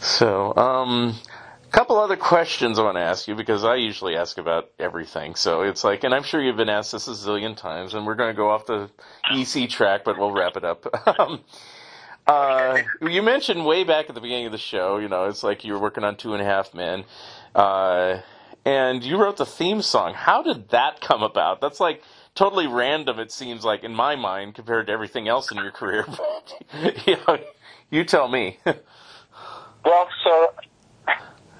[0.00, 1.14] So, um,
[1.64, 5.34] a couple other questions I want to ask you because I usually ask about everything.
[5.36, 8.14] So it's like, and I'm sure you've been asked this a zillion times, and we're
[8.14, 8.90] going to go off the
[9.32, 10.86] EC track, but we'll wrap it up.
[11.18, 11.40] um,
[12.26, 15.64] uh, you mentioned way back at the beginning of the show, you know, it's like
[15.64, 17.04] you were working on Two and a Half Men,
[17.54, 18.18] uh,
[18.64, 20.14] and you wrote the theme song.
[20.14, 21.60] How did that come about?
[21.60, 22.02] That's like
[22.34, 23.18] totally random.
[23.18, 26.06] It seems like in my mind compared to everything else in your career.
[26.72, 27.38] But you know,
[27.90, 28.58] you tell me.
[29.84, 30.52] Well, so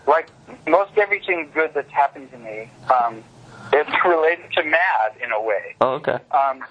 [0.06, 0.28] like
[0.68, 3.24] most everything good that's happened to me, um,
[3.72, 5.74] it's related to Mad in a way.
[5.80, 6.18] oh, okay.
[6.30, 6.64] Um,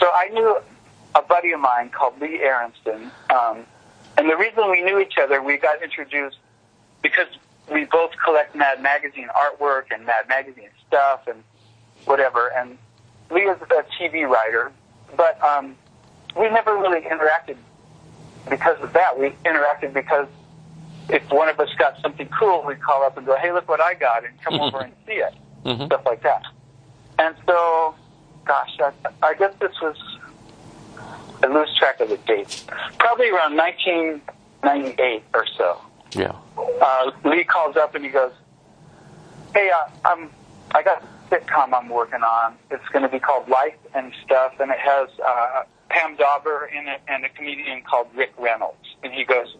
[0.00, 0.56] so I knew
[1.14, 3.64] a buddy of mine called Lee Aronsohn, um,
[4.18, 6.38] and the reason we knew each other, we got introduced
[7.02, 7.28] because
[7.72, 11.42] we both collect Mad Magazine artwork and Mad Magazine stuff and
[12.06, 12.48] whatever.
[12.48, 12.78] And
[13.30, 14.72] Lee is a TV writer,
[15.16, 15.76] but um,
[16.38, 17.56] we never really interacted
[18.48, 19.18] because of that.
[19.18, 20.28] We interacted because
[21.08, 23.80] if one of us got something cool, we'd call up and go, "Hey, look what
[23.82, 25.86] I got," and come over and see it, Mhm.
[25.86, 26.42] stuff like that.
[27.18, 27.94] And so,
[28.44, 28.90] gosh, I,
[29.22, 29.96] I guess this was
[31.42, 32.64] I lose track of the dates.
[32.98, 35.78] Probably around 1998 or so.
[36.12, 36.32] Yeah.
[36.56, 38.32] Uh, Lee calls up and he goes,
[39.54, 40.30] "Hey, uh, I'm
[40.74, 41.02] I got
[41.34, 42.56] sitcom I'm working on.
[42.70, 46.88] It's going to be called Life and Stuff, and it has uh, Pam Dawber in
[46.88, 49.54] it and a comedian called Rick Reynolds." And he goes,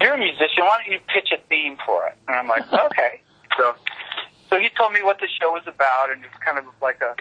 [0.00, 0.64] "You're a musician.
[0.64, 3.20] Why don't you pitch a theme for it?" And I'm like, "Okay."
[3.56, 3.74] So,
[4.50, 7.14] so he told me what the show was about, and it's kind of like a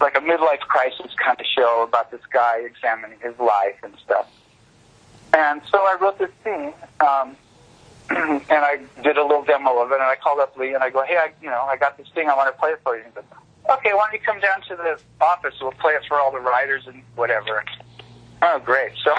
[0.00, 4.30] like a midlife crisis kind of show about this guy examining his life and stuff.
[5.32, 7.36] And so I wrote this theme, um,
[8.10, 10.90] and I did a little demo of it, and I called up Lee and I
[10.90, 12.96] go, hey, I, you know, I got this thing, I want to play it for
[12.96, 13.04] you.
[13.04, 13.24] He goes,
[13.70, 15.54] okay, why don't you come down to the office?
[15.60, 17.64] We'll play it for all the writers and whatever.
[18.42, 18.92] Oh, great.
[19.02, 19.14] So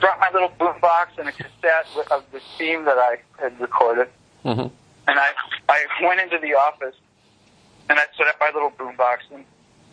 [0.00, 4.08] brought my little boombox and a cassette of the theme that I had recorded,
[4.42, 4.68] hmm
[5.08, 5.30] and I
[5.68, 6.96] I went into the office
[7.88, 9.44] and I set up my little boombox and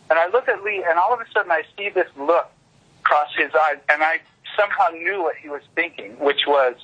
[0.10, 2.50] and I look at Lee and all of a sudden I see this look
[3.04, 4.18] cross his eyes and I
[4.58, 6.76] somehow knew what he was thinking, which was,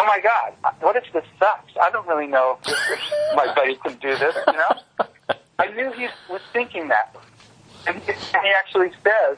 [0.00, 1.72] oh my God, what if this sucks?
[1.80, 3.00] I don't really know if
[3.34, 5.06] my buddy can do this, you know?
[5.58, 7.14] I knew he was thinking that.
[7.86, 9.36] And he, and he actually says,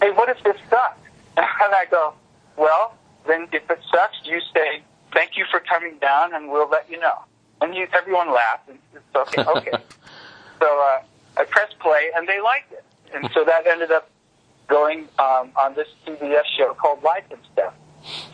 [0.00, 0.98] hey, what if this sucks?
[1.36, 2.12] And I go,
[2.56, 2.94] well,
[3.26, 4.82] then if it sucks, you say,
[5.14, 7.20] thank you for coming down and we'll let you know.
[7.60, 9.70] And you, everyone laughed and it's okay, okay.
[10.60, 11.02] so uh,
[11.36, 12.84] I pressed play and they liked it.
[13.14, 14.10] And so that ended up
[14.68, 17.74] going um, on this CBS show called Life and Stuff.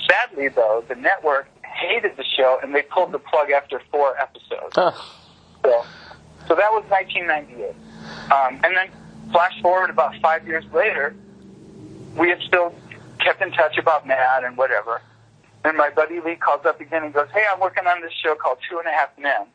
[0.09, 4.75] Sadly, though, the network hated the show and they pulled the plug after four episodes.
[5.65, 5.85] So,
[6.49, 7.75] so that was 1998.
[8.33, 8.89] Um, and then
[9.33, 11.15] flash forward about five years later,
[12.17, 12.75] we had still
[13.21, 15.03] kept in touch about Mad and whatever.
[15.65, 18.35] And my buddy Lee calls up again and goes, "Hey, I'm working on this show
[18.35, 19.47] called Two and a Half Men,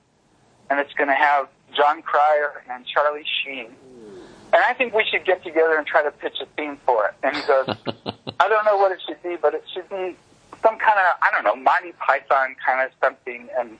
[0.69, 3.71] and it's going to have Jon Cryer and Charlie Sheen.
[4.53, 7.15] And I think we should get together and try to pitch a theme for it.
[7.23, 7.65] And he goes,
[8.39, 10.15] I don't know what it should be, but it should be
[10.61, 13.49] some kind of, I don't know, Monty Python kind of something.
[13.57, 13.79] And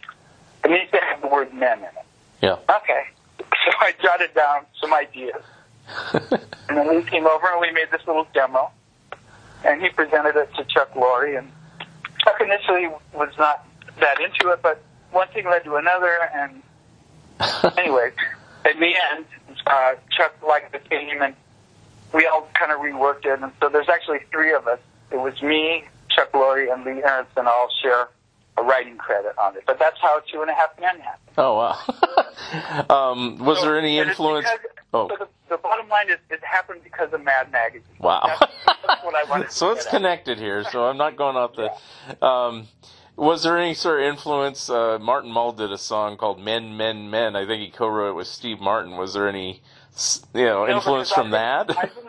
[0.66, 2.06] it needs to have the word men in it.
[2.42, 2.58] Yeah.
[2.78, 3.04] Okay.
[3.66, 5.42] So I jotted down some ideas.
[6.14, 8.72] and then we came over and we made this little demo.
[9.64, 11.38] And he presented it to Chuck Lorre.
[11.38, 11.50] And
[12.26, 13.66] Chuck initially was not
[14.02, 16.30] that into it, but one thing led to another.
[16.36, 16.62] And
[17.78, 18.12] anyway,
[18.72, 19.26] in the end,
[19.68, 21.36] uh, Chuck liked the theme and
[22.14, 23.42] we all kind of reworked it.
[23.42, 24.80] And so there's actually three of us.
[25.12, 28.10] It was me, Chuck Lorre, and Lee Aronsohn all share
[28.58, 29.64] a writing credit on it.
[29.66, 31.36] But that's how Two and a Half Men happened.
[31.38, 32.90] Oh wow.
[33.12, 34.48] um, was So there any influence?
[34.50, 35.08] because- Oh.
[35.10, 37.82] So the, the bottom line is it happened because of Mad Magazine.
[37.98, 38.22] Wow.
[38.28, 38.54] That's,
[38.88, 39.98] that's what I wanted to so it's get at.
[39.98, 40.64] connected here.
[40.72, 42.24] So I'm not going off the.
[42.24, 42.68] Um,
[43.16, 44.70] was there any sort of influence?
[44.70, 48.14] Uh, Martin Mull did a song called "Men, Men, Men." I think he co-wrote it
[48.14, 48.98] with Steve Martin.
[48.98, 49.62] Was there any,
[50.34, 51.76] you know, No, influence from that?
[51.78, 52.08] I didn't,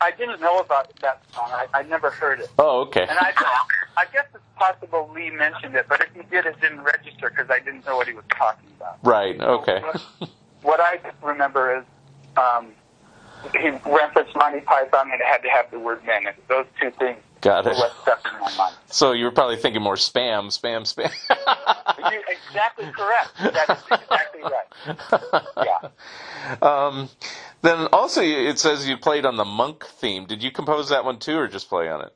[0.00, 1.50] I didn't know about that song.
[1.50, 2.48] I, I never heard it.
[2.58, 3.02] oh, okay.
[3.02, 3.32] And I,
[3.96, 7.50] I guess it's possible Lee mentioned it, but if he did, it didn't register because
[7.50, 8.98] I didn't know what he was talking about.
[9.02, 9.38] Right.
[9.40, 9.80] Okay.
[9.80, 10.30] What,
[10.62, 11.84] what I remember is
[12.36, 12.68] um,
[13.58, 16.24] he referenced Monty Python and it had to have the word men.
[16.48, 17.76] Those two things Got it.
[18.02, 18.74] stuck in my mind.
[18.88, 21.10] So you were probably thinking more spam, spam, spam.
[22.10, 23.30] You're exactly correct.
[23.54, 25.44] That is exactly right.
[25.64, 25.88] Yeah.
[26.62, 27.08] Um,
[27.62, 30.26] then also it says you played on the monk theme.
[30.26, 32.14] Did you compose that one too, or just play on it?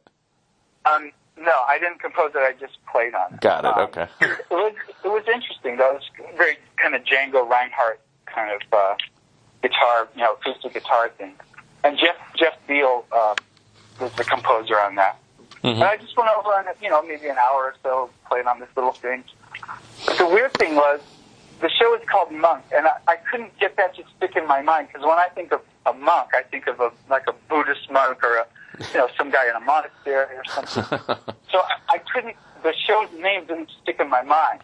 [0.87, 2.39] Um, no, I didn't compose it.
[2.39, 3.41] I just played on it.
[3.41, 3.77] Got it.
[3.77, 4.07] Um, Okay.
[4.21, 4.75] It was
[5.05, 5.91] it was interesting though.
[5.97, 8.95] It was very kind of Django Reinhardt kind of uh,
[9.63, 11.35] guitar, you know, acoustic guitar thing.
[11.85, 13.35] And Jeff Jeff Beal uh,
[14.01, 15.19] was the composer on that.
[15.63, 15.75] Mhm.
[15.75, 18.61] And I just went over on you know, maybe an hour or so, played on
[18.61, 19.25] this little thing.
[20.07, 21.01] But the weird thing was,
[21.61, 24.61] the show is called Monk, and I, I couldn't get that to stick in my
[24.61, 27.91] mind because when I think of a monk, I think of a like a Buddhist
[27.91, 28.47] monk or a
[28.93, 30.85] you know some guy in a monastery or something.
[31.51, 32.37] so I, I couldn't.
[32.63, 34.61] The show's name didn't stick in my mind.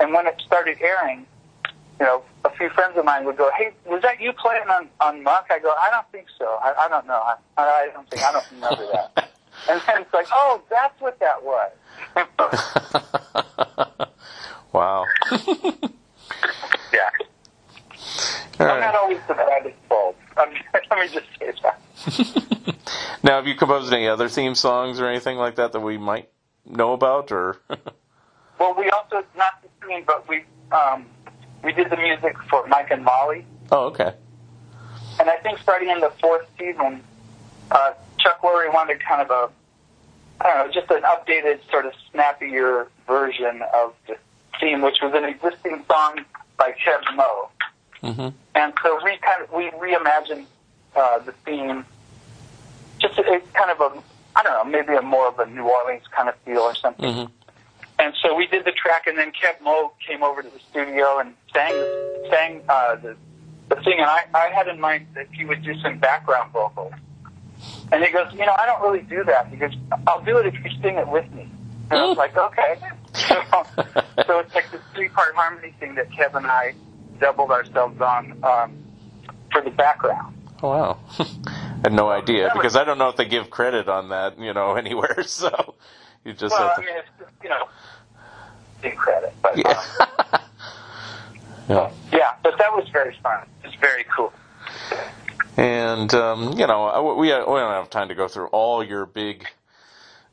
[0.00, 1.26] And when it started airing,
[2.00, 4.88] you know, a few friends of mine would go, "Hey, was that you playing on
[5.00, 6.44] on Monk?" I go, "I don't think so.
[6.62, 7.20] I, I don't know.
[7.22, 8.22] I, I don't think.
[8.22, 9.30] I don't remember that."
[9.70, 11.72] and then it's like, "Oh, that's what that was."
[14.72, 15.04] wow.
[16.92, 17.10] yeah.
[18.60, 20.14] All I'm not always the brightest bulb.
[20.36, 20.50] Um,
[20.90, 22.76] let me just say that.
[23.22, 26.30] Now, have you composed any other theme songs or anything like that that we might
[26.64, 27.56] know about, or?
[28.58, 31.06] Well, we also not the singing, but we um,
[31.62, 34.12] we did the music for Mike and Molly, oh, okay.
[35.20, 37.02] and I think starting in the fourth season,
[37.70, 39.50] uh, Chuck Lorre wanted kind of a
[40.40, 44.16] I don't know, just an updated sort of snappier version of the
[44.60, 46.24] theme, which was an existing song
[46.56, 47.48] by Keb' Mo'.
[48.00, 50.46] hmm And so we kind of we reimagined
[50.94, 51.84] uh, the theme,
[52.98, 54.02] just a, a kind of a
[54.36, 57.12] I don't know, maybe a more of a New Orleans kind of feel or something.
[57.12, 57.24] hmm
[57.98, 61.18] And so we did the track, and then Keb' Mo' came over to the studio
[61.18, 61.74] and sang
[62.30, 63.16] sang uh, the
[63.68, 66.92] the thing, and I, I had in mind that he would do some background vocals.
[67.90, 69.72] And he goes, you know, I don't really do that because
[70.06, 71.50] I'll do it if you sing it with me.
[71.90, 72.78] And I was like, okay.
[73.14, 73.34] So,
[74.26, 76.74] so it's like this three part harmony thing that Kev and I
[77.20, 78.76] doubled ourselves on um,
[79.52, 80.34] for the background.
[80.62, 80.98] Oh, wow.
[81.18, 84.52] I had no idea because I don't know if they give credit on that, you
[84.54, 85.22] know, anywhere.
[85.24, 85.74] So
[86.24, 86.86] you just Well, have I to.
[86.86, 87.68] mean, it's, you know,
[88.96, 89.80] credit, but Yeah.
[90.00, 90.40] um,
[91.68, 91.90] yeah.
[92.12, 93.46] yeah, but that was very fun.
[93.64, 94.32] It's very cool.
[95.56, 99.46] And um, you know, we we don't have time to go through all your big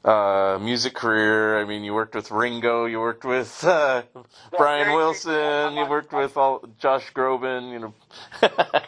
[0.03, 1.59] uh, music career.
[1.59, 4.03] I mean, you worked with Ringo, you worked with uh,
[4.55, 7.93] Brian Wilson, you worked with all Josh Groban, you know.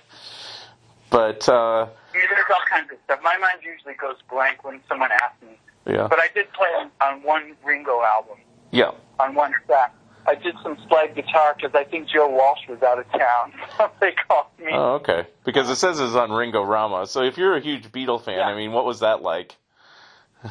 [1.09, 3.19] but uh, mean, there's all kinds of stuff.
[3.23, 5.57] My mind usually goes blank when someone asks me.
[5.87, 8.37] yeah, But I did play on, on one Ringo album,
[8.71, 9.93] yeah, on one track.
[10.25, 13.53] I did some slide guitar because I think Joe Walsh was out of town.
[14.01, 14.71] They called me.
[14.73, 15.25] oh, okay.
[15.45, 17.07] Because it says it's on Ringo Rama.
[17.07, 18.47] So if you're a huge Beatle fan, Yeah.
[18.47, 19.55] I mean, what was that like?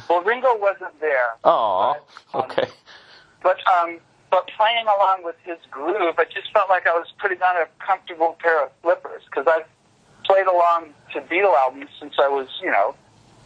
[0.09, 1.35] Well, Ringo wasn't there.
[1.43, 1.95] Oh,
[2.33, 2.67] um, okay.
[3.43, 3.99] But um,
[4.31, 7.65] but playing along with his groove, I just felt like I was putting on a
[7.85, 9.67] comfortable pair of slippers because I've
[10.25, 12.95] played along to Beatle albums since I was, you know,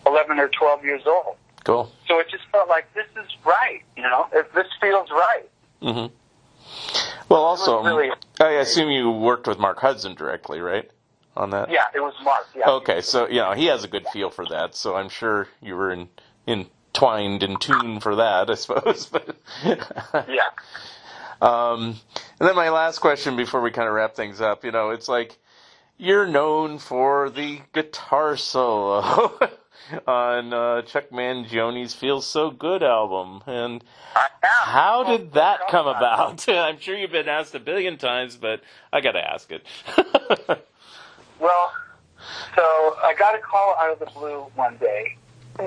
[0.07, 1.35] 11 or 12 years old.
[1.71, 1.91] Cool.
[2.05, 5.49] So it just felt like this is right, you know, if this feels right.
[5.81, 6.13] Mm-hmm.
[7.29, 8.11] Well, also, really-
[8.41, 10.89] I assume you worked with Mark Hudson directly, right?
[11.37, 11.71] On that.
[11.71, 12.45] Yeah, it was Mark.
[12.53, 12.69] Yeah.
[12.69, 15.77] Okay, so you know he has a good feel for that, so I'm sure you
[15.77, 16.09] were in,
[16.45, 19.05] entwined in tune for that, I suppose.
[19.11, 20.49] But Yeah.
[21.41, 21.95] Um,
[22.37, 25.07] and then my last question before we kind of wrap things up, you know, it's
[25.07, 25.37] like
[25.97, 29.39] you're known for the guitar solo
[30.07, 33.83] on uh, Chuck Mangione's "Feels So Good" album, and
[34.41, 36.47] how did that come about?
[36.49, 38.61] I'm sure you've been asked a billion times, but
[38.93, 39.65] I got to ask it.
[41.41, 41.73] Well,
[42.55, 42.61] so
[43.03, 45.17] I got a call out of the blue one day.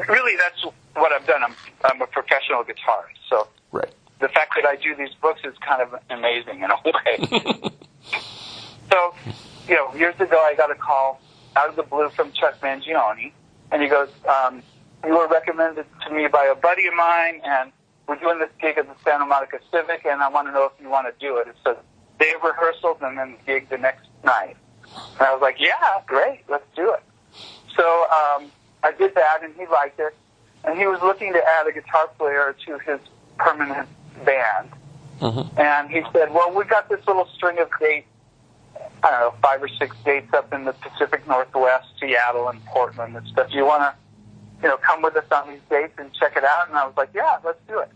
[0.09, 0.65] Really, that's
[0.95, 1.43] what I've done.
[1.43, 1.55] I'm,
[1.85, 3.93] I'm a professional guitarist, so right.
[4.20, 7.73] the fact that I do these books is kind of amazing in a way.
[8.91, 9.15] so,
[9.69, 11.20] you know, years ago, I got a call
[11.57, 13.32] out of the blue from Chuck Mangione,
[13.70, 14.62] and he goes, um,
[15.05, 17.73] "You were recommended to me by a buddy of mine, and
[18.07, 20.73] we're doing this gig at the Santa Monica Civic, and I want to know if
[20.81, 21.77] you want to do it." It's a
[22.19, 24.57] day of rehearsals and then the gig the next night.
[25.19, 27.03] And I was like, "Yeah, great, let's do it."
[27.77, 28.51] So um,
[28.82, 30.15] I did that, and he liked it,
[30.65, 33.01] and he was looking to add a guitar player to his
[33.39, 33.89] permanent
[34.24, 34.70] band.
[35.57, 38.07] And he said, "Well, we've got this little string of dates.
[39.05, 43.14] I don't know, five or six dates up in the Pacific Northwest, Seattle and Portland
[43.14, 43.48] and stuff.
[43.51, 43.94] You want to,
[44.62, 46.97] you know, come with us on these dates and check it out?" And I was
[46.97, 47.90] like, "Yeah, let's do it."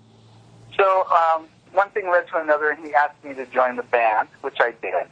[0.77, 4.29] So um, one thing led to another, and he asked me to join the band,
[4.43, 5.07] which I did.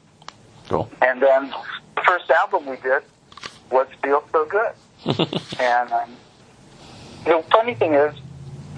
[0.69, 0.91] Cool.
[1.01, 1.49] And then
[1.97, 3.03] the first album we did
[3.71, 4.73] was "Feel So Good."
[5.59, 6.11] and um,
[7.25, 8.15] the funny thing is,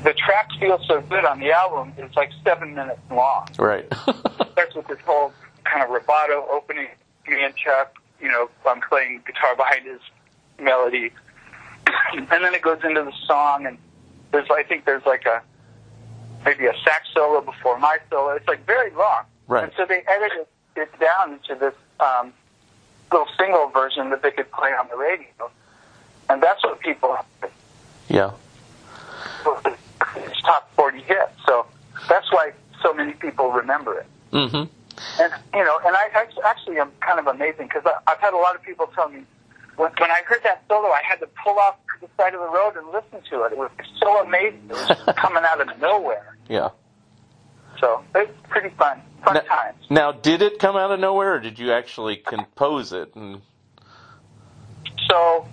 [0.04, 3.92] the track "Feel So Good" on the album is like seven minutes long Right.
[4.52, 5.32] starts with this whole
[5.64, 6.86] kind of rubato opening.
[7.28, 10.00] Me and Chuck, you know, I'm playing guitar behind his
[10.60, 11.12] melody,
[12.12, 13.78] and then it goes into the song, and
[14.32, 15.42] there's I think there's like a
[16.44, 18.30] maybe a sax solo before my solo.
[18.30, 19.64] It's like very long, Right.
[19.64, 20.46] and so they edited
[20.76, 22.32] it down into this um,
[23.12, 25.50] little single version that they could play on the radio,
[26.30, 27.16] and that's what people
[28.08, 28.30] yeah.
[30.16, 31.28] it's top 40 hit.
[31.46, 31.66] So
[32.08, 32.52] that's why
[32.82, 34.06] so many people remember it.
[34.32, 34.64] Mm-hmm.
[35.20, 38.36] And you know, and I, I actually am kind of amazing because I've had a
[38.38, 39.22] lot of people tell me
[39.76, 42.40] when, when I heard that solo, I had to pull off to the side of
[42.40, 43.52] the road and listen to it.
[43.52, 43.70] It was
[44.00, 44.62] so amazing.
[44.68, 46.36] It was coming out of nowhere.
[46.48, 46.70] Yeah.
[47.80, 49.76] So it's pretty fun, fun Now, times.
[49.88, 53.14] now, did it come out of nowhere, or did you actually compose it?
[53.14, 53.40] And
[55.08, 55.46] So,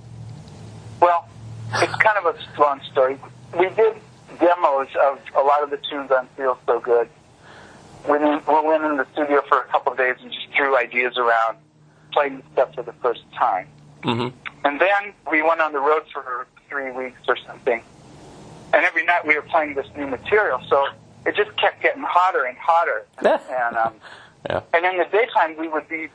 [1.00, 1.30] well,
[1.76, 3.20] it's kind of a long story.
[3.58, 3.96] We did
[4.40, 7.10] demos of a lot of the tunes on Feel So Good.
[8.10, 10.32] We went, we went in the studio for a couple of days and
[11.06, 11.58] ideas around,
[12.12, 13.68] playing stuff for the first time.
[14.04, 14.36] mm-hmm.
[14.66, 17.84] And then we went on the road for three weeks or something.
[18.74, 20.88] And every night we were playing this new material, so
[21.26, 23.06] it just kept getting hotter and hotter.
[23.20, 23.94] And, and um,
[24.50, 24.62] Yeah.
[24.74, 26.08] and in the daytime, we would be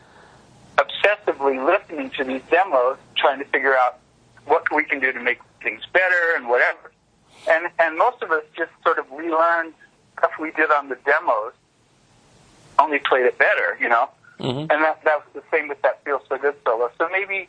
[0.78, 3.98] obsessively listening to these demos, trying to figure out
[4.46, 6.90] what we can do to make things better and whatever.
[7.48, 9.74] And and most of us just sort of relearned
[10.18, 11.52] stuff we did on the demos,
[12.78, 14.10] only played it better, you know.
[14.40, 14.60] Mhm.
[14.72, 16.90] And that that was the same with that "Feels So Good" solo.
[16.98, 17.48] So maybe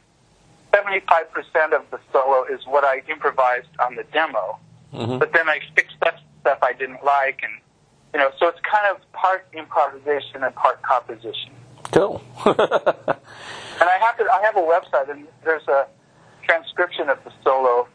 [0.73, 4.59] seventy-five percent of the solo is what I improvised on the demo,
[4.93, 5.19] Mhm.
[5.19, 7.53] but then I fixed that stuff I didn't like, and
[8.13, 11.51] you know, so it's kind of part improvisation and part composition.
[11.91, 12.21] Cool.
[13.81, 15.87] And I have to, I have a website, and there's a
[16.43, 17.87] transcription of the solo.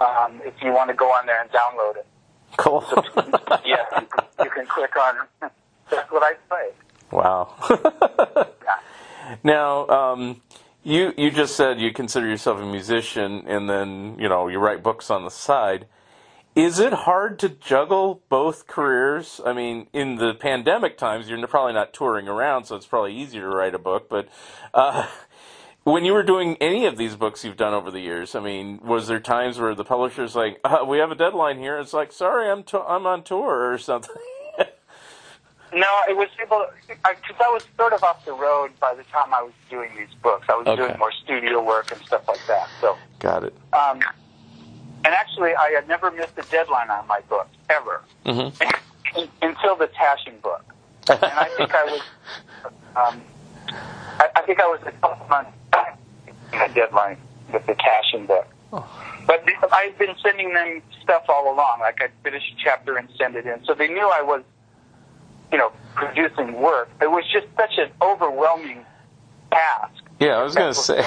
[0.00, 2.06] Um, if you want to go on there and download it,
[2.56, 2.82] cool.
[3.64, 5.16] yeah, you can, you can click on.
[5.90, 6.70] That's what I play.
[7.10, 7.54] Wow.
[7.70, 8.44] Yeah.
[9.44, 10.40] now, um,
[10.82, 14.82] you you just said you consider yourself a musician, and then you know you write
[14.82, 15.86] books on the side.
[16.54, 19.40] Is it hard to juggle both careers?
[19.44, 23.40] I mean, in the pandemic times, you're probably not touring around, so it's probably easier
[23.42, 24.08] to write a book.
[24.08, 24.28] But
[24.72, 25.08] uh,
[25.84, 28.78] when you were doing any of these books you've done over the years, I mean,
[28.84, 31.78] was there times where the publisher's like, uh, "We have a deadline here"?
[31.78, 34.14] It's like, "Sorry, I'm to- I'm on tour" or something.
[35.74, 39.34] No, it was able because I, was sort of off the road by the time
[39.34, 40.46] I was doing these books.
[40.48, 40.76] I was Okay.
[40.76, 42.68] doing more studio work and stuff like that.
[42.80, 43.54] So, Got it.
[43.72, 44.00] um,
[45.04, 48.52] and actually, I had never missed a deadline on my book ever Mhm.
[49.42, 50.64] until the Taschen book.
[51.08, 52.00] And I think I was,
[52.96, 53.20] um,
[54.20, 55.98] I, I think I was a couple months back
[56.52, 57.18] the deadline
[57.52, 58.46] with the Taschen book.
[59.26, 59.42] But
[59.72, 61.80] I've been sending them stuff all along.
[61.80, 64.42] Like I'd finish a chapter and send it in, so they knew I was,
[65.52, 66.88] you know, producing work.
[67.00, 68.84] It was just such an overwhelming
[69.52, 69.92] task.
[70.20, 71.04] Yeah, I was going to say,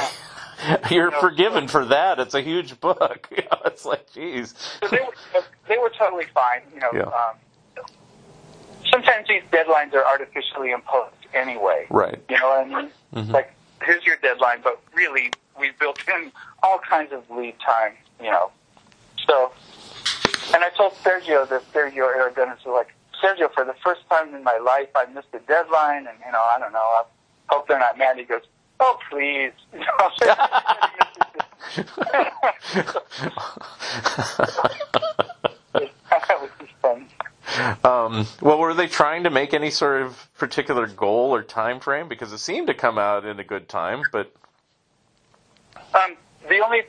[0.91, 2.19] you're forgiven for that.
[2.19, 3.27] It's a huge book.
[3.37, 4.55] You know, it's like, geez.
[4.81, 6.61] So they were they were totally fine.
[6.73, 7.01] You know, Yeah.
[7.03, 7.85] um,
[8.91, 11.85] sometimes these deadlines are artificially imposed anyway.
[11.89, 12.19] Right.
[12.29, 12.91] You know what I mean?
[13.13, 13.31] Mhm.
[13.31, 13.53] Like,
[13.83, 16.31] here's your deadline, but really, we've built in
[16.63, 18.51] all kinds of lead time, you know.
[19.27, 19.51] So,
[20.53, 22.93] and I told Sergio that Sergio Aragones was like,
[23.23, 26.41] Sergio, for the first time in my life, I missed a deadline, and you know,
[26.41, 26.79] I don't know.
[26.79, 27.03] I
[27.49, 28.17] hope they're not mad.
[28.17, 28.43] He goes,
[28.79, 30.11] "Oh, please." You know,
[36.27, 37.07] that was just fun.
[37.83, 42.07] Um, well, were they trying to make any sort of particular goal or time frame?
[42.09, 44.31] Because it seemed to come out in a good time, but
[45.93, 46.15] Um,
[46.49, 46.83] the only,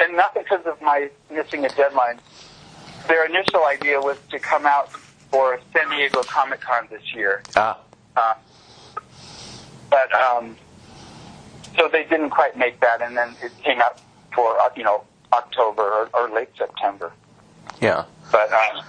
[0.00, 2.20] and not because of my missing a deadline,
[3.08, 4.90] their initial idea was to come out
[5.30, 7.42] for San Diego Comic Con this year.
[7.56, 7.78] ah,
[8.16, 8.34] Uh,
[9.88, 10.56] but, um,
[11.78, 13.98] so they didn't quite make that, and then it came out
[14.34, 17.12] for, uh, you know, October or, or late September.
[17.80, 18.82] yeah, But, um,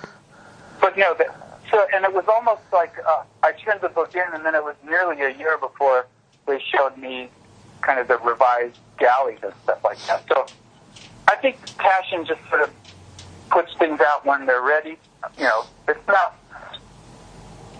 [0.80, 1.26] but no, the,
[1.69, 4.63] so, and it was almost like uh, I turned the book in, and then it
[4.63, 6.07] was nearly a year before
[6.47, 7.30] they showed me
[7.81, 10.23] kind of the revised galleys and stuff like that.
[10.27, 10.45] So
[11.27, 12.72] I think Taschen just sort of
[13.52, 14.98] puts things out when they're ready.
[15.38, 16.36] You know, it's not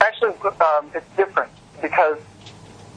[0.02, 2.18] actually um, it's different because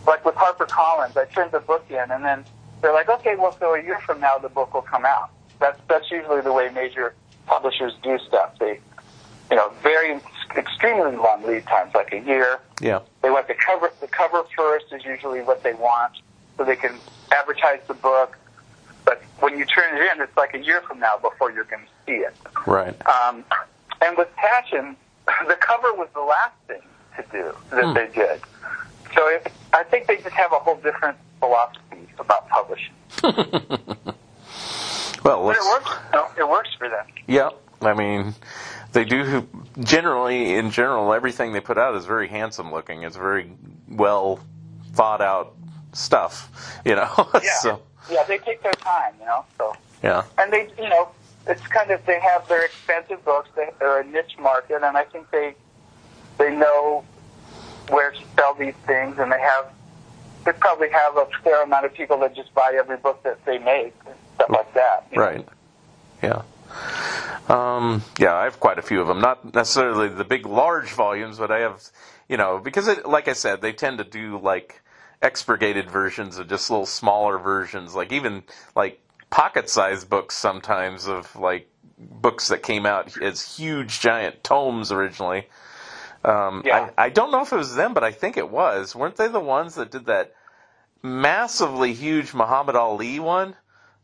[0.07, 2.45] like with HarperCollins, I turned the book in, and then
[2.83, 5.31] they're like, okay, well, so a year from now the book will come out.
[5.61, 7.15] That's that's usually the way major
[7.47, 8.59] publishers do stuff.
[8.59, 8.81] They,
[9.51, 10.21] you know, very
[10.57, 12.59] extremely long lead times, like a year.
[12.81, 13.93] yeah, They want the cover.
[14.01, 16.13] The cover first is usually what they want,
[16.57, 16.99] so they can
[17.33, 18.37] advertise the book.
[19.05, 21.83] But when you turn it in, it's like a year from now before you're going
[21.85, 22.35] to see it.
[22.67, 23.45] right, Um,
[24.01, 24.97] and with Taschen,
[25.49, 26.81] the cover was the last thing
[27.17, 28.41] to do that they did.
[29.15, 32.95] So it, I think they just have a whole different philosophy about publishing.
[35.25, 35.91] well, But it works.
[36.13, 37.07] No, it works for them.
[37.27, 37.51] yeah.
[37.83, 38.35] I mean,
[38.93, 39.47] they do
[39.81, 43.03] generally, in general, everything they put out is very handsome looking.
[43.03, 43.53] It's very
[43.91, 44.41] well
[44.93, 45.55] thought out
[45.93, 46.51] stuff,
[46.87, 47.11] you know.
[47.35, 47.51] Yeah.
[47.61, 49.45] so Yeah, they take their time, you know.
[49.59, 51.09] So yeah, and they, you know,
[51.47, 53.49] it's kind of they have their expensive books.
[53.57, 55.55] They, they're a niche market, and I think they
[56.39, 57.05] they know
[57.89, 59.67] where to sell these things, and they have
[60.45, 63.59] they probably have a fair amount of people that just buy every book that they
[63.59, 65.11] make, and stuff like that.
[65.13, 65.23] know.
[65.23, 65.49] right,
[66.23, 66.43] yeah.
[67.49, 69.21] Um, yeah, I have quite a few of them.
[69.21, 71.83] Not necessarily the big, large volumes, but I have,
[72.29, 74.83] you know, because it, like I said, they tend to do like
[75.25, 78.45] expurgated versions of just little smaller versions, like even
[78.77, 81.69] like pocket-sized books sometimes of like
[81.99, 85.49] books that came out as huge, giant tomes originally.
[86.25, 86.91] Um, Yeah.
[86.97, 88.95] I, I don't know if it was them, but I think it was.
[88.95, 90.35] Weren't they the ones that did that
[91.03, 93.57] massively huge Muhammad Ali one?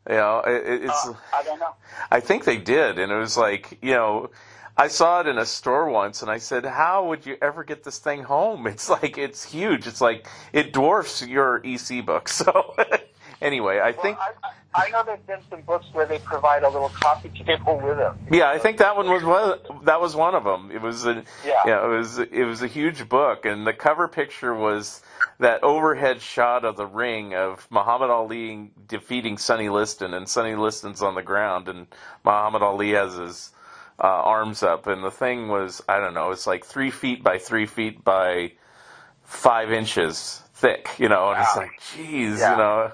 [0.09, 1.07] You know, it, it- it's.
[1.07, 1.75] Uh, I don't know.
[2.11, 4.31] I think they did, and it was like, you know,
[4.77, 7.83] I saw it in a store once, and I said, "How would you ever get
[7.83, 8.67] this thing home?
[8.73, 9.87] It's like it's huge.
[9.87, 12.75] It's like it dwarfs your EC book." So,
[13.41, 14.31] anyway, I think, I,
[14.85, 18.17] I know there's been some books where they provide a little coffee table with them.
[18.31, 19.83] yeah, I think that one was one.
[19.85, 20.71] That was one of them.
[20.71, 21.85] It was a, Yeah.
[21.85, 25.01] it was it was a huge book, and the cover picture was
[25.39, 31.01] that overhead shot of the ring of Muhammad Ali defeating Sonny Liston, and Sonny Liston's
[31.01, 31.87] on the ground, and
[32.23, 33.51] Muhammad Ali has his
[34.03, 37.37] uh, arms up, and the thing was I don't know, it's like three feet by
[37.37, 38.53] three feet by
[39.23, 42.51] five inches thick, you know, and it's like, geez, Yeah.
[42.51, 42.91] you know,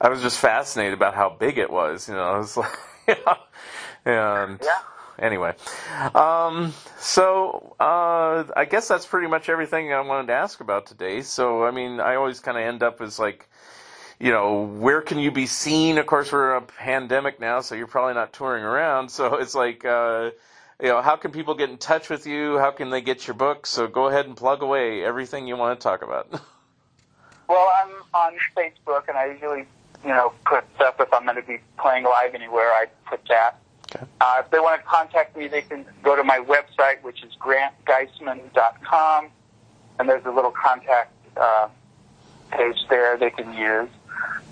[0.00, 2.76] I was just fascinated about how big it was, you know, it's like,
[4.04, 4.80] and Yeah.
[5.18, 5.54] anyway,
[6.14, 11.22] um, so uh, I guess that's pretty much everything I wanted to ask about today.
[11.22, 13.48] So I mean, I always kind of end up as like,
[14.20, 15.98] you know, where can you be seen?
[15.98, 19.10] Of course, we're in a pandemic now, so you're probably not touring around.
[19.10, 20.30] So it's like, uh,
[20.80, 22.58] you know, how can people get in touch with you?
[22.58, 23.70] How can they get your books?
[23.70, 26.28] So go ahead and plug away everything you want to talk about.
[27.46, 29.66] Well, I'm on Facebook, and I usually,
[30.02, 32.68] you know, put stuff if I'm going to be playing live anywhere.
[32.68, 33.60] I put that.
[33.94, 34.06] Okay.
[34.20, 37.32] Uh, if they want to contact me, they can go to my website, which is
[37.38, 39.28] grantgeissman.com,
[39.98, 41.68] and there's a little contact uh,
[42.50, 43.90] page there they can use.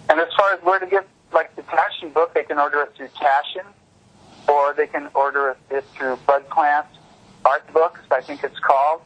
[0.09, 2.95] And as far as where to get, like the Taschen book, they can order it
[2.97, 3.65] through Taschen,
[4.49, 6.87] or they can order it through Bud Plant
[7.45, 9.03] Art Books, I think it's called.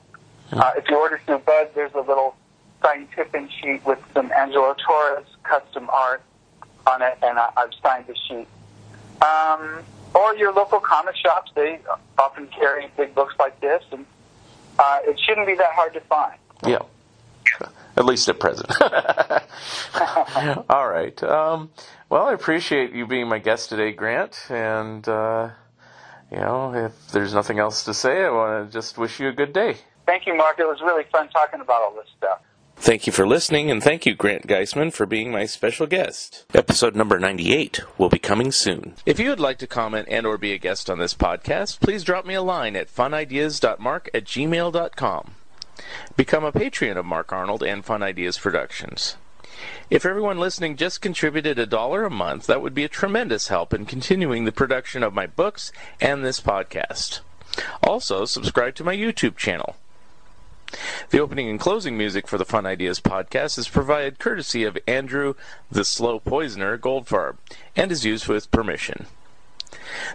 [0.53, 2.35] Uh, if you order through Bud, there's a little
[2.83, 6.23] signed tipping sheet with some Angelo Torres custom art
[6.87, 8.47] on it, and I, I've signed the sheet.
[9.23, 9.83] Um,
[10.15, 11.81] or your local comic shops, they
[12.19, 14.07] often carry big books like this, and
[14.79, 16.39] uh, it shouldn't be that hard to find.
[16.67, 16.79] yeah.
[17.97, 18.71] At least at present.
[20.69, 21.21] All right.
[21.23, 21.71] Um,
[22.11, 24.47] well, I appreciate you being my guest today, Grant.
[24.51, 25.51] And, uh,
[26.31, 29.33] you know, if there's nothing else to say, I want to just wish you a
[29.33, 29.79] good day.
[30.05, 30.59] Thank you, Mark.
[30.59, 32.41] It was really fun talking about all this stuff.
[32.79, 36.45] Thank you for listening, and thank you, Grant Geissman, for being my special guest.
[36.55, 38.95] Episode number 98 will be coming soon.
[39.07, 42.05] If you would like to comment and or be a guest on this podcast, please
[42.05, 45.31] drop me a line at funideas.mark at gmail.com.
[46.17, 49.17] Become a patron of Mark Arnold and Fun Ideas Productions.
[49.91, 53.73] If everyone listening just contributed a dollar a month, that would be a tremendous help
[53.73, 57.21] in continuing the production of my books and this podcast.
[57.83, 59.77] Also, subscribe to my YouTube channel.
[61.11, 65.35] The opening and closing music for the Fun Ideas podcast is provided courtesy of Andrew
[65.71, 67.37] the Slow Poisoner Goldfarb
[67.77, 69.07] and is used with permission.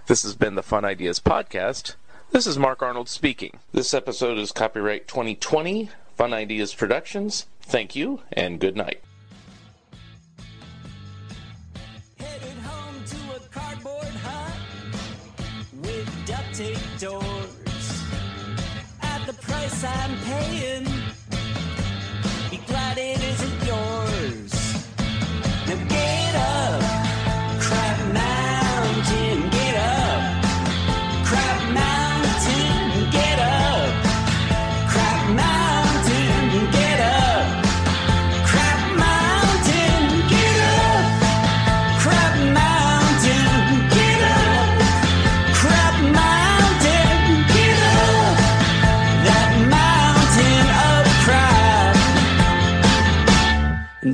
[0.08, 1.96] This has been the Fun Ideas podcast.
[2.32, 3.60] This is Mark Arnold speaking.
[3.74, 7.46] This episode is copyright 2020 Fun Ideas Productions.
[7.62, 9.02] Thank you and good night.
[12.18, 14.54] Headed home to a cardboard hut
[15.82, 18.04] with duct tape doors.
[19.02, 20.81] At the price I'm paying,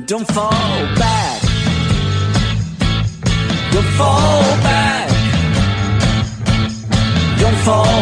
[0.08, 0.50] don't fall
[0.96, 1.42] back.
[3.72, 5.08] Don't fall back.
[7.38, 7.97] Don't fall